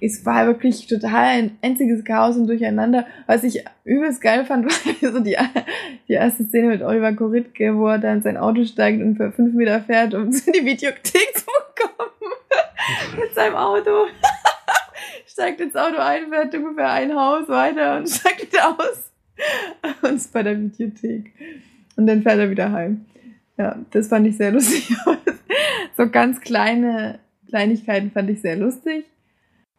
es 0.00 0.24
war 0.26 0.46
wirklich 0.46 0.86
total 0.86 1.24
ein 1.24 1.58
einziges 1.62 2.04
Chaos 2.04 2.36
und 2.36 2.46
Durcheinander. 2.46 3.06
Was 3.26 3.44
ich 3.44 3.64
übelst 3.84 4.20
geil 4.20 4.44
fand, 4.44 4.66
war 5.02 5.12
so 5.12 5.20
die, 5.20 5.36
die 6.08 6.12
erste 6.12 6.44
Szene 6.44 6.68
mit 6.68 6.82
Oliver 6.82 7.12
Koritke, 7.12 7.76
wo 7.76 7.86
er 7.88 7.98
dann 7.98 8.18
in 8.18 8.22
sein 8.22 8.36
Auto 8.36 8.64
steigt 8.64 9.00
und 9.02 9.16
für 9.16 9.32
fünf 9.32 9.54
Meter 9.54 9.80
fährt, 9.80 10.14
um 10.14 10.24
in 10.46 10.52
die 10.52 10.64
Videothek 10.64 11.34
zu 11.34 11.46
kommen. 11.76 12.10
mit 13.18 13.34
seinem 13.34 13.54
Auto. 13.54 14.06
steigt 15.26 15.60
ins 15.60 15.76
Auto 15.76 15.98
ein, 15.98 16.28
fährt 16.28 16.54
ungefähr 16.54 16.90
ein 16.90 17.14
Haus 17.14 17.48
weiter 17.48 17.96
und 17.96 18.08
steigt 18.08 18.52
wieder 18.52 18.70
aus. 18.70 19.09
Und 20.02 20.16
ist 20.16 20.32
bei 20.32 20.42
der 20.42 20.58
Videothek. 20.60 21.32
Und 21.96 22.06
dann 22.06 22.22
fährt 22.22 22.38
er 22.38 22.50
wieder 22.50 22.72
heim. 22.72 23.04
Ja, 23.56 23.78
das 23.90 24.08
fand 24.08 24.26
ich 24.26 24.36
sehr 24.36 24.50
lustig. 24.52 24.94
so 25.96 26.08
ganz 26.08 26.40
kleine 26.40 27.18
Kleinigkeiten 27.50 28.10
fand 28.10 28.30
ich 28.30 28.40
sehr 28.40 28.56
lustig. 28.56 29.04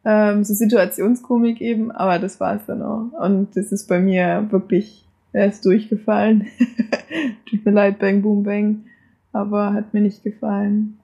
Ähm, 0.03 0.43
so 0.43 0.53
Situationskomik 0.53 1.61
eben, 1.61 1.91
aber 1.91 2.19
das 2.19 2.39
war 2.39 2.55
es 2.55 2.65
dann 2.65 2.81
auch. 2.81 3.11
Und 3.19 3.55
das 3.55 3.71
ist 3.71 3.87
bei 3.87 3.99
mir 3.99 4.47
wirklich, 4.49 5.07
er 5.31 5.47
ist 5.47 5.65
durchgefallen. 5.65 6.47
Tut 7.49 7.65
mir 7.65 7.71
leid, 7.71 7.99
Bang 7.99 8.21
Boom 8.21 8.43
Bang, 8.43 8.85
aber 9.31 9.73
hat 9.73 9.93
mir 9.93 10.01
nicht 10.01 10.23
gefallen. 10.23 10.99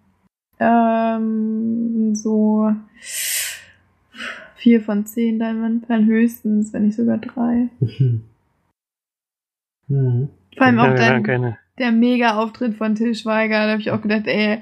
Ähm, 0.60 2.16
so 2.16 2.72
vier 4.55 4.82
von 4.82 5.05
zehn 5.05 5.38
Diamantperlen 5.38 6.08
höchstens, 6.08 6.74
wenn 6.74 6.86
nicht 6.86 6.97
sogar 6.97 7.20
drei. 7.20 7.70
Mhm. 9.88 10.30
Vor 10.56 10.66
allem 10.66 10.80
auch 10.80 10.96
keine. 10.96 11.58
der 11.78 11.92
Mega-Auftritt 11.92 12.76
von 12.76 12.96
Till 12.96 13.16
Schweiger, 13.16 13.66
da 13.66 13.72
habe 13.72 13.82
ich 13.82 13.92
auch 13.92 14.02
gedacht, 14.02 14.28
ey, 14.28 14.62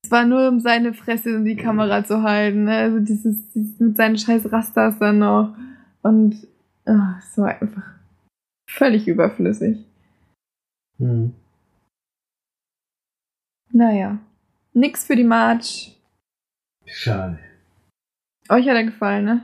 das 0.00 0.10
war 0.10 0.24
nur 0.24 0.48
um 0.48 0.60
seine 0.60 0.94
Fresse 0.94 1.30
in 1.30 1.44
die 1.44 1.56
Kamera 1.56 2.04
zu 2.04 2.22
halten, 2.22 2.64
ne? 2.64 2.76
also 2.76 3.00
dieses, 3.00 3.50
dieses 3.50 3.78
mit 3.80 3.96
seinen 3.96 4.16
scheiß 4.16 4.50
Rastas 4.52 4.98
dann 4.98 5.18
noch 5.18 5.54
und 6.02 6.46
ah, 6.86 7.16
es 7.18 7.36
war 7.36 7.60
einfach 7.60 7.82
völlig 8.68 9.06
überflüssig. 9.08 9.84
Mhm. 10.98 11.34
Naja, 13.72 14.18
nix 14.72 15.04
für 15.04 15.16
die 15.16 15.24
March. 15.24 15.98
Schade. 16.86 17.38
Euch 18.48 18.68
hat 18.68 18.76
er 18.76 18.84
gefallen, 18.84 19.24
ne? 19.24 19.42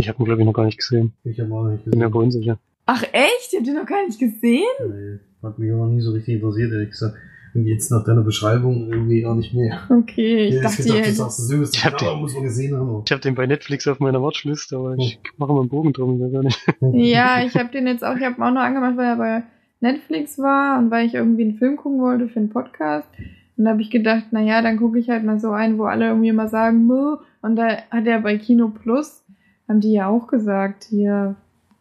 Ich 0.00 0.08
habe 0.08 0.22
ihn, 0.22 0.24
glaube 0.24 0.40
ich, 0.40 0.46
noch 0.46 0.52
gar 0.52 0.64
nicht 0.64 0.78
gesehen. 0.78 1.12
Ich 1.24 1.40
habe 1.40 1.52
auch 1.54 1.68
nicht 1.68 1.84
Bin 1.84 1.98
mir 1.98 2.04
gesehen. 2.04 2.04
aber 2.04 2.18
unsicher. 2.20 2.58
Ach 2.90 3.02
echt? 3.12 3.52
Ihr 3.52 3.58
habt 3.58 3.68
ihn 3.68 3.74
noch 3.74 3.86
gar 3.86 4.04
nicht 4.06 4.18
gesehen? 4.18 4.64
Nee, 4.80 5.18
Hat 5.42 5.58
mich 5.58 5.70
auch 5.72 5.76
noch 5.76 5.88
nie 5.88 6.00
so 6.00 6.12
richtig 6.12 6.36
interessiert, 6.36 6.72
ehrlich 6.72 6.90
gesagt. 6.90 7.14
Und 7.54 7.64
jetzt 7.66 7.90
nach 7.90 8.02
deiner 8.04 8.22
Beschreibung 8.22 8.90
irgendwie 8.90 9.24
auch 9.26 9.34
nicht 9.34 9.52
mehr. 9.54 9.80
Okay, 9.90 10.48
ich 10.48 10.54
Ja, 10.56 10.62
dachte, 10.62 10.82
gedacht, 10.82 11.06
du 11.06 11.12
sagst, 11.12 11.50
Jüngste. 11.50 11.76
Ich 11.76 11.84
hab 11.84 11.96
den- 11.98 12.18
muss 12.20 12.34
man 12.34 12.42
gesehen 12.44 12.76
haben. 12.76 13.02
Ich 13.04 13.12
habe 13.12 13.20
den 13.22 13.34
bei 13.34 13.46
Netflix 13.46 13.86
auf 13.88 14.00
meiner 14.00 14.22
Watchlist, 14.22 14.72
aber 14.72 14.94
ich 14.98 15.14
Hm. 15.14 15.20
mache 15.38 15.52
mal 15.52 15.60
einen 15.60 15.68
Bogen 15.68 15.92
drum, 15.92 16.22
ich 16.24 16.32
gar 16.32 16.42
nicht. 16.42 16.66
Ja, 16.94 17.42
ich 17.44 17.54
habe 17.56 17.70
den 17.70 17.86
jetzt 17.86 18.04
auch, 18.04 18.16
ich 18.16 18.24
habe 18.24 18.34
auch 18.44 18.50
noch 18.52 18.60
angemacht, 18.62 18.96
weil 18.96 19.06
er 19.06 19.16
bei 19.16 19.42
Netflix 19.80 20.38
war 20.38 20.78
und 20.78 20.90
weil 20.90 21.06
ich 21.06 21.14
irgendwie 21.14 21.42
einen 21.42 21.54
Film 21.58 21.76
gucken 21.76 22.00
wollte 22.00 22.28
für 22.28 22.38
einen 22.40 22.50
Podcast. 22.50 23.08
Und 23.56 23.64
da 23.64 23.70
habe 23.70 23.82
ich 23.82 23.90
gedacht, 23.90 24.24
na 24.30 24.40
ja, 24.42 24.60
dann 24.62 24.76
gucke 24.78 24.98
ich 24.98 25.08
halt 25.10 25.24
mal 25.24 25.38
so 25.40 25.50
ein, 25.50 25.78
wo 25.78 25.84
alle 25.84 26.08
irgendwie 26.08 26.28
immer 26.28 26.48
sagen, 26.48 26.86
"Mö." 26.86 27.16
und 27.42 27.56
da 27.56 27.68
hat 27.90 28.06
er 28.06 28.20
bei 28.20 28.36
Kino 28.38 28.68
Plus, 28.68 29.24
haben 29.68 29.80
die 29.80 29.92
ja 29.92 30.08
auch 30.08 30.26
gesagt, 30.26 30.84
hier, 30.90 31.36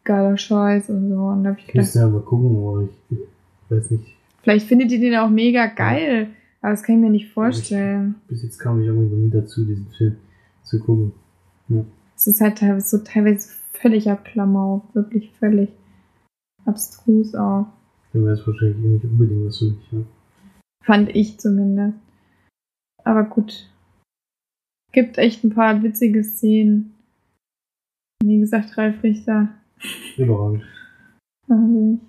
geiler 0.07 0.37
Scheiß 0.37 0.89
und 0.89 1.09
so. 1.09 1.15
Und 1.15 1.43
da 1.43 1.49
habe 1.51 1.59
ich 1.59 1.67
Ich 1.67 1.73
gedacht, 1.73 1.95
ja 1.95 2.07
mal 2.07 2.21
gucken, 2.21 2.55
aber 2.57 2.83
ich, 2.83 3.17
ich 3.17 3.71
weiß 3.71 3.91
nicht. 3.91 4.05
vielleicht 4.41 4.67
findet 4.67 4.91
ihr 4.91 4.99
den 4.99 5.15
auch 5.17 5.29
mega 5.29 5.67
geil, 5.67 6.29
aber 6.61 6.71
das 6.71 6.81
kann 6.83 6.95
ich 6.95 7.01
mir 7.01 7.09
nicht 7.11 7.31
vorstellen. 7.31 8.15
Bis 8.27 8.43
jetzt 8.43 8.57
kam 8.57 8.81
ich 8.81 8.87
irgendwie 8.87 9.13
noch 9.13 9.21
nie 9.21 9.29
dazu, 9.29 9.65
diesen 9.65 9.87
Film 9.89 10.15
zu 10.63 10.79
gucken. 10.79 11.11
Es 12.15 12.27
ist 12.27 12.41
halt 12.41 12.57
teilweise 12.57 12.97
so 12.97 13.03
teilweise 13.03 13.49
völlig 13.73 14.05
Klamauk, 14.23 14.95
wirklich 14.95 15.31
völlig 15.37 15.69
abstrus 16.65 17.35
auch. 17.35 17.67
Dann 18.13 18.23
wäre 18.23 18.33
es 18.33 18.47
wahrscheinlich 18.47 18.77
eh 18.77 18.87
nicht 18.87 19.05
unbedingt 19.05 19.45
was 19.45 19.59
für 19.59 19.65
mich. 19.65 19.91
Ja. 19.91 19.99
Fand 20.83 21.15
ich 21.15 21.39
zumindest. 21.39 21.97
Aber 23.03 23.23
gut. 23.23 23.69
Gibt 24.93 25.17
echt 25.17 25.43
ein 25.43 25.51
paar 25.53 25.83
witzige 25.83 26.23
Szenen. 26.23 26.93
Wie 28.23 28.39
gesagt, 28.39 28.77
Ralf 28.77 29.03
Richter. 29.03 29.49
Überragend. 30.17 30.63
Also 31.49 31.99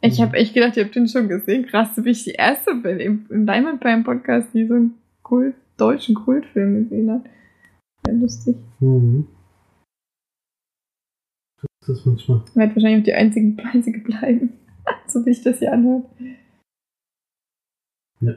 Ich 0.00 0.18
Mhm. 0.18 0.22
habe 0.22 0.36
echt 0.36 0.54
gedacht, 0.54 0.76
ihr 0.76 0.84
habt 0.84 0.94
den 0.94 1.08
schon 1.08 1.28
gesehen. 1.28 1.66
Krass, 1.66 1.94
bin 1.94 2.06
ich 2.06 2.24
die 2.24 2.32
erste 2.32 2.74
bin 2.74 3.00
im, 3.00 3.26
im 3.30 3.46
Diamond 3.46 3.80
Prime 3.80 4.04
Podcast, 4.04 4.52
die 4.54 4.66
so 4.66 4.74
einen 4.74 4.94
Kult, 5.22 5.54
deutschen 5.78 6.14
Kultfilm 6.14 6.84
gesehen 6.84 7.10
hat. 7.10 7.24
Sehr 8.06 8.14
lustig. 8.14 8.56
Mhm. 8.80 9.26
Das 11.86 11.98
ist 11.98 12.06
manchmal. 12.06 12.42
Ich 12.46 12.56
werde 12.56 12.76
wahrscheinlich 12.76 13.00
auch 13.00 13.04
die 13.04 13.14
einzige, 13.14 13.64
einzige 13.64 14.00
bleiben. 14.00 14.52
so 15.06 15.24
wie 15.24 15.30
ich 15.30 15.42
das 15.42 15.58
hier 15.58 15.72
anhört. 15.72 16.06
Ja. 18.20 18.34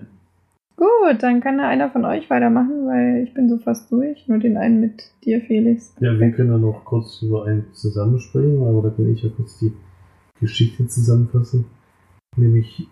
Gut, 0.77 1.23
dann 1.23 1.41
kann 1.41 1.57
da 1.57 1.67
einer 1.67 1.89
von 1.89 2.05
euch 2.05 2.29
weitermachen, 2.29 2.85
weil 2.85 3.23
ich 3.23 3.33
bin 3.33 3.49
so 3.49 3.57
fast 3.57 3.91
durch. 3.91 4.27
Nur 4.27 4.37
den 4.37 4.57
einen 4.57 4.79
mit 4.79 5.11
dir, 5.25 5.41
Felix. 5.41 5.95
Ja, 5.99 6.19
wir 6.19 6.31
können 6.31 6.51
ja 6.51 6.57
noch 6.59 6.85
kurz 6.85 7.19
über 7.23 7.45
einen 7.45 7.73
zusammensprechen, 7.73 8.61
aber 8.61 8.83
da 8.83 8.89
kann 8.91 9.11
ich 9.11 9.23
ja 9.23 9.29
kurz 9.35 9.57
die 9.57 9.73
Geschichte 10.39 10.87
zusammenfassen. 10.87 11.65
Nämlich 12.35 12.87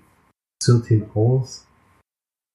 13 0.65 1.05
Hours 1.13 1.67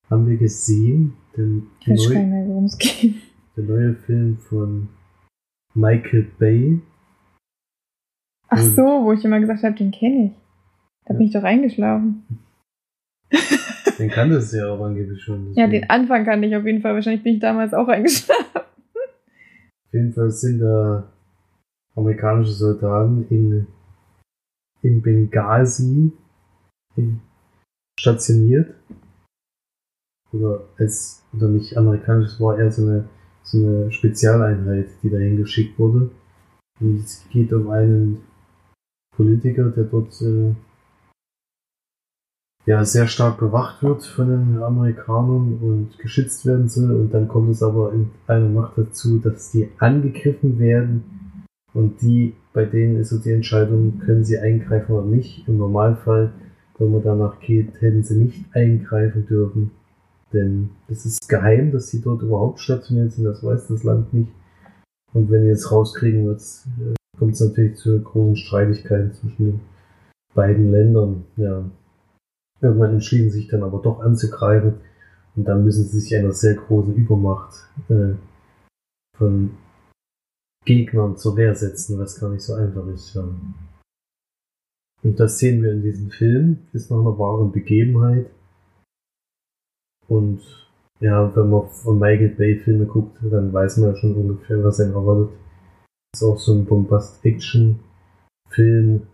haben 0.09 0.26
wir 0.26 0.37
gesehen, 0.37 1.14
denn 1.37 1.68
weiß 1.87 2.09
neu, 2.09 3.12
der 3.57 3.64
neue 3.64 3.95
Film 3.95 4.37
von 4.39 4.89
Michael 5.74 6.26
Bay. 6.41 6.81
Ach 8.49 8.59
so, 8.59 8.83
wo 8.83 9.12
ich 9.12 9.24
immer 9.24 9.39
gesagt 9.39 9.62
habe, 9.62 9.76
den 9.76 9.93
kenne 9.93 10.26
ich. 10.26 10.33
Da 11.05 11.14
bin 11.14 11.26
ich 11.26 11.33
doch 11.33 11.45
eingeschlafen. 11.45 12.26
Den 14.01 14.09
kann 14.09 14.31
das 14.31 14.51
ja 14.53 14.67
auch 14.67 14.81
angeblich 14.83 15.23
schon. 15.23 15.53
Ja, 15.53 15.67
deswegen. 15.67 15.83
den 15.83 15.91
Anfang 15.91 16.25
kannte 16.25 16.49
ich 16.49 16.57
auf 16.57 16.65
jeden 16.65 16.81
Fall. 16.81 16.95
Wahrscheinlich 16.95 17.23
bin 17.23 17.35
ich 17.35 17.41
damals 17.41 17.75
auch 17.75 17.87
eingeschlafen. 17.87 18.57
Auf 18.57 19.93
jeden 19.93 20.13
Fall 20.15 20.31
sind 20.31 20.61
da 20.61 21.13
amerikanische 21.95 22.53
Soldaten 22.53 23.27
in, 23.29 23.67
in 24.81 25.03
Benghazi 25.03 26.13
in, 26.97 27.21
stationiert. 27.99 28.75
Oder 30.33 30.63
es, 30.79 31.23
oder 31.35 31.49
nicht 31.49 31.77
amerikanisch, 31.77 32.33
es 32.33 32.41
war 32.41 32.59
eher 32.59 32.71
so 32.71 32.83
eine, 32.87 33.05
so 33.43 33.59
eine 33.59 33.93
Spezialeinheit, 33.93 34.89
die 35.03 35.11
dahin 35.11 35.37
geschickt 35.37 35.79
wurde. 35.79 36.11
Und 36.81 37.01
es 37.01 37.23
geht 37.29 37.53
um 37.53 37.69
einen 37.69 38.23
Politiker, 39.15 39.65
der 39.71 39.85
dort 39.85 40.19
äh, 40.23 40.55
ja 42.67 42.85
sehr 42.85 43.07
stark 43.07 43.39
bewacht 43.39 43.83
wird 43.83 44.05
von 44.05 44.29
den 44.29 44.63
Amerikanern 44.63 45.59
und 45.61 45.99
geschützt 45.99 46.47
werden 46.47 46.69
soll. 46.69 46.93
Und 46.93 47.13
dann 47.13 47.29
kommt 47.29 47.51
es 47.51 47.63
aber 47.63 47.93
in 47.93 48.11
einer 48.27 48.49
Nacht 48.49 48.73
dazu, 48.77 49.19
dass 49.19 49.51
die 49.51 49.69
angegriffen 49.79 50.59
werden. 50.59 51.05
Und 51.73 52.03
die, 52.03 52.35
bei 52.53 52.65
denen 52.65 52.97
ist 52.97 53.11
so 53.11 53.19
die 53.19 53.33
Entscheidung, 53.33 53.99
können 54.01 54.25
sie 54.25 54.39
eingreifen 54.39 54.95
oder 54.95 55.07
nicht. 55.07 55.47
Im 55.49 55.59
Normalfall, 55.59 56.33
wenn 56.79 56.93
man 56.93 57.03
danach 57.03 57.41
geht, 57.41 57.81
hätten 57.81 58.03
sie 58.03 58.17
nicht 58.17 58.45
eingreifen 58.55 59.27
dürfen. 59.27 59.71
Denn 60.33 60.71
es 60.89 61.07
ist 61.07 61.29
geheim, 61.29 61.73
dass 61.73 61.89
sie 61.89 62.01
dort 62.01 62.23
überhaupt 62.23 62.61
stationiert 62.61 63.13
sind, 63.13 63.25
das 63.25 63.43
weiß 63.43 63.69
das 63.69 63.83
Land 63.83 64.13
nicht. 64.15 64.31
Und 65.13 65.31
wenn 65.31 65.43
die 65.43 65.49
es 65.49 65.73
rauskriegen, 65.73 66.27
wird's, 66.27 66.69
äh, 66.81 66.95
kommt 67.19 67.33
es 67.33 67.41
natürlich 67.41 67.77
zu 67.77 68.01
großen 68.01 68.37
Streitigkeiten 68.37 69.13
zwischen 69.13 69.45
den 69.45 69.61
beiden 70.35 70.71
Ländern. 70.71 71.25
Ja. 71.37 71.65
Irgendwann 72.61 72.95
entschließen 72.95 73.31
sich 73.31 73.49
dann 73.49 73.63
aber 73.63 73.81
doch 73.81 74.01
anzugreifen 74.01 74.75
und 75.37 75.45
dann 75.45 75.65
müssen 75.65 75.85
sie 75.85 76.01
sich 76.01 76.17
einer 76.17 76.33
sehr 76.33 76.55
großen 76.55 76.95
Übermacht 76.95 77.55
äh, 77.89 78.15
von 79.17 79.53
Gegnern 80.65 81.17
zur 81.17 81.37
Wehr 81.37 81.55
setzen, 81.55 81.97
was 81.99 82.19
gar 82.21 82.31
nicht 82.31 82.43
so 82.43 82.55
einfach 82.55 82.87
ist. 82.89 83.15
Ja. 83.15 83.25
Und 85.03 85.19
das 85.19 85.39
sehen 85.39 85.63
wir 85.63 85.73
in 85.73 85.83
diesem 85.83 86.11
Film, 86.11 86.59
ist 86.73 86.91
nach 86.91 86.99
einer 86.99 87.19
wahren 87.19 87.53
Begebenheit. 87.53 88.27
Und 90.09 90.43
ja, 91.01 91.35
wenn 91.35 91.49
man 91.49 91.71
von 91.71 91.99
Michael 91.99 92.35
Bay 92.35 92.59
Filme 92.59 92.85
guckt, 92.85 93.17
dann 93.23 93.51
weiß 93.53 93.79
man 93.79 93.95
ja 93.95 93.97
schon 93.97 94.15
ungefähr, 94.15 94.63
was 94.63 94.79
einen 94.81 94.93
erwartet. 94.93 95.31
Ist 96.13 96.23
auch 96.23 96.39
so 96.39 96.53
ein 96.53 96.67
Bombast-Action-Film 96.67 99.07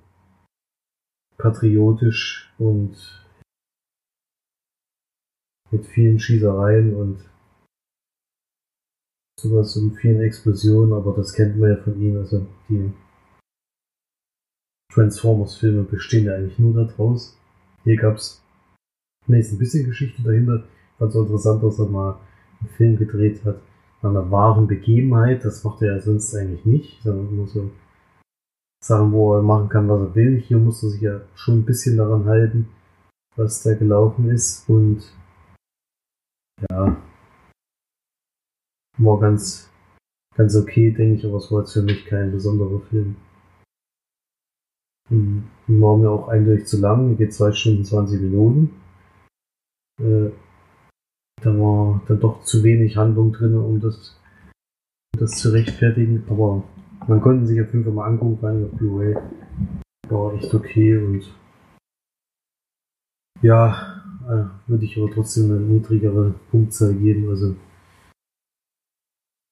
patriotisch 1.37 2.53
und 2.59 2.97
mit 5.71 5.87
vielen 5.87 6.19
Schießereien 6.19 6.95
und 6.95 7.19
sowas 9.39 9.77
und 9.77 9.97
vielen 9.97 10.21
Explosionen, 10.21 10.93
aber 10.93 11.15
das 11.15 11.33
kennt 11.33 11.59
man 11.59 11.71
ja 11.71 11.77
von 11.77 12.01
ihnen. 12.01 12.19
Also 12.19 12.47
die 12.69 12.93
Transformers-Filme 14.93 15.83
bestehen 15.83 16.25
ja 16.25 16.35
eigentlich 16.35 16.59
nur 16.59 16.75
daraus. 16.75 17.37
Hier 17.85 17.97
gab 17.97 18.17
es 18.17 18.43
zumindest 19.25 19.53
ein 19.53 19.59
bisschen 19.59 19.87
Geschichte 19.87 20.23
dahinter. 20.23 20.65
Fand 20.99 21.13
so 21.13 21.23
interessant, 21.23 21.63
dass 21.63 21.79
er 21.79 21.87
mal 21.87 22.19
einen 22.61 22.71
Film 22.71 22.97
gedreht 22.97 23.45
hat 23.45 23.61
an 24.03 24.17
einer 24.17 24.31
wahren 24.31 24.67
Begebenheit. 24.67 25.45
Das 25.45 25.65
macht 25.65 25.83
er 25.83 25.97
ja 25.97 26.01
sonst 26.01 26.35
eigentlich 26.35 26.65
nicht, 26.65 27.03
sondern 27.03 27.37
nur 27.37 27.47
so 27.47 27.71
Sachen, 28.83 29.13
wo 29.13 29.35
er 29.35 29.43
machen 29.43 29.69
kann, 29.69 29.89
was 29.89 30.01
er 30.01 30.15
will. 30.15 30.41
Hier 30.41 30.59
muss 30.59 30.83
er 30.83 30.91
sich 30.91 31.03
ja 31.03 31.21
schon 31.35 31.59
ein 31.59 31.65
bisschen 31.65 31.97
daran 31.97 32.25
halten, 32.25 32.69
was 33.37 33.63
da 33.63 33.75
gelaufen 33.75 34.31
ist. 34.31 34.69
Und 34.69 35.03
ja, 36.71 36.97
war 38.99 39.21
ganz, 39.21 39.71
ganz 40.37 40.57
okay, 40.57 40.91
denke 40.91 41.15
ich, 41.15 41.27
aber 41.27 41.37
es 41.37 41.51
war 41.53 41.61
jetzt 41.61 41.73
für 41.73 41.83
mich 41.83 42.07
kein 42.07 42.33
besonderer 42.33 42.81
Film. 42.81 43.17
Hm, 45.09 45.45
war 45.67 45.97
mir 45.97 46.11
auch 46.11 46.29
eindeutig 46.29 46.67
zu 46.67 46.81
lang, 46.81 47.17
geht 47.17 47.35
2 47.35 47.53
Stunden 47.53 47.85
20 47.85 48.21
Minuten. 48.21 48.81
Äh, 50.01 50.31
da 51.43 51.51
war 51.59 52.03
dann 52.09 52.21
doch 52.21 52.43
zu 52.43 52.65
wenig 52.65 52.97
Handlung 52.97 53.33
drin, 53.33 53.57
um 53.57 53.81
das, 53.81 54.19
um 55.15 55.21
das 55.21 55.33
zu 55.33 55.53
rechtfertigen, 55.53 56.25
aber 56.29 56.65
man 57.07 57.21
konnte 57.21 57.47
sich 57.47 57.61
auf 57.61 57.73
jeden 57.73 57.85
Fall 57.85 57.93
mal 57.93 58.07
angucken, 58.07 58.39
vor 58.39 58.49
allem 58.49 58.65
auf 58.65 58.73
Blu-ray. 58.73 59.17
War 60.09 60.35
echt 60.35 60.55
okay 60.55 60.97
und 60.99 61.25
ja, 63.43 63.96
äh, 64.27 64.45
würde 64.67 64.85
ich 64.85 64.97
aber 64.99 65.11
trotzdem 65.11 65.51
eine 65.51 65.61
niedrigere 65.61 66.35
Punktzahl 66.51 66.95
geben. 66.95 67.29
Also 67.29 67.57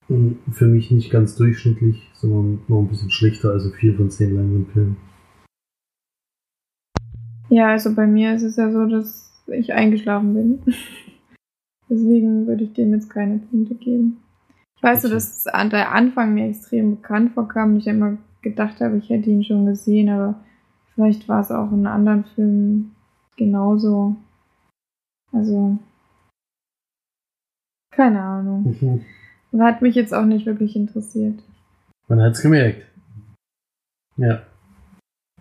hm, 0.09 0.39
für 0.53 0.67
mich 0.67 0.91
nicht 0.91 1.11
ganz 1.11 1.37
durchschnittlich, 1.37 2.11
sondern 2.15 2.61
nur 2.69 2.83
ein 2.83 2.89
bisschen 2.89 3.11
schlechter, 3.11 3.51
also 3.51 3.71
4 3.71 3.95
von 3.95 4.11
10 4.11 4.35
Leinwandperlen. 4.35 4.97
Ja, 7.49 7.69
also 7.69 7.95
bei 7.95 8.07
mir 8.07 8.35
ist 8.35 8.43
es 8.43 8.57
ja 8.57 8.71
so, 8.71 8.87
dass 8.87 9.33
ich 9.47 9.73
eingeschlafen 9.73 10.35
bin. 10.35 10.59
Deswegen 11.89 12.47
würde 12.47 12.65
ich 12.65 12.73
dem 12.73 12.93
jetzt 12.93 13.11
keine 13.11 13.39
Punkte 13.39 13.75
geben. 13.75 14.19
Ich 14.77 14.83
weiß 14.83 15.03
so, 15.03 15.09
dass 15.09 15.45
der 15.45 15.93
Anfang 15.93 16.35
mir 16.35 16.49
extrem 16.49 16.97
bekannt 16.97 17.33
vorkam 17.33 17.73
und 17.75 17.79
ich 17.79 17.87
immer 17.87 18.19
gedacht 18.43 18.81
habe, 18.81 18.99
ich 18.99 19.09
hätte 19.09 19.31
ihn 19.31 19.45
schon 19.45 19.67
gesehen, 19.67 20.09
aber 20.09 20.41
vielleicht 20.95 21.29
war 21.29 21.41
es 21.41 21.51
auch 21.51 21.73
in 21.73 21.87
anderen 21.87 22.25
Filmen 22.25 22.95
genauso. 23.37 24.17
Also, 25.35 25.79
keine 27.91 28.21
Ahnung. 28.21 29.05
Mhm. 29.51 29.61
Hat 29.61 29.83
mich 29.83 29.95
jetzt 29.95 30.13
auch 30.13 30.25
nicht 30.25 30.47
wirklich 30.47 30.77
interessiert. 30.77 31.43
Man 32.09 32.21
hat's 32.21 32.43
gemerkt. 32.43 32.87
Ja. 34.17 34.47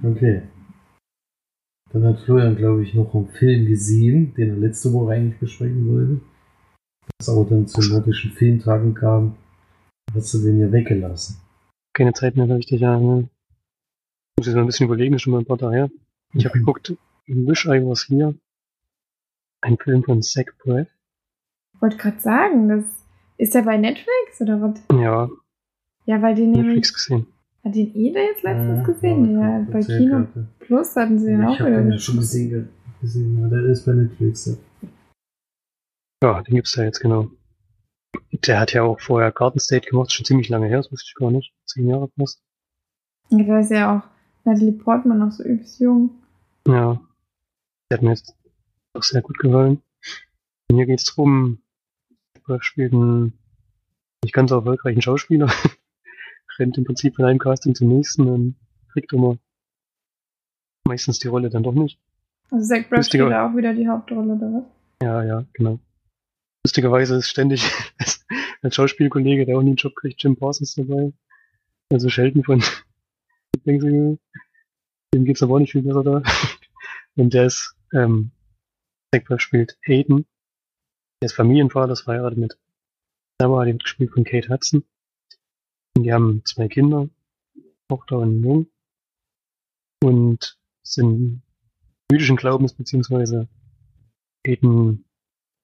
Okay. 0.01 0.43
Dann 1.91 2.05
hat 2.05 2.19
Florian, 2.21 2.55
glaube 2.55 2.83
ich, 2.83 2.93
noch 2.95 3.13
einen 3.13 3.27
Film 3.27 3.67
gesehen, 3.67 4.33
den 4.35 4.49
er 4.49 4.55
letzte 4.55 4.91
Woche 4.93 5.13
eigentlich 5.13 5.39
besprechen 5.39 5.87
wollte. 5.87 6.21
Das 7.17 7.29
aber 7.29 7.45
dann 7.45 7.67
zu 7.67 7.81
nordischen 7.81 8.31
Filmtagen 8.31 8.93
kam, 8.93 9.35
hast 10.13 10.33
du 10.33 10.39
den 10.39 10.59
ja 10.59 10.71
weggelassen. 10.71 11.37
Keine 11.93 12.13
Zeit 12.13 12.35
mehr, 12.35 12.49
richtig, 12.49 12.81
ja. 12.81 12.99
Ne? 12.99 13.29
Muss 14.37 14.47
jetzt 14.47 14.55
mal 14.55 14.61
ein 14.61 14.67
bisschen 14.67 14.87
überlegen, 14.87 15.19
schon 15.19 15.33
mal 15.33 15.39
ein 15.39 15.45
paar 15.45 15.59
Tage 15.59 15.75
her. 15.75 15.91
Ich 16.33 16.45
habe 16.45 16.57
mhm. 16.57 16.61
geguckt, 16.61 16.95
Wish 17.27 17.65
I 17.65 17.85
Was 17.85 18.09
Here. 18.09 18.35
Ein 19.63 19.77
Film 19.77 20.03
von 20.03 20.21
Zach 20.21 20.47
Braff. 20.59 20.87
Ich 21.73 21.81
wollte 21.81 21.95
gerade 21.95 22.19
sagen, 22.19 22.67
das 22.67 22.83
ist 23.37 23.55
der 23.55 23.61
bei 23.61 23.77
Netflix 23.77 24.41
oder 24.41 24.61
was? 24.61 24.83
Ja. 24.91 25.29
Ja, 26.05 26.21
weil 26.21 26.35
den 26.35 26.51
Netflix 26.51 26.67
nämlich, 26.73 26.93
gesehen. 26.93 27.27
Hat 27.63 27.73
den 27.73 27.93
ihr 27.93 28.13
da 28.13 28.19
jetzt 28.19 28.43
letztens 28.43 28.79
ja, 28.79 28.83
gesehen? 28.83 29.39
Ja, 29.39 29.59
ja 29.59 29.65
bei 29.71 29.79
Kino 29.79 30.19
hatte. 30.19 30.47
Plus 30.59 30.93
hatten 30.97 31.17
sie 31.17 31.27
den 31.27 31.41
ja, 31.41 31.47
auch 31.47 31.53
ich 31.53 31.59
wieder. 31.59 31.69
Ich 31.69 31.75
habe 31.75 31.83
den 31.83 31.91
ja 31.93 31.97
schon 31.97 32.17
gesehen, 32.17 32.69
gesehen 32.99 33.39
ja, 33.39 33.47
der 33.47 33.63
ist 33.63 33.85
bei 33.85 33.93
Netflix. 33.93 34.45
Ja. 34.47 34.89
Ja, 36.23 36.41
den 36.41 36.55
gibt's 36.55 36.73
da 36.73 36.83
jetzt 36.83 36.99
genau. 36.99 37.31
Der 38.45 38.59
hat 38.59 38.73
ja 38.73 38.83
auch 38.83 38.99
vorher 38.99 39.31
Garden 39.31 39.59
State 39.59 39.89
gemacht, 39.89 40.11
schon 40.11 40.25
ziemlich 40.25 40.49
lange 40.49 40.67
her, 40.67 40.77
das 40.77 40.91
wusste 40.91 41.07
ich 41.07 41.15
gar 41.15 41.31
nicht. 41.31 41.53
Zehn 41.65 41.87
Jahre 41.87 42.09
fast. 42.17 42.43
Ja, 43.29 43.43
da 43.45 43.59
ist 43.59 43.71
ja 43.71 43.97
auch 43.97 44.03
Natalie 44.43 44.73
Portman 44.73 45.19
noch 45.19 45.31
so 45.31 45.41
übelst 45.41 45.79
jung. 45.79 46.09
Ja. 46.67 46.99
Der 47.89 47.97
hat 47.97 48.03
mir 48.03 48.09
jetzt 48.09 48.35
auch 48.93 49.03
sehr 49.03 49.21
gut 49.21 49.39
gefallen. 49.39 49.81
Und 50.69 50.77
hier 50.77 50.85
geht's 50.85 51.05
drum, 51.05 51.61
er 52.47 52.61
spielt 52.61 52.93
einen 52.93 53.37
nicht 54.23 54.33
ganz 54.33 54.51
erfolgreichen 54.51 55.01
Schauspieler. 55.01 55.51
rennt 56.59 56.77
im 56.77 56.83
Prinzip 56.83 57.15
von 57.15 57.25
einem 57.25 57.39
Casting 57.39 57.75
zum 57.75 57.89
nächsten 57.89 58.27
und 58.27 58.55
kriegt 58.91 59.11
immer 59.13 59.37
meistens 60.87 61.19
die 61.19 61.27
Rolle 61.27 61.49
dann 61.49 61.63
doch 61.63 61.73
nicht. 61.73 61.99
Also 62.51 62.67
Zach 62.67 62.87
Braff 62.89 63.05
spielt 63.05 63.31
da 63.31 63.49
auch 63.49 63.55
wieder 63.55 63.73
die 63.73 63.87
Hauptrolle, 63.87 64.33
oder 64.33 64.53
was? 64.53 64.63
Ja, 65.01 65.23
ja, 65.23 65.45
genau. 65.53 65.79
Lustigerweise 66.63 67.15
ist 67.15 67.29
ständig 67.29 67.63
als 68.61 68.75
Schauspielkollege, 68.75 69.45
der 69.45 69.57
auch 69.57 69.61
nie 69.61 69.71
einen 69.71 69.77
Job 69.77 69.95
kriegt, 69.95 70.21
Jim 70.21 70.35
Parsons 70.35 70.75
dabei. 70.75 71.11
Also 71.91 72.09
Sheldon 72.09 72.43
von 72.43 72.63
Dem 73.65 74.19
geht's 75.25 75.43
aber 75.43 75.55
auch 75.55 75.59
nicht 75.59 75.71
viel 75.71 75.83
besser 75.83 76.03
da. 76.03 76.23
Und 77.15 77.33
der 77.33 77.45
ist, 77.45 77.75
ähm, 77.93 78.31
Braff 79.19 79.41
spielt 79.41 79.77
Aiden. 79.85 80.25
Der 81.21 81.27
ist 81.27 81.33
Familienvater, 81.33 81.93
ist 81.93 82.01
verheiratet 82.01 82.37
mit 82.37 82.57
Sarah, 83.39 83.65
die 83.65 83.73
wird 83.73 83.83
gespielt 83.83 84.11
von 84.11 84.23
Kate 84.23 84.49
Hudson. 84.49 84.83
Die 85.97 86.11
haben 86.11 86.43
zwei 86.45 86.67
Kinder, 86.67 87.09
Tochter 87.87 88.19
und 88.19 88.29
einen 88.29 88.43
Jungen. 88.43 88.71
Und 90.03 90.57
sind 90.83 91.41
jüdischen 92.11 92.35
Glaubens, 92.35 92.73
beziehungsweise 92.73 93.47
Eden 94.45 95.05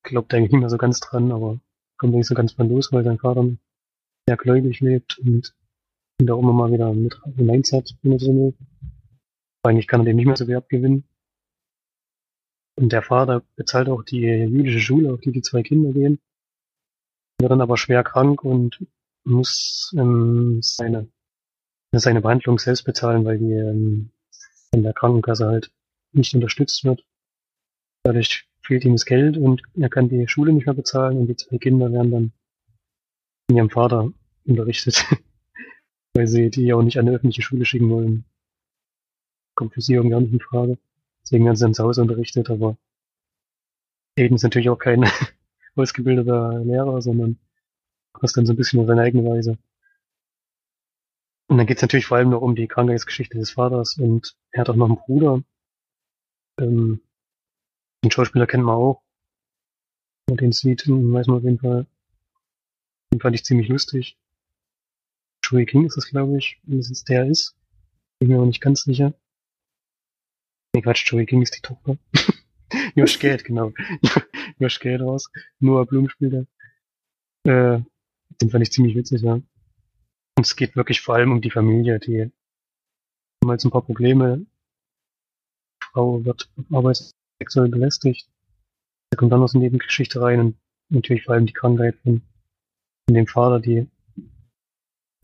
glaubt 0.04 0.34
eigentlich 0.34 0.52
nicht 0.52 0.62
mehr 0.62 0.70
so 0.70 0.78
ganz 0.78 1.00
dran, 1.00 1.32
aber 1.32 1.60
kommt 1.98 2.14
nicht 2.14 2.28
so 2.28 2.36
ganz 2.36 2.54
von 2.54 2.70
los, 2.70 2.92
weil 2.92 3.04
sein 3.04 3.20
Vater 3.20 3.50
sehr 4.28 4.38
gläubig 4.38 4.80
lebt 4.80 5.20
und 5.20 5.54
ihn 6.20 6.28
da 6.28 6.38
immer 6.38 6.54
mal 6.54 6.72
wieder 6.72 6.94
mit 6.94 7.20
hineinzieht, 7.36 7.98
wenn 8.02 8.14
er 8.14 8.20
so 8.20 8.34
will. 8.34 8.54
Eigentlich 9.64 9.88
kann 9.88 10.02
er 10.02 10.06
dem 10.06 10.16
nicht 10.16 10.26
mehr 10.26 10.38
so 10.38 10.46
viel 10.46 10.56
abgewinnen. 10.56 11.04
Und 12.80 12.94
der 12.94 13.02
Vater 13.02 13.44
bezahlt 13.58 13.90
auch 13.90 14.04
die 14.04 14.22
jüdische 14.22 14.80
Schule, 14.80 15.14
auf 15.14 15.20
die 15.20 15.34
die 15.34 15.42
zwei 15.42 15.64
Kinder 15.64 15.92
gehen. 15.92 16.18
Wird 17.38 17.52
dann 17.52 17.60
aber 17.60 17.76
schwer 17.76 18.06
krank 18.06 18.42
und 18.42 18.80
muss 19.26 19.94
ähm, 19.98 20.60
seine, 20.62 21.10
seine 21.92 22.22
Behandlung 22.22 22.58
selbst 22.58 22.84
bezahlen, 22.84 23.26
weil 23.26 23.38
die 23.38 23.52
ähm, 23.52 24.12
von 24.72 24.82
der 24.82 24.94
Krankenkasse 24.94 25.48
halt 25.48 25.74
nicht 26.14 26.34
unterstützt 26.34 26.86
wird. 26.86 27.04
Dadurch 28.04 28.48
fehlt 28.62 28.86
ihm 28.86 28.94
das 28.94 29.06
Geld 29.06 29.36
und 29.36 29.62
er 29.78 29.90
kann 29.90 30.08
die 30.08 30.30
Schule 30.30 30.54
nicht 30.54 30.66
mehr 30.66 30.74
bezahlen 30.74 31.18
und 31.18 31.28
die 31.28 31.36
zwei 31.36 31.58
Kinder 31.58 31.92
werden 31.92 32.12
dann 32.12 32.32
von 33.48 33.58
ihrem 33.58 33.70
Vater 33.70 34.14
unterrichtet, 34.46 35.04
weil 36.14 36.28
sie 36.28 36.50
die 36.50 36.72
auch 36.72 36.82
nicht 36.82 36.98
an 36.98 37.10
eine 37.10 37.18
öffentliche 37.18 37.42
Schule 37.42 37.66
schicken 37.66 37.90
wollen. 37.90 38.24
Kommt 39.56 39.74
für 39.74 39.82
sie 39.82 39.96
irgendwie 39.96 40.16
auch 40.16 40.22
nicht 40.22 40.32
in 40.32 40.40
Frage. 40.40 40.78
Deswegen 41.30 41.46
werden 41.46 41.58
sie 41.58 41.72
zu 41.74 41.84
Hause 41.84 42.02
unterrichtet, 42.02 42.50
aber 42.50 42.76
Aiden 44.18 44.36
ist 44.36 44.42
natürlich 44.42 44.72
auch 44.72 44.80
kein 44.80 45.06
ausgebildeter 45.76 46.64
Lehrer, 46.64 47.04
sondern 47.04 47.38
das 48.20 48.34
dann 48.34 48.48
so 48.48 48.54
ein 48.54 48.56
bisschen 48.56 48.80
auf 48.80 48.88
seine 48.88 49.04
eigene 49.04 49.30
Weise. 49.30 49.60
Und 51.48 51.60
dann 51.60 51.68
geht's 51.68 51.84
natürlich 51.84 52.08
vor 52.08 52.18
allem 52.18 52.32
noch 52.32 52.42
um 52.42 52.56
die 52.56 52.68
Krankheitsgeschichte 52.68 53.38
des 53.38 53.52
Vaters 53.52 54.00
und 54.00 54.36
er 54.50 54.62
hat 54.62 54.70
auch 54.70 54.76
noch 54.76 54.88
einen 54.88 54.98
Bruder. 54.98 55.44
Ähm, 56.60 57.00
den 58.04 58.10
Schauspieler 58.10 58.48
kennen 58.48 58.66
wir 58.66 58.74
auch. 58.74 59.04
Und 60.32 60.42
den 60.42 60.52
sieht, 60.52 60.88
weiß 60.88 61.28
man 61.28 61.38
auf 61.38 61.44
jeden 61.44 61.60
Fall. 61.60 61.86
Den 63.14 63.20
fand 63.20 63.36
ich 63.36 63.46
ziemlich 63.46 63.68
lustig. 63.68 64.18
Joey 65.44 65.68
King 65.68 65.86
ist 65.86 65.98
es, 65.98 66.08
glaube 66.08 66.40
ich, 66.40 66.60
wenn 66.64 66.80
es 66.80 66.90
jetzt 66.90 67.08
der 67.08 67.28
ist. 67.28 67.56
Bin 68.18 68.30
mir 68.30 68.38
aber 68.38 68.48
nicht 68.48 68.62
ganz 68.62 68.82
sicher. 68.82 69.14
Nee, 70.80 70.84
Quatsch, 70.84 71.12
Joey 71.12 71.26
King 71.26 71.42
ist 71.42 71.58
die 71.58 71.62
Tochter. 71.62 71.98
Josh 72.96 73.20
Gad, 73.20 73.44
genau. 73.44 73.74
Josh 74.60 74.80
Gad 74.80 75.02
raus. 75.02 75.30
Noah 75.60 75.86
Blum 75.86 76.08
spielt 76.08 76.34
er. 76.34 76.46
Äh, 77.44 77.84
den 78.42 78.50
fand 78.50 78.64
ich 78.64 78.72
ziemlich 78.72 78.96
witzig, 78.96 79.24
ja. 79.24 79.34
Und 79.34 79.46
es 80.38 80.56
geht 80.56 80.78
wirklich 80.78 81.02
vor 81.02 81.16
allem 81.16 81.34
um 81.34 81.42
die 81.42 81.52
Familie, 81.52 82.00
die 82.00 82.32
haben 83.44 83.52
jetzt 83.52 83.66
ein 83.66 83.72
paar 83.72 83.82
Probleme. 83.82 84.38
Die 84.38 85.86
Frau 85.92 86.24
wird 86.24 86.50
arbeitssexuell 86.72 87.68
belästigt. 87.68 88.30
Da 89.10 89.18
kommt 89.18 89.34
dann 89.34 89.42
noch 89.42 89.50
so 89.50 89.58
eine 89.58 89.66
Nebengeschichte 89.66 90.22
rein 90.22 90.40
und 90.40 90.58
natürlich 90.88 91.26
vor 91.26 91.36
allem 91.36 91.46
die 91.46 91.54
Krankheit 91.54 91.98
von, 92.04 92.22
von 93.06 93.16
dem 93.16 93.28
Vater, 93.28 93.60
die 93.60 93.86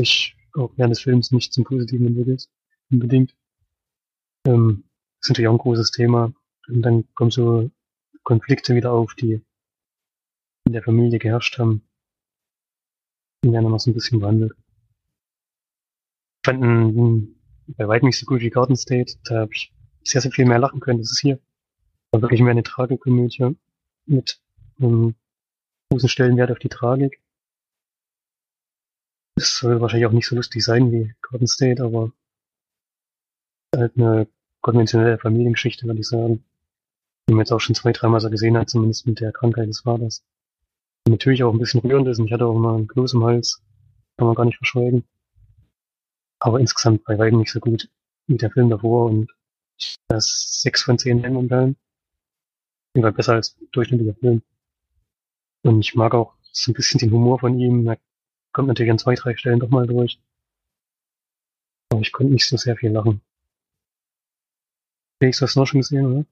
sich 0.02 0.36
auch 0.54 0.74
während 0.76 0.92
des 0.92 1.02
Films 1.02 1.32
nicht 1.32 1.54
zum 1.54 1.64
Positiven 1.64 2.08
entwickelt. 2.08 2.50
Unbedingt. 2.90 3.34
Ähm, 4.46 4.85
ist 5.26 5.30
natürlich 5.30 5.48
auch 5.48 5.54
ein 5.54 5.60
großes 5.60 5.92
Thema. 5.92 6.34
Und 6.68 6.82
dann 6.84 7.14
kommen 7.16 7.32
so 7.32 7.72
Konflikte 8.24 8.76
wieder 8.76 8.92
auf, 8.92 9.16
die 9.16 9.42
in 10.66 10.74
der 10.74 10.84
Familie 10.84 11.20
geherrscht 11.20 11.58
haben. 11.58 11.88
Die 13.44 13.52
werden 13.52 13.70
noch 13.70 13.80
so 13.80 13.90
ein 13.90 13.94
bisschen 13.94 14.20
behandelt. 14.20 14.54
Ich 16.42 16.48
fand 16.48 16.64
ihn 16.64 17.40
bei 17.68 17.88
weitem 17.88 18.08
nicht 18.08 18.20
so 18.20 18.26
gut 18.26 18.42
wie 18.42 18.50
Garden 18.52 18.76
State. 18.76 19.18
Da 19.24 19.42
habe 19.42 19.54
ich 19.54 19.74
sehr, 20.04 20.22
sehr 20.22 20.32
viel 20.32 20.46
mehr 20.46 20.60
lachen 20.60 20.80
können. 20.80 21.00
Das 21.00 21.12
ist 21.12 21.22
hier. 21.22 21.40
War 22.12 22.22
wirklich 22.22 22.42
mehr 22.42 22.52
eine 22.52 22.64
Tragikomödie 22.64 23.56
mit 24.06 24.40
einem 24.80 25.16
großen 25.90 26.10
Stellenwert 26.10 26.52
auf 26.52 26.60
die 26.60 26.70
Tragik. 26.70 27.20
Das 29.36 29.58
soll 29.58 29.82
wahrscheinlich 29.82 30.08
auch 30.08 30.12
nicht 30.12 30.28
so 30.28 30.36
lustig 30.36 30.64
sein 30.64 30.92
wie 30.92 31.14
Garden 31.22 31.48
State, 31.48 31.84
aber 31.84 32.12
halt 33.76 33.98
eine 33.98 34.28
konventionelle 34.66 35.20
Familiengeschichte, 35.20 35.86
würde 35.86 36.00
ich 36.00 36.08
sagen. 36.08 36.44
Die 37.30 37.34
man 37.34 37.42
jetzt 37.42 37.52
auch 37.52 37.60
schon 37.60 37.76
zwei, 37.76 37.92
dreimal 37.92 38.20
so 38.20 38.32
gesehen 38.32 38.58
hat, 38.58 38.68
zumindest 38.68 39.06
mit 39.06 39.20
der 39.20 39.32
Krankheit 39.32 39.70
des 39.70 39.82
Vaters. 39.82 40.24
Und 41.06 41.12
natürlich 41.12 41.44
auch 41.44 41.54
ein 41.54 41.60
bisschen 41.60 41.82
rührend 41.82 42.08
ist 42.08 42.18
und 42.18 42.26
ich 42.26 42.34
hatte 42.34 42.48
auch 42.48 42.58
mal 42.58 42.76
einen 42.76 42.88
Kloß 42.88 43.14
im 43.14 43.24
Hals. 43.24 43.62
Kann 44.18 44.26
man 44.26 44.36
gar 44.36 44.46
nicht 44.46 44.58
verschweigen. 44.58 45.04
Aber 46.40 46.60
insgesamt 46.60 47.04
bei 47.04 47.16
weitem 47.20 47.40
nicht 47.40 47.52
so 47.52 47.60
gut 47.60 47.90
wie 48.26 48.38
der 48.38 48.50
Film 48.50 48.72
davor 48.72 49.06
und 49.06 49.32
das 50.08 50.62
sechs 50.64 50.82
von 50.82 50.98
zehn 50.98 51.22
momentan. 51.22 51.76
War 52.96 53.12
besser 53.12 53.34
als 53.34 53.56
durchschnittlicher 53.72 54.16
Film. 54.16 54.42
Und 55.62 55.82
ich 55.82 55.94
mag 55.94 56.16
auch 56.16 56.34
so 56.52 56.72
ein 56.72 56.74
bisschen 56.74 57.00
den 57.00 57.12
Humor 57.12 57.38
von 57.38 57.60
ihm. 57.60 57.86
Er 57.88 58.00
kommt 58.52 58.70
natürlich 58.70 58.92
an 58.92 58.98
zwei, 58.98 59.14
drei 59.14 59.36
Stellen 59.36 59.60
doch 59.60 59.70
mal 59.70 59.86
durch. 59.86 60.20
Aber 61.92 62.02
ich 62.02 62.12
konnte 62.12 62.34
nicht 62.34 62.48
so 62.48 62.58
sehr 62.58 62.78
viel 62.78 62.92
lachen. 62.92 63.22
Felix, 65.20 65.40
du 65.40 65.46
hast 65.46 65.56
noch 65.56 65.66
schon 65.66 65.82
gesehen, 65.82 66.06
oder? 66.06 66.26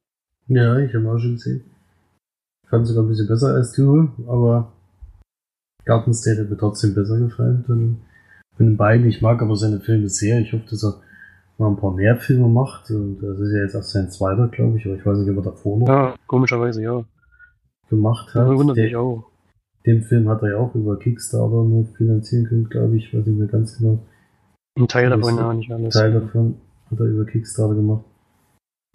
Ja, 0.47 0.77
ich 0.79 0.93
habe 0.93 1.09
auch 1.11 1.17
schon 1.19 1.33
gesehen. 1.35 1.63
Ich 2.63 2.69
fand 2.69 2.87
sogar 2.87 3.03
ein 3.03 3.07
bisschen 3.09 3.27
besser 3.27 3.53
als 3.53 3.71
du, 3.73 4.09
aber 4.27 4.73
Garden 5.85 6.13
State 6.13 6.41
hat 6.41 6.49
mir 6.49 6.57
trotzdem 6.57 6.93
besser 6.93 7.17
gefallen. 7.19 7.63
Von, 7.65 7.97
von 8.57 8.65
den 8.65 8.77
beiden. 8.77 9.07
Ich 9.07 9.21
mag 9.21 9.41
aber 9.41 9.55
seine 9.55 9.79
Filme 9.79 10.09
sehr. 10.09 10.39
Ich 10.39 10.51
hoffe, 10.53 10.65
dass 10.69 10.83
er 10.83 11.01
mal 11.57 11.69
ein 11.69 11.77
paar 11.77 11.93
mehr 11.93 12.17
Filme 12.17 12.47
macht. 12.49 12.89
Und 12.91 13.19
das 13.21 13.39
ist 13.39 13.53
ja 13.53 13.59
jetzt 13.61 13.75
auch 13.75 13.83
sein 13.83 14.09
zweiter, 14.09 14.47
glaube 14.47 14.77
ich, 14.77 14.85
aber 14.85 14.95
ich 14.95 15.05
weiß 15.05 15.17
nicht, 15.19 15.29
ob 15.29 15.37
er 15.45 15.51
davor 15.51 15.77
noch 15.79 15.87
Ja, 15.87 16.15
komischerweise, 16.27 16.81
ja. 16.81 17.03
gemacht 17.89 18.33
hat. 18.33 18.47
Das 18.47 18.57
wundert 18.57 18.77
Der- 18.77 18.85
mich 18.85 18.95
auch. 18.95 19.29
Den 19.85 20.01
Film 20.01 20.29
hat 20.29 20.41
er 20.43 20.51
ja 20.51 20.57
auch 20.57 20.73
über 20.75 20.97
Kickstarter 20.97 21.61
nur 21.63 21.85
finanzieren 21.97 22.45
können, 22.45 22.69
glaube 22.69 22.95
ich. 22.95 23.13
Weiß 23.13 23.25
nicht 23.25 23.37
mehr 23.37 23.47
ganz 23.49 23.77
genau. 23.77 23.99
Ein 24.79 24.87
Teil 24.87 25.09
davon, 25.09 25.35
ja, 25.37 25.53
nicht 25.53 25.71
alles. 25.71 25.93
Teil 25.93 26.13
davon 26.13 26.55
hat 26.89 26.99
er 27.01 27.05
über 27.05 27.25
Kickstarter 27.25 27.75
gemacht. 27.75 28.05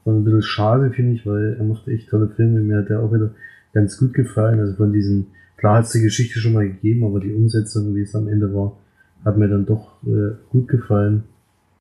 War 0.05 0.14
ein 0.14 0.24
bisschen 0.24 0.42
schade, 0.42 0.90
finde 0.92 1.14
ich, 1.14 1.26
weil 1.26 1.57
er 1.59 1.64
macht 1.64 1.88
echt 1.88 2.09
tolle 2.09 2.28
Filme. 2.28 2.61
Mir 2.61 2.78
hat 2.78 2.88
der 2.88 3.01
auch 3.01 3.12
wieder 3.12 3.34
ganz 3.72 3.99
gut 3.99 4.14
gefallen. 4.14 4.61
Also 4.61 4.74
von 4.74 4.92
diesen, 4.92 5.28
klar 5.57 5.78
hat 5.78 5.84
es 5.84 5.92
die 5.92 6.03
Geschichte 6.03 6.38
schon 6.38 6.55
mal 6.55 6.68
gegeben, 6.68 7.05
aber 7.05 7.20
die 7.20 7.32
Umsetzung, 7.32 7.94
wie 7.94 8.03
es 8.03 8.14
am 8.14 8.28
Ende 8.28 8.53
war, 8.55 8.78
hat 9.24 9.36
mir 9.36 9.49
dann 9.49 9.66
doch 9.66 10.03
äh, 10.05 10.34
gut 10.51 10.68
gefallen. 10.68 11.24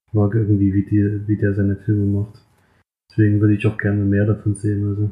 Ich 0.07 0.13
mag 0.13 0.33
irgendwie, 0.35 0.73
wie, 0.73 0.83
die, 0.83 1.27
wie 1.27 1.37
der 1.37 1.53
seine 1.53 1.75
Filme 1.75 2.05
macht. 2.05 2.41
Deswegen 3.09 3.39
würde 3.41 3.55
ich 3.55 3.65
auch 3.65 3.77
gerne 3.77 4.03
mehr 4.03 4.25
davon 4.25 4.55
sehen. 4.55 4.87
Also 4.87 5.11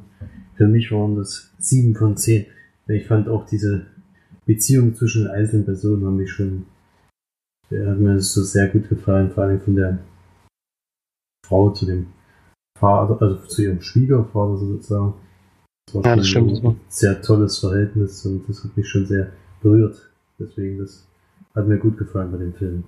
für 0.56 0.68
mich 0.68 0.92
waren 0.92 1.16
das 1.16 1.54
sieben 1.58 1.96
von 1.96 2.18
zehn. 2.18 2.46
Ich 2.88 3.08
fand 3.08 3.28
auch 3.28 3.46
diese 3.46 3.88
Beziehung 4.46 4.94
zwischen 4.94 5.24
den 5.24 5.32
einzelnen 5.32 5.66
Personen 5.66 6.06
haben 6.06 6.18
mich 6.18 6.32
schon, 6.32 6.66
der 7.72 7.90
hat 7.90 8.00
mir 8.00 8.20
so 8.20 8.44
sehr 8.44 8.68
gut 8.68 8.88
gefallen, 8.90 9.32
vor 9.32 9.44
allem 9.44 9.60
von 9.60 9.76
der 9.76 10.00
Frau 11.46 11.72
zu 11.72 11.86
dem 11.86 12.08
Vater, 12.80 13.22
also 13.22 13.36
zu 13.48 13.64
ihrem 13.64 13.82
Schwiegervater 13.82 14.58
sozusagen. 14.58 15.14
Das 15.88 15.96
war 15.96 16.04
Ja, 16.04 16.10
schon 16.12 16.18
das 16.18 16.28
stimmt, 16.28 16.48
ein 16.50 16.54
das 16.56 16.64
war- 16.64 16.76
sehr 16.90 17.22
tolles 17.22 17.60
Verhältnis 17.60 18.26
und 18.26 18.50
das 18.50 18.64
hat 18.64 18.76
mich 18.76 18.88
schon 18.90 19.06
sehr 19.06 19.32
berührt. 19.62 20.12
Deswegen, 20.40 20.80
das 20.80 21.08
hat 21.56 21.68
mir 21.68 21.78
gut 21.78 21.98
gefallen 21.98 22.32
bei 22.32 22.38
dem 22.38 22.54
Film. 22.54 22.84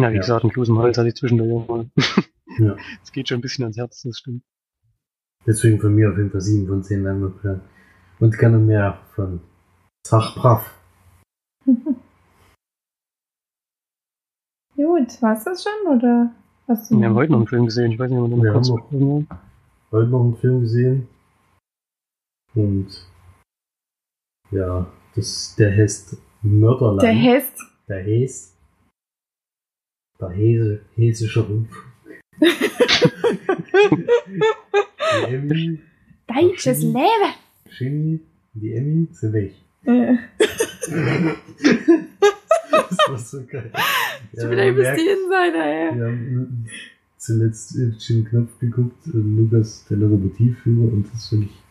Ja, 0.00 0.10
wie 0.10 0.14
Ja. 0.14 0.20
gesagt, 0.20 0.44
ein 0.44 0.50
Kloß 0.50 0.68
im 0.70 0.78
Hals 0.78 0.98
hatte 0.98 1.08
ich 1.08 1.14
zwischendurch 1.16 1.52
auch 1.52 1.68
mal. 1.68 1.90
Ja. 2.58 2.76
Es 3.00 3.12
geht 3.12 3.28
schon 3.28 3.38
ein 3.38 3.42
bisschen 3.42 3.62
ans 3.62 3.76
Herz, 3.76 4.02
das 4.02 4.18
stimmt. 4.18 4.42
Deswegen 5.46 5.80
von 5.80 5.94
mir 5.94 6.10
auf 6.10 6.16
jeden 6.18 6.32
Fall 6.32 6.40
7 6.40 6.66
von 6.66 6.82
10 6.82 7.04
Leinwandperlen. 7.04 7.60
Und 8.18 8.36
gerne 8.36 8.58
mehr 8.58 8.98
von 9.14 9.40
Zach 10.04 10.34
Braff. 10.34 10.76
Gut, 14.74 15.22
war's 15.22 15.44
das 15.44 15.62
schon 15.62 15.96
oder 15.96 16.34
hast 16.70 16.90
du 16.90 16.98
Wir 16.98 17.06
haben 17.08 17.14
heute 17.16 17.32
noch 17.32 17.38
einen 17.38 17.48
Film 17.48 17.66
gesehen, 17.66 17.92
ich 17.92 17.98
weiß 17.98 18.10
nicht, 18.10 18.20
ob 18.20 18.30
wir 18.30 18.36
den 18.36 18.42
Wir 18.42 18.52
noch 18.52 18.62
kurz 18.62 18.70
haben 18.70 18.98
noch-. 19.00 19.24
Heute 19.90 20.08
noch 20.08 20.20
einen 20.20 20.36
Film 20.36 20.60
gesehen. 20.60 21.08
Und 22.54 23.06
ja, 24.50 24.86
das, 25.14 25.54
der 25.56 25.76
heißt 25.76 26.16
Mörderland. 26.42 27.02
Der 27.02 27.12
Hest. 27.12 27.60
Der 27.88 28.02
Hes. 28.02 28.56
Der 30.20 30.30
Hese, 30.30 30.82
hesische 30.94 31.40
Rundfunk. 31.40 31.86
Die 35.20 35.34
Emmy, 35.34 35.80
Deutsches 36.26 36.82
Leben. 36.82 37.34
Shinny, 37.68 38.20
die 38.54 38.72
Emmy 38.72 39.08
sind 39.12 39.32
weg. 39.32 39.54
Das 43.12 43.32
war 43.34 43.40
so 43.40 43.46
geil. 43.46 43.70
Ja, 44.32 44.48
Vielleicht 44.48 44.76
bist 44.76 44.90
die 44.96 45.08
Insider, 45.08 45.64
ey. 45.64 45.96
wir 45.96 46.04
haben 46.06 46.66
zuletzt 47.16 47.78
Jim 47.98 48.24
Knopf 48.24 48.58
geguckt, 48.58 49.06
äh, 49.06 49.10
Lukas, 49.16 49.84
der 49.90 49.98
Lokomotivführer, 49.98 50.92
und 50.92 51.06
das 51.12 51.24
ist 51.24 51.32
wirklich 51.32 51.62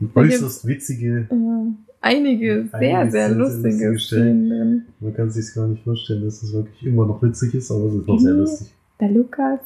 eine 0.00 0.10
äußerst 0.14 0.66
witzige, 0.66 1.26
Äh, 1.30 1.72
Einige 2.02 2.68
sehr, 2.78 3.10
sehr 3.10 3.30
lustige 3.30 3.98
Szenen 3.98 4.86
man 5.00 5.14
kann 5.14 5.28
sich 5.30 5.52
gar 5.54 5.66
nicht 5.66 5.82
vorstellen, 5.82 6.24
dass 6.24 6.40
das 6.40 6.52
wirklich 6.52 6.84
immer 6.86 7.04
noch 7.06 7.20
witzig 7.22 7.54
ist, 7.54 7.70
aber 7.70 7.86
es 7.86 7.94
ist 7.94 8.06
noch 8.06 8.18
sehr 8.20 8.34
lustig. 8.34 8.68
Der 9.00 9.10
Lukas, 9.10 9.60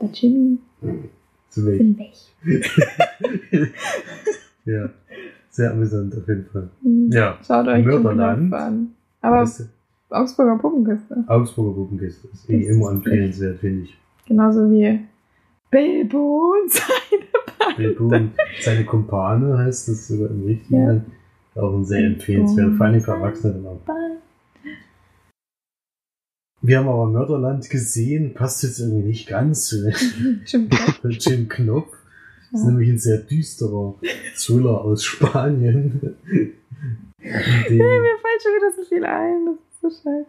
der 0.00 0.08
Jimmy 0.10 0.58
Zu 1.50 1.66
weg. 1.66 1.78
sind 1.78 1.98
weg. 1.98 2.12
ja, 4.64 4.88
sehr 5.50 5.70
amüsant 5.72 6.16
auf 6.16 6.26
jeden 6.28 6.46
Fall. 6.46 6.70
Hm. 6.82 7.10
Ja, 7.12 7.38
Schaut 7.46 7.66
euch 7.68 7.84
Mörderland. 7.84 8.52
An. 8.54 8.94
Aber 9.20 9.42
Weißt 9.42 9.60
du, 9.60 9.64
Augsburger 10.10 10.56
Puppenkiste. 10.58 11.24
Augsburger 11.26 11.74
Puppenkiste 11.74 12.28
ist 12.32 12.48
eh 12.48 12.66
immer 12.68 12.90
empfehlenswert, 12.92 13.58
finde 13.58 13.84
ich. 13.84 13.96
Genauso 14.26 14.70
wie 14.70 15.00
Bilbo 15.70 16.52
und 16.62 16.70
seine 16.72 17.76
Bilbo 17.76 18.04
und 18.08 18.32
seine 18.60 18.84
Kumpane 18.84 19.58
heißt 19.58 19.88
das 19.88 20.08
sogar 20.08 20.30
im 20.30 20.44
richtigen. 20.44 21.04
Ja. 21.54 21.62
Auch 21.62 21.74
ein 21.74 21.84
sehr 21.84 22.04
empfehlenswert, 22.06 22.76
vor 22.76 22.86
allem 22.86 23.00
für 23.00 23.10
Erwachsene 23.12 23.68
auch. 23.68 23.78
Ball. 23.80 24.16
Wir 26.62 26.78
haben 26.78 26.88
aber 26.88 27.06
Mörderland 27.06 27.68
gesehen, 27.70 28.34
passt 28.34 28.62
jetzt 28.62 28.78
irgendwie 28.80 29.06
nicht 29.08 29.28
ganz 29.28 29.66
zu 29.66 29.88
Jim 30.46 30.68
Knopf. 30.68 31.00
Jim 31.10 31.48
Knopf. 31.48 31.92
Das 32.52 32.60
ist 32.60 32.66
Ja. 32.66 32.70
nämlich 32.72 32.88
ein 32.90 32.98
sehr 32.98 33.18
düsterer 33.18 33.94
Thriller 34.36 34.82
aus 34.84 35.04
Spanien. 35.04 36.00
dem, 36.00 37.76
Mir 37.78 38.18
fällt 38.18 38.42
schon 38.42 38.52
wieder 38.52 38.72
so 38.76 38.82
viel 38.88 39.04
ein. 39.04 39.58
Scheiße. 39.90 40.26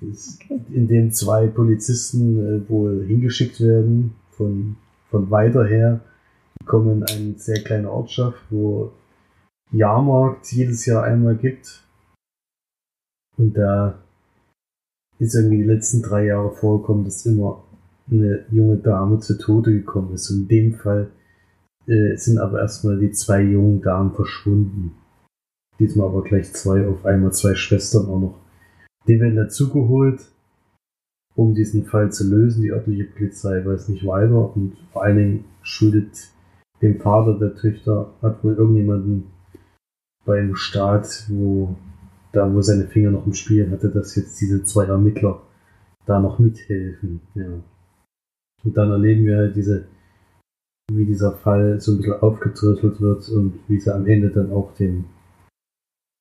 das- 0.00 0.38
in 0.72 0.86
dem 0.88 1.12
zwei 1.12 1.46
Polizisten 1.48 2.38
äh, 2.64 2.68
wohl 2.68 3.04
hingeschickt 3.04 3.60
werden 3.60 4.14
von, 4.30 4.76
von 5.10 5.30
weiter 5.30 5.64
her. 5.66 6.00
Die 6.60 6.64
kommen 6.66 6.98
in 6.98 7.04
eine 7.04 7.38
sehr 7.38 7.62
kleine 7.62 7.90
Ortschaft, 7.90 8.38
wo 8.50 8.92
Jahrmarkt 9.72 10.50
jedes 10.52 10.86
Jahr 10.86 11.04
einmal 11.04 11.36
gibt. 11.36 11.84
Und 13.36 13.54
da 13.56 13.98
ist 15.18 15.34
irgendwie 15.34 15.58
die 15.58 15.64
letzten 15.64 16.02
drei 16.02 16.26
Jahre 16.26 16.52
vorgekommen, 16.52 17.04
dass 17.04 17.26
immer 17.26 17.62
eine 18.10 18.44
junge 18.50 18.76
Dame 18.78 19.18
zu 19.20 19.36
Tode 19.38 19.72
gekommen 19.72 20.14
ist. 20.14 20.30
Und 20.30 20.42
in 20.42 20.48
dem 20.48 20.74
Fall 20.74 21.10
äh, 21.86 22.16
sind 22.16 22.38
aber 22.38 22.60
erstmal 22.60 22.98
die 22.98 23.10
zwei 23.12 23.42
jungen 23.42 23.80
Damen 23.82 24.12
verschwunden. 24.14 24.92
Diesmal 25.78 26.08
aber 26.08 26.22
gleich 26.24 26.52
zwei 26.52 26.86
auf 26.86 27.04
einmal, 27.04 27.32
zwei 27.32 27.54
Schwestern 27.54 28.06
auch 28.06 28.20
noch. 28.20 28.38
Die 29.08 29.18
werden 29.18 29.36
dazugeholt, 29.36 30.20
um 31.34 31.54
diesen 31.54 31.86
Fall 31.86 32.12
zu 32.12 32.28
lösen. 32.28 32.62
Die 32.62 32.72
örtliche 32.72 33.04
Polizei 33.04 33.64
weiß 33.64 33.88
nicht 33.88 34.06
weiter 34.06 34.54
und 34.54 34.76
vor 34.92 35.02
allen 35.02 35.16
Dingen 35.16 35.44
schuldet 35.62 36.30
dem 36.82 37.00
Vater 37.00 37.38
der 37.38 37.56
Töchter, 37.56 38.12
hat 38.22 38.44
wohl 38.44 38.54
irgendjemanden 38.54 39.24
beim 40.24 40.54
Staat, 40.54 41.24
wo 41.28 41.74
da 42.32 42.52
wo 42.52 42.60
seine 42.60 42.86
Finger 42.86 43.10
noch 43.10 43.26
im 43.26 43.32
Spiel 43.32 43.70
hatte, 43.70 43.88
dass 43.88 44.14
jetzt 44.14 44.40
diese 44.40 44.62
zwei 44.64 44.84
Ermittler 44.84 45.42
da 46.06 46.20
noch 46.20 46.38
mithelfen. 46.38 47.20
Ja. 47.34 47.46
Und 48.64 48.76
dann 48.76 48.90
erleben 48.90 49.24
wir 49.24 49.38
halt 49.38 49.56
diese, 49.56 49.86
wie 50.92 51.06
dieser 51.06 51.32
Fall 51.32 51.80
so 51.80 51.92
ein 51.92 51.98
bisschen 51.98 52.20
aufgedröselt 52.20 53.00
wird 53.00 53.28
und 53.30 53.60
wie 53.68 53.80
sie 53.80 53.94
am 53.94 54.06
Ende 54.06 54.30
dann 54.30 54.52
auch 54.52 54.74
den 54.74 55.06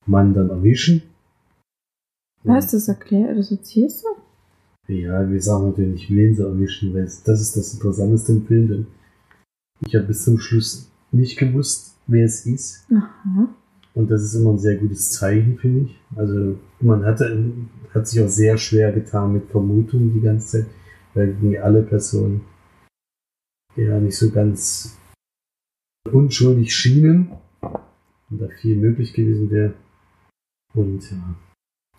Mann 0.06 0.34
dann 0.34 0.50
erwischen. 0.50 1.02
Hast 2.48 2.74
du 2.74 2.78
das 2.78 2.88
erklärt? 2.88 3.38
Das 3.38 3.52
erzählst 3.52 4.04
du? 4.04 4.94
Ja, 4.94 5.30
wir 5.30 5.42
sagen 5.42 5.70
natürlich 5.70 6.08
sie 6.08 6.42
erwischen, 6.42 6.94
weil 6.94 7.04
das 7.04 7.42
ist 7.42 7.58
das 7.58 7.74
Interessanteste 7.74 8.32
im 8.32 8.46
Film, 8.46 8.68
denn 8.68 8.88
Ich 9.86 9.96
habe 9.96 10.06
bis 10.06 10.24
zum 10.24 10.40
Schluss 10.40 10.90
nicht 11.12 11.38
gewusst, 11.38 11.96
wer 12.08 12.26
es 12.26 12.46
ist. 12.46 12.88
Aha. 12.92 13.50
Und 13.94 14.12
das 14.12 14.24
ist 14.24 14.36
immer 14.36 14.52
ein 14.52 14.60
sehr 14.60 14.78
gutes 14.78 15.12
Zeichen, 15.12 15.58
finde 15.58 15.86
ich. 15.86 16.00
Also 16.16 16.58
man 16.80 17.04
hatte, 17.04 17.54
hat 17.94 18.08
sich 18.08 18.22
auch 18.22 18.30
sehr 18.30 18.58
schwer 18.58 18.92
getan 18.92 19.34
mit 19.34 19.50
Vermutungen 19.50 20.14
die 20.14 20.22
ganze 20.22 20.60
Zeit, 20.60 20.68
weil 21.14 21.30
irgendwie 21.30 21.60
alle 21.60 21.82
Personen 21.84 22.42
ja 23.76 24.00
nicht 24.00 24.18
so 24.18 24.32
ganz 24.32 24.98
unschuldig 26.12 26.74
schienen 26.74 27.32
und 28.30 28.42
da 28.42 28.48
viel 28.62 28.78
möglich 28.78 29.14
gewesen 29.14 29.50
wäre. 29.50 29.74
Und 30.74 31.10
ja. 31.12 31.36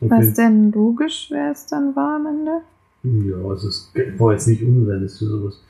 Auf 0.01 0.11
Was 0.11 0.35
denn 0.35 0.71
logisch, 0.73 1.29
wer 1.31 1.53
es 1.53 1.67
dann 1.67 1.95
war 1.97 2.17
am 2.17 2.27
Ende? 2.27 2.63
Ja, 3.03 3.49
also 3.49 3.69
es 3.69 3.93
war 4.19 4.33
jetzt 4.33 4.47
nicht 4.47 4.63
unrealistisch 4.63 5.29
sowas. 5.29 5.63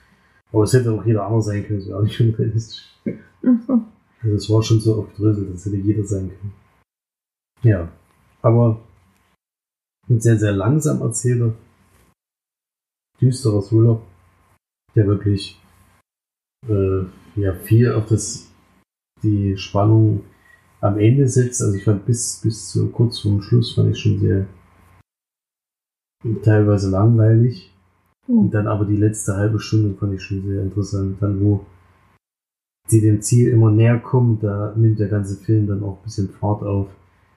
Aber 0.53 0.64
es 0.64 0.72
hätte 0.72 0.93
auch 0.93 1.05
jeder 1.05 1.24
andere 1.24 1.43
sein 1.43 1.66
können, 1.66 1.81
es 1.81 1.89
wäre 1.89 1.99
auch 1.99 2.03
nicht 2.03 2.20
unrealistisch. 2.20 2.85
So. 3.43 3.81
Also 4.22 4.35
es 4.35 4.51
war 4.51 4.62
schon 4.62 4.81
so 4.81 5.01
aufgedröselt, 5.01 5.55
das 5.55 5.64
hätte 5.64 5.76
jeder 5.76 6.05
sein 6.05 6.29
können. 6.29 6.53
Ja, 7.62 7.89
aber 8.43 8.81
ein 10.09 10.20
sehr, 10.20 10.39
sehr 10.39 10.53
langsam 10.53 11.01
erzähler, 11.03 11.55
düsterer 13.20 13.62
Thriller, 13.62 14.01
der 14.95 15.07
wirklich 15.07 15.61
äh, 16.68 17.05
ja, 17.37 17.55
viel 17.55 17.93
auf 17.93 18.07
das 18.07 18.51
die 19.22 19.57
Spannung 19.57 20.24
am 20.81 20.99
Ende 20.99 21.29
setzt. 21.29 21.62
Also 21.62 21.74
ich 21.74 21.85
fand 21.85 22.07
bis, 22.07 22.41
bis 22.43 22.70
zu 22.70 22.89
kurz 22.91 23.20
vorm 23.20 23.43
Schluss 23.43 23.74
fand 23.74 23.91
ich 23.91 23.99
schon 23.99 24.20
sehr 24.20 24.47
teilweise 26.43 26.91
langweilig. 26.91 27.72
Und 28.26 28.51
dann 28.53 28.66
aber 28.66 28.85
die 28.85 28.97
letzte 28.97 29.37
halbe 29.37 29.59
Stunde 29.59 29.97
fand 29.97 30.14
ich 30.14 30.22
schon 30.22 30.43
sehr 30.43 30.62
interessant. 30.62 31.16
Dann, 31.20 31.41
wo 31.41 31.64
sie 32.87 33.01
dem 33.01 33.22
Ziel 33.22 33.49
immer 33.49 33.70
näher 33.70 33.99
kommen, 33.99 34.39
da 34.41 34.74
nimmt 34.76 34.99
der 34.99 35.09
ganze 35.09 35.37
Film 35.37 35.66
dann 35.66 35.83
auch 35.83 35.99
ein 35.99 36.03
bisschen 36.05 36.29
Fahrt 36.29 36.62
auf, 36.62 36.89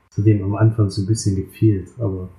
zu 0.10 0.22
dem 0.22 0.44
am 0.44 0.56
Anfang 0.56 0.89
so 0.89 1.02
ein 1.02 1.08
bisschen 1.08 1.36
gefehlt. 1.36 1.89
Aber 2.00 2.30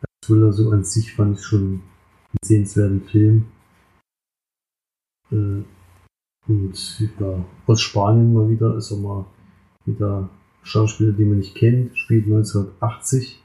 als 0.00 0.26
Thriller 0.26 0.52
so 0.52 0.70
an 0.70 0.84
sich 0.84 1.14
fand 1.14 1.38
ich 1.38 1.44
schon 1.44 1.60
einen 1.62 2.44
sehenswerten 2.44 3.02
Film. 3.02 3.46
Äh, 5.30 5.64
Und 6.48 7.00
ja, 7.20 7.44
aus 7.66 7.80
Spanien 7.80 8.34
mal 8.34 8.48
wieder 8.48 8.76
ist 8.76 8.90
er 8.90 8.98
mal 8.98 9.24
wieder 9.86 10.28
Schauspieler, 10.62 11.12
den 11.12 11.28
man 11.28 11.38
nicht 11.38 11.54
kennt, 11.54 11.96
spielt 11.98 12.26
1980 12.26 13.42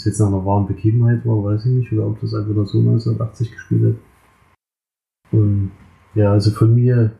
es 0.00 0.06
jetzt 0.06 0.18
nach 0.18 0.28
einer 0.28 0.44
wahren 0.44 0.66
Begebenheit 0.66 1.24
war, 1.26 1.44
weiß 1.44 1.66
ich 1.66 1.72
nicht, 1.72 1.92
oder 1.92 2.06
ob 2.06 2.20
das 2.20 2.34
einfach 2.34 2.54
nur 2.54 2.66
so 2.66 2.78
1980 2.78 3.52
gespielt 3.52 3.94
hat. 3.94 5.32
Und 5.32 5.72
ja, 6.14 6.32
also 6.32 6.50
von 6.50 6.74
mir 6.74 7.12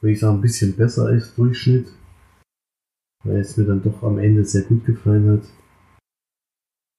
würde 0.00 0.12
ich 0.12 0.20
sagen, 0.20 0.38
ein 0.38 0.40
bisschen 0.40 0.76
besser 0.76 1.06
als 1.06 1.34
Durchschnitt, 1.34 1.88
weil 3.24 3.40
es 3.40 3.56
mir 3.56 3.64
dann 3.64 3.82
doch 3.82 4.02
am 4.02 4.18
Ende 4.18 4.44
sehr 4.44 4.62
gut 4.62 4.84
gefallen 4.86 5.30
hat. 5.30 5.42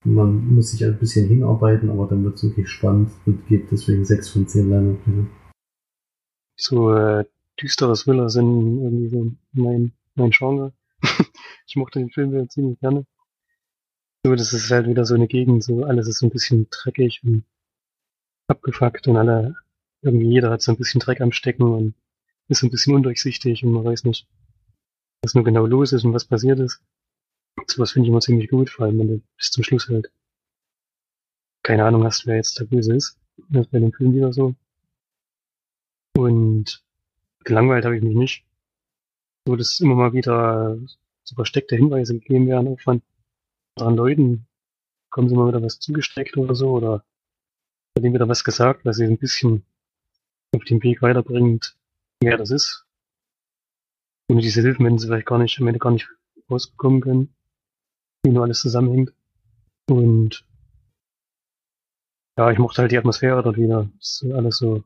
Man 0.04 0.56
muss 0.56 0.72
sich 0.72 0.84
ein 0.84 0.98
bisschen 0.98 1.28
hinarbeiten, 1.28 1.90
aber 1.90 2.08
dann 2.08 2.24
wird 2.24 2.36
es 2.36 2.44
wirklich 2.44 2.70
spannend 2.70 3.12
und 3.26 3.48
gibt 3.48 3.72
deswegen 3.72 4.04
6 4.04 4.30
von 4.30 4.48
10 4.48 4.70
Leinwandperlen. 4.70 5.30
So 6.60 6.94
äh, 6.94 7.26
düstere 7.60 7.94
Thriller 7.94 8.30
sind 8.30 8.82
irgendwie 8.82 9.10
so 9.10 9.32
mein, 9.54 9.94
mein 10.16 10.32
Genre. 10.32 10.74
ich 11.68 11.76
mochte 11.76 12.00
den 12.00 12.10
Film 12.10 12.34
ja 12.34 12.48
ziemlich 12.48 12.80
gerne. 12.80 13.06
So, 14.24 14.36
das 14.36 14.54
ist 14.54 14.70
halt 14.70 14.88
wieder 14.88 15.06
so 15.06 15.16
eine 15.16 15.28
Gegend, 15.28 15.64
so 15.64 15.84
alles 15.84 16.08
ist 16.08 16.20
so 16.20 16.28
ein 16.28 16.32
bisschen 16.32 16.68
dreckig 16.70 17.22
und 17.24 17.44
abgefuckt 18.48 19.08
und 19.08 19.18
alle, 19.18 19.56
irgendwie 20.02 20.28
jeder 20.30 20.52
hat 20.52 20.62
so 20.62 20.72
ein 20.72 20.78
bisschen 20.78 21.00
Dreck 21.00 21.22
am 21.22 21.32
Stecken 21.32 21.64
und 21.64 21.96
ist 22.48 22.60
so 22.60 22.68
ein 22.68 22.72
bisschen 22.72 22.94
undurchsichtig 22.94 23.64
und 23.64 23.72
man 23.72 23.86
weiß 23.86 24.04
nicht, 24.04 24.28
was 25.24 25.34
nur 25.34 25.44
genau 25.44 25.66
los 25.66 25.92
ist 25.94 26.04
und 26.04 26.14
was 26.14 26.26
passiert 26.26 26.60
ist. 26.60 26.84
Sowas 27.68 27.92
finde 27.92 28.08
ich 28.08 28.12
immer 28.12 28.22
ziemlich 28.22 28.50
gut, 28.50 28.70
vor 28.70 28.86
allem 28.86 29.00
wenn 29.00 29.08
du 29.08 29.22
bis 29.38 29.52
zum 29.52 29.64
Schluss 29.64 29.88
halt 29.88 30.12
keine 31.64 31.86
Ahnung 31.86 32.04
hast, 32.04 32.26
wer 32.26 32.36
jetzt 32.36 32.60
der 32.60 32.66
Böse 32.66 32.96
ist. 32.96 33.18
Das 33.50 33.66
ist 33.66 33.72
bei 33.72 33.80
dem 33.80 33.94
Film 33.94 34.14
wieder 34.14 34.34
so. 34.34 34.56
Und 36.18 36.84
gelangweilt 37.44 37.86
habe 37.86 37.98
ich 37.98 38.04
mich 38.04 38.16
nicht. 38.16 38.46
So, 39.48 39.56
dass 39.56 39.80
immer 39.80 39.96
mal 39.96 40.14
wieder 40.14 40.78
so 41.24 41.36
versteckte 41.36 41.76
Hinweise 41.76 42.14
gegeben 42.14 42.48
werden, 42.48 42.68
auch 42.68 42.80
von 42.80 43.02
anderen 43.76 43.96
Leuten. 43.96 44.48
Kommen 45.10 45.30
sie 45.30 45.36
mal 45.36 45.48
wieder 45.48 45.62
was 45.62 45.80
zugesteckt 45.80 46.38
oder 46.38 46.56
so, 46.56 46.72
oder 46.72 47.04
wird 47.96 48.06
ihnen 48.06 48.14
wieder 48.14 48.30
was 48.30 48.44
gesagt, 48.44 48.86
was 48.86 48.98
sie 48.98 49.06
ein 49.06 49.18
bisschen 49.18 49.66
auf 50.56 50.64
den 50.64 50.82
Weg 50.84 51.02
weiterbringt, 51.02 51.76
wer 52.22 52.38
das 52.38 52.52
ist. 52.52 52.86
Ohne 54.30 54.42
diese 54.42 54.62
Hilfen 54.62 54.86
hätten 54.86 55.00
sie 55.00 55.08
vielleicht 55.08 55.28
gar 55.28 55.40
nicht, 55.40 55.60
am 55.60 55.68
Ende 55.68 55.80
gar 55.80 55.92
nicht 55.92 56.10
rausbekommen 56.50 57.02
können, 57.02 57.36
wie 58.24 58.32
nur 58.32 58.44
alles 58.44 58.62
zusammenhängt. 58.62 59.14
Und 59.90 60.46
ja, 62.38 62.50
ich 62.52 62.60
mochte 62.60 62.82
halt 62.82 62.92
die 62.92 62.98
Atmosphäre 62.98 63.44
dort 63.44 63.58
wieder. 63.58 63.90
Das 63.98 64.22
ist 64.22 64.32
alles 64.32 64.58
so 64.58 64.84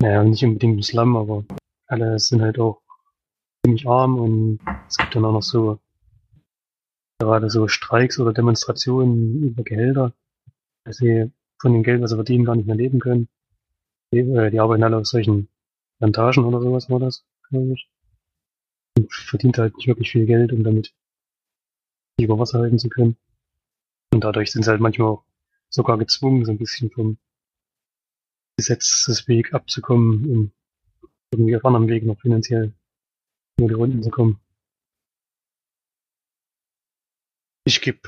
naja, 0.00 0.22
nicht 0.22 0.44
unbedingt 0.44 0.78
ein 0.78 0.82
Slum, 0.82 1.16
aber 1.16 1.44
alle 1.88 2.18
sind 2.18 2.42
halt 2.42 2.58
auch 2.58 2.82
ziemlich 3.64 3.88
arm 3.88 4.18
und 4.18 4.60
es 4.86 4.96
gibt 4.96 5.14
dann 5.14 5.24
auch 5.24 5.32
noch 5.32 5.42
so 5.42 5.80
gerade 7.18 7.50
so 7.50 7.66
Streiks 7.66 8.20
oder 8.20 8.32
Demonstrationen 8.32 9.42
über 9.42 9.64
Gehälter, 9.64 10.12
dass 10.84 10.98
sie 10.98 11.32
von 11.60 11.72
dem 11.72 11.82
Geld, 11.82 12.00
was 12.00 12.10
sie 12.10 12.16
verdienen, 12.16 12.44
gar 12.44 12.54
nicht 12.54 12.66
mehr 12.66 12.76
leben 12.76 13.00
können. 13.00 13.28
Die, 14.12 14.18
äh, 14.18 14.50
die 14.50 14.60
arbeiten 14.60 14.84
alle 14.84 14.98
auf 14.98 15.06
solchen 15.06 15.48
Plantagen 15.98 16.44
oder 16.44 16.60
sowas 16.60 16.88
war 16.88 17.00
das, 17.00 17.24
glaube 17.48 17.72
ich. 17.72 17.90
Und 18.96 19.12
verdient 19.12 19.58
halt 19.58 19.76
nicht 19.76 19.88
wirklich 19.88 20.12
viel 20.12 20.26
Geld, 20.26 20.52
um 20.52 20.62
damit 20.62 20.94
über 22.20 22.38
Wasser 22.38 22.60
halten 22.60 22.78
zu 22.78 22.88
können. 22.88 23.16
Und 24.12 24.22
dadurch 24.22 24.52
sind 24.52 24.64
sie 24.64 24.70
halt 24.70 24.80
manchmal 24.80 25.08
auch 25.08 25.24
sogar 25.68 25.98
gezwungen, 25.98 26.44
so 26.44 26.52
ein 26.52 26.58
bisschen 26.58 26.90
vom 26.90 27.18
Gesetzesweg 28.56 29.54
abzukommen, 29.54 30.30
um 30.30 30.52
irgendwie 31.32 31.56
auf 31.56 31.64
anderem 31.64 31.88
Weg 31.88 32.04
noch 32.04 32.18
finanziell 32.20 32.72
über 33.58 33.68
die 33.68 33.74
Runden 33.74 34.02
zu 34.02 34.10
kommen. 34.10 34.40
Ich 37.66 37.80
gebe 37.80 37.98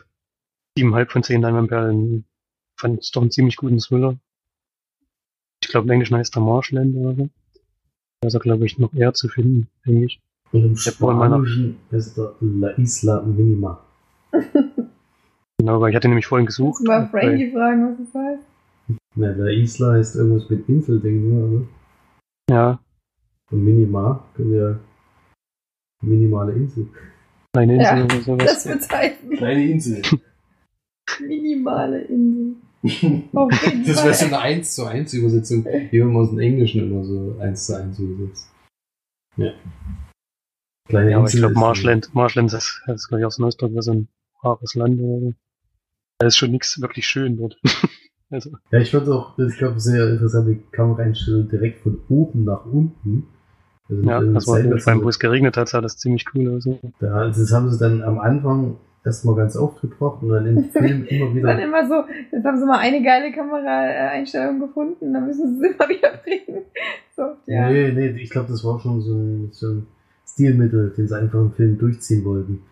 siebeneinhalb 0.77 1.11
von 1.11 1.23
zehn 1.23 1.43
Leinwandperlen. 1.43 2.25
Fand 2.79 3.01
es 3.01 3.11
doch 3.11 3.21
einen 3.21 3.31
ziemlich 3.31 3.57
guten 3.57 3.79
Thriller. 3.79 4.19
Ich 5.63 5.69
glaube, 5.69 5.87
im 5.87 5.93
Englischen 5.93 6.17
heißt 6.17 6.35
er 6.37 6.41
Marshland 6.41 6.97
oder 6.97 7.15
so. 7.15 7.29
Da 8.23 8.29
ist 8.29 8.35
er, 8.35 8.41
glaube 8.41 8.65
ich, 8.65 8.79
noch 8.79 8.95
eher 8.95 9.13
zu 9.13 9.29
finden, 9.29 9.69
denke 9.87 10.07
ich. 10.07 10.21
Und 10.53 10.65
im 10.65 10.77
Spanischen 10.77 11.79
ist 11.91 12.17
der 12.17 12.35
La 12.41 12.71
Isla 12.71 13.23
Minima. 13.23 13.85
Genau, 15.61 15.79
weil 15.79 15.91
ich 15.91 15.97
hatte 15.97 16.09
nämlich 16.09 16.27
vorhin 16.27 16.47
Kannst 16.47 16.59
du 16.59 16.71
gesucht. 16.71 16.87
mal 16.87 17.07
Frankie 17.11 17.53
fragen, 17.53 17.91
was 17.91 17.99
das 17.99 18.15
heißt? 18.15 18.47
Na, 19.15 19.31
La 19.33 19.51
Isla 19.51 19.93
heißt 19.93 20.17
irgendwas 20.17 20.49
mit 20.49 20.67
Insel, 20.71 21.01
denke 21.01 21.19
ich 21.19 21.33
mal, 21.35 21.43
oder? 21.43 21.67
Ja, 22.51 22.81
Und 23.51 23.65
Minima, 23.65 24.25
können 24.35 24.53
wir 24.53 24.81
minimale 26.03 26.53
Insel. 26.53 26.89
eine 27.57 27.75
Insel 27.75 27.99
Ja, 27.99 28.05
oder 28.05 28.21
sowas. 28.21 28.47
Das 28.47 28.65
bezeichnet 28.65 29.39
Kleine 29.39 29.65
Insel. 29.71 30.03
minimale 31.21 32.03
Insel. 32.03 32.57
Das 33.87 34.03
wäre 34.05 34.15
so 34.15 34.25
eine 34.27 34.39
1 34.39 34.75
zu 34.75 34.87
1 34.87 35.13
Übersetzung, 35.13 35.65
wie 35.67 36.03
man 36.03 36.17
aus 36.17 36.31
dem 36.31 36.39
Englischen 36.39 36.81
immer 36.91 37.05
so 37.05 37.37
1 37.39 37.67
zu 37.67 37.77
1 37.77 37.99
übersetzt. 37.99 38.51
Ja. 39.37 39.53
Kleine 40.89 41.11
Ja, 41.11 41.19
aber 41.19 41.27
ich 41.27 41.35
Insel 41.35 41.41
glaube, 41.41 41.55
ist- 41.55 41.61
Marshland, 41.61 42.15
Marshland 42.15 42.53
ist, 42.55 42.83
das 42.87 42.97
ist, 43.03 43.09
glaube 43.09 43.21
ich, 43.21 43.27
Ausdruck, 43.27 43.73
wie 43.75 43.83
so 43.83 43.93
ein 43.93 44.09
rares 44.43 44.75
Land 44.75 44.99
oder 45.01 45.21
so. 45.21 45.35
Da 46.21 46.27
ist 46.27 46.37
schon 46.39 46.53
nichts 46.53 46.81
wirklich 46.81 47.07
schön 47.07 47.37
dort. 47.37 47.61
also, 48.31 48.51
Ja, 48.71 48.79
ich 48.79 48.91
fand 48.91 49.09
auch, 49.11 49.39
ich 49.39 49.59
glaube, 49.59 49.79
sehr 49.79 50.09
interessante 50.09 50.57
Kameraeinstellung 50.73 51.49
direkt 51.51 51.81
von 51.83 52.01
oben 52.09 52.45
nach 52.45 52.65
unten. 52.65 53.27
Also 53.91 54.03
ja, 54.09 54.21
das 54.21 54.47
war 54.47 54.57
allem, 54.57 55.03
wo 55.03 55.09
es 55.09 55.19
geregnet 55.19 55.57
hat, 55.57 55.69
sah 55.69 55.81
das 55.81 55.97
ziemlich 55.97 56.25
cool 56.35 56.57
aus. 56.57 56.69
da, 57.01 57.13
also 57.15 57.41
das 57.41 57.53
haben 57.53 57.71
sie 57.71 57.79
dann 57.79 58.03
am 58.03 58.19
Anfang 58.21 58.77
erstmal 59.05 59.35
ganz 59.35 59.57
oft 59.57 59.81
gebracht 59.81 60.23
und 60.23 60.29
dann 60.29 60.47
im 60.47 60.65
Film 60.71 61.05
immer 61.07 61.27
Dann 61.27 61.35
wieder. 61.35 61.63
immer 61.63 61.89
so, 61.89 62.05
jetzt 62.33 62.45
haben 62.45 62.59
sie 62.59 62.67
mal 62.67 62.79
eine 62.79 63.03
geile 63.03 63.33
Kameraeinstellung 63.33 64.61
gefunden, 64.61 65.13
dann 65.13 65.27
müssen 65.27 65.59
sie 65.59 65.67
es 65.67 65.73
immer 65.75 65.89
wieder 65.89 66.13
bringen. 66.23 66.63
So, 67.17 67.23
ja. 67.45 67.69
Nee, 67.69 67.93
nee, 67.93 68.07
ich 68.23 68.31
glaube, 68.31 68.49
das 68.49 68.65
war 68.65 68.81
schon 68.81 69.03
so 69.03 69.13
ein, 69.13 69.49
so 69.53 69.67
ein 69.67 69.87
Stilmittel, 70.27 70.95
den 70.97 71.07
sie 71.07 71.19
einfach 71.19 71.41
im 71.41 71.53
Film 71.53 71.77
durchziehen 71.77 72.25
wollten. 72.25 72.63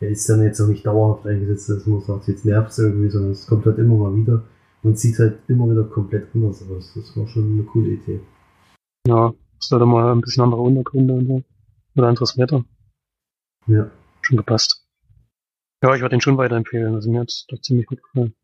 Der 0.00 0.10
ist 0.10 0.28
dann 0.28 0.40
jetzt 0.44 0.60
auch 0.60 0.68
nicht 0.68 0.86
dauerhaft 0.86 1.26
eingesetzt, 1.26 1.68
dass 1.68 1.84
man 1.84 2.00
sagt, 2.02 2.28
jetzt 2.28 2.44
nervt 2.44 2.70
es 2.70 2.78
irgendwie, 2.78 3.08
sondern 3.08 3.32
es 3.32 3.44
kommt 3.48 3.66
halt 3.66 3.78
immer 3.78 3.96
mal 3.96 4.14
wieder 4.14 4.44
und 4.84 4.96
sieht 4.96 5.18
halt 5.18 5.38
immer 5.48 5.68
wieder 5.68 5.82
komplett 5.82 6.28
anders 6.32 6.62
aus. 6.70 6.92
Das 6.94 7.16
war 7.16 7.26
schon 7.26 7.54
eine 7.54 7.62
coole 7.64 7.88
Idee. 7.88 8.20
Ja, 9.08 9.32
es 9.60 9.70
hatte 9.70 9.86
mal 9.86 10.12
ein 10.12 10.20
bisschen 10.20 10.42
andere 10.42 10.60
Untergründe 10.60 11.14
und 11.14 11.26
so. 11.26 11.44
Oder 11.96 12.08
anderes 12.08 12.36
Wetter. 12.38 12.64
Ja. 13.66 13.90
Schon 14.22 14.36
gepasst. 14.36 14.86
Ja, 15.82 15.94
ich 15.94 16.00
würde 16.00 16.14
den 16.14 16.20
schon 16.20 16.38
weiterempfehlen. 16.38 16.94
Also 16.94 17.10
mir 17.10 17.20
hat 17.20 17.28
es 17.28 17.46
doch 17.48 17.60
ziemlich 17.60 17.86
gut 17.86 18.02
gefallen. 18.02 18.34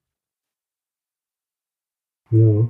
Ja. 2.31 2.69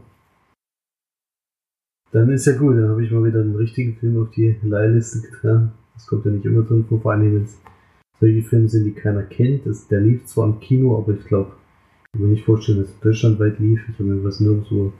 Dann 2.13 2.31
ist 2.31 2.47
ja 2.47 2.57
gut, 2.57 2.77
dann 2.77 2.91
habe 2.91 3.05
ich 3.05 3.11
mal 3.11 3.25
wieder 3.25 3.41
einen 3.41 3.57
richtigen 3.57 3.97
Film 3.97 4.23
auf 4.23 4.31
die 4.31 4.57
Leihliste 4.63 5.29
getan. 5.29 5.73
Das 5.95 6.07
kommt 6.07 6.25
ja 6.25 6.31
nicht 6.31 6.45
immer 6.45 6.63
drin 6.63 6.85
vor, 6.89 7.01
vor 7.01 7.13
allem 7.13 7.35
wenn 7.35 7.43
es 7.43 7.61
solche 8.21 8.43
Filme 8.43 8.69
sind, 8.69 8.85
die 8.85 8.95
keiner 8.95 9.23
kennt. 9.25 9.67
Das, 9.67 9.89
der 9.89 10.01
lief 10.01 10.25
zwar 10.27 10.47
im 10.47 10.61
Kino, 10.61 10.97
aber 10.97 11.15
ich 11.15 11.25
glaube, 11.25 11.53
ich 11.53 12.13
kann 12.13 12.23
mir 12.23 12.29
nicht 12.29 12.45
vorstellen, 12.45 12.79
dass 12.81 12.89
es 12.89 13.01
deutschlandweit 13.01 13.59
lief. 13.59 13.81
Ich 13.89 13.95
habe 13.99 14.05
mir 14.05 14.25
was 14.25 14.41
nirgendwo 14.41 14.93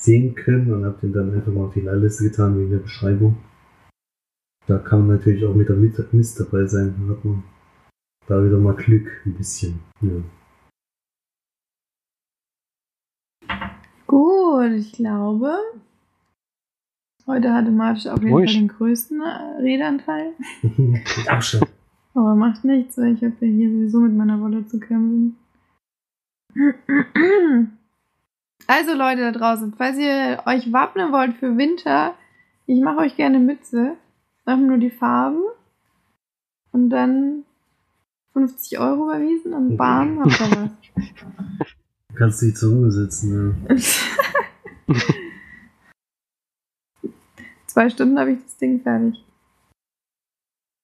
sehen 0.00 0.34
können 0.34 0.72
und 0.72 0.84
habe 0.84 0.98
den 1.00 1.12
dann 1.12 1.34
einfach 1.34 1.52
mal 1.52 1.66
auf 1.66 1.74
die 1.74 1.80
Leihliste 1.80 2.24
getan 2.24 2.58
wegen 2.58 2.70
der 2.70 2.78
Beschreibung. 2.78 3.36
Da 4.66 4.78
kann 4.78 5.06
man 5.06 5.16
natürlich 5.16 5.44
auch 5.44 5.54
mit 5.54 5.68
der 5.68 5.76
Mist 5.76 6.38
dabei 6.38 6.66
sein. 6.66 6.94
Da 6.98 7.14
hat 7.14 7.24
man 7.24 7.42
da 8.26 8.44
wieder 8.44 8.58
mal 8.58 8.76
Glück, 8.76 9.22
ein 9.24 9.34
bisschen. 9.34 9.80
Ja. 10.02 10.22
Gut, 14.06 14.72
ich 14.72 14.92
glaube, 14.92 15.56
heute 17.26 17.52
hatte 17.52 17.70
Marsch 17.70 18.06
auf 18.06 18.20
jeden 18.20 18.32
Ruhig. 18.32 18.52
Fall 18.52 18.60
den 18.60 18.68
größten 18.68 19.20
äh, 19.20 19.62
Redeanteil. 19.62 20.34
Mit 20.76 21.06
Abstand. 21.28 21.66
Aber 22.14 22.34
macht 22.34 22.64
nichts, 22.64 22.98
weil 22.98 23.14
ich 23.14 23.22
habe 23.22 23.34
ja 23.40 23.52
hier 23.52 23.70
sowieso 23.70 24.00
mit 24.00 24.14
meiner 24.14 24.40
Wolle 24.40 24.66
zu 24.66 24.78
kämpfen. 24.78 25.36
Also 28.66 28.94
Leute 28.94 29.20
da 29.22 29.32
draußen, 29.32 29.74
falls 29.76 29.96
ihr 29.98 30.42
euch 30.46 30.72
wappnen 30.72 31.12
wollt 31.12 31.36
für 31.36 31.56
Winter, 31.56 32.14
ich 32.66 32.80
mache 32.82 32.98
euch 32.98 33.16
gerne 33.16 33.38
Mütze. 33.38 33.96
Einfach 34.44 34.66
nur 34.66 34.78
die 34.78 34.90
Farben. 34.90 35.42
Und 36.72 36.90
dann 36.90 37.44
50 38.34 38.78
Euro 38.78 39.04
überwiesen 39.04 39.54
und 39.54 39.76
bam, 39.76 40.20
habt 40.24 40.40
ihr 40.40 40.50
was. 40.56 40.70
Du 42.08 42.14
kannst 42.14 42.42
dich 42.42 42.54
zur 42.56 42.74
Ruhe 42.74 42.90
setzen. 42.90 43.66
Ja. 43.68 43.76
Zwei 47.66 47.90
Stunden 47.90 48.18
habe 48.18 48.32
ich 48.32 48.42
das 48.42 48.56
Ding 48.56 48.80
fertig. 48.82 49.24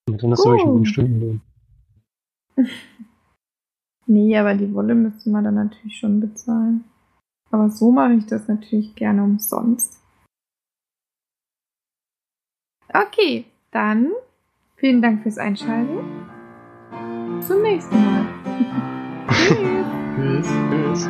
Und 0.09 0.23
dann 0.23 0.31
hast 0.33 0.45
du 0.45 0.51
euch 0.51 0.63
Gut. 0.63 0.77
einen 0.77 0.87
Stundenlohn. 0.87 1.41
Nee, 4.07 4.37
aber 4.37 4.53
die 4.55 4.73
Wolle 4.75 4.95
müsste 4.95 5.31
man 5.31 5.45
dann 5.45 5.55
natürlich 5.55 5.97
schon 5.97 6.21
bezahlen. 6.21 6.85
Aber 7.55 7.71
so 7.71 7.93
mache 7.93 8.15
ich 8.15 8.27
das 8.27 8.49
natürlich 8.49 8.97
gerne 8.97 9.23
umsonst. 9.23 10.03
Okay, 12.93 13.45
dann 13.71 14.11
vielen 14.75 15.01
Dank 15.01 15.23
fürs 15.23 15.39
Einschalten. 15.39 16.01
Zum 17.41 17.63
nächsten 17.63 17.95
Mal. 17.95 18.27
tschüss. 20.17 21.09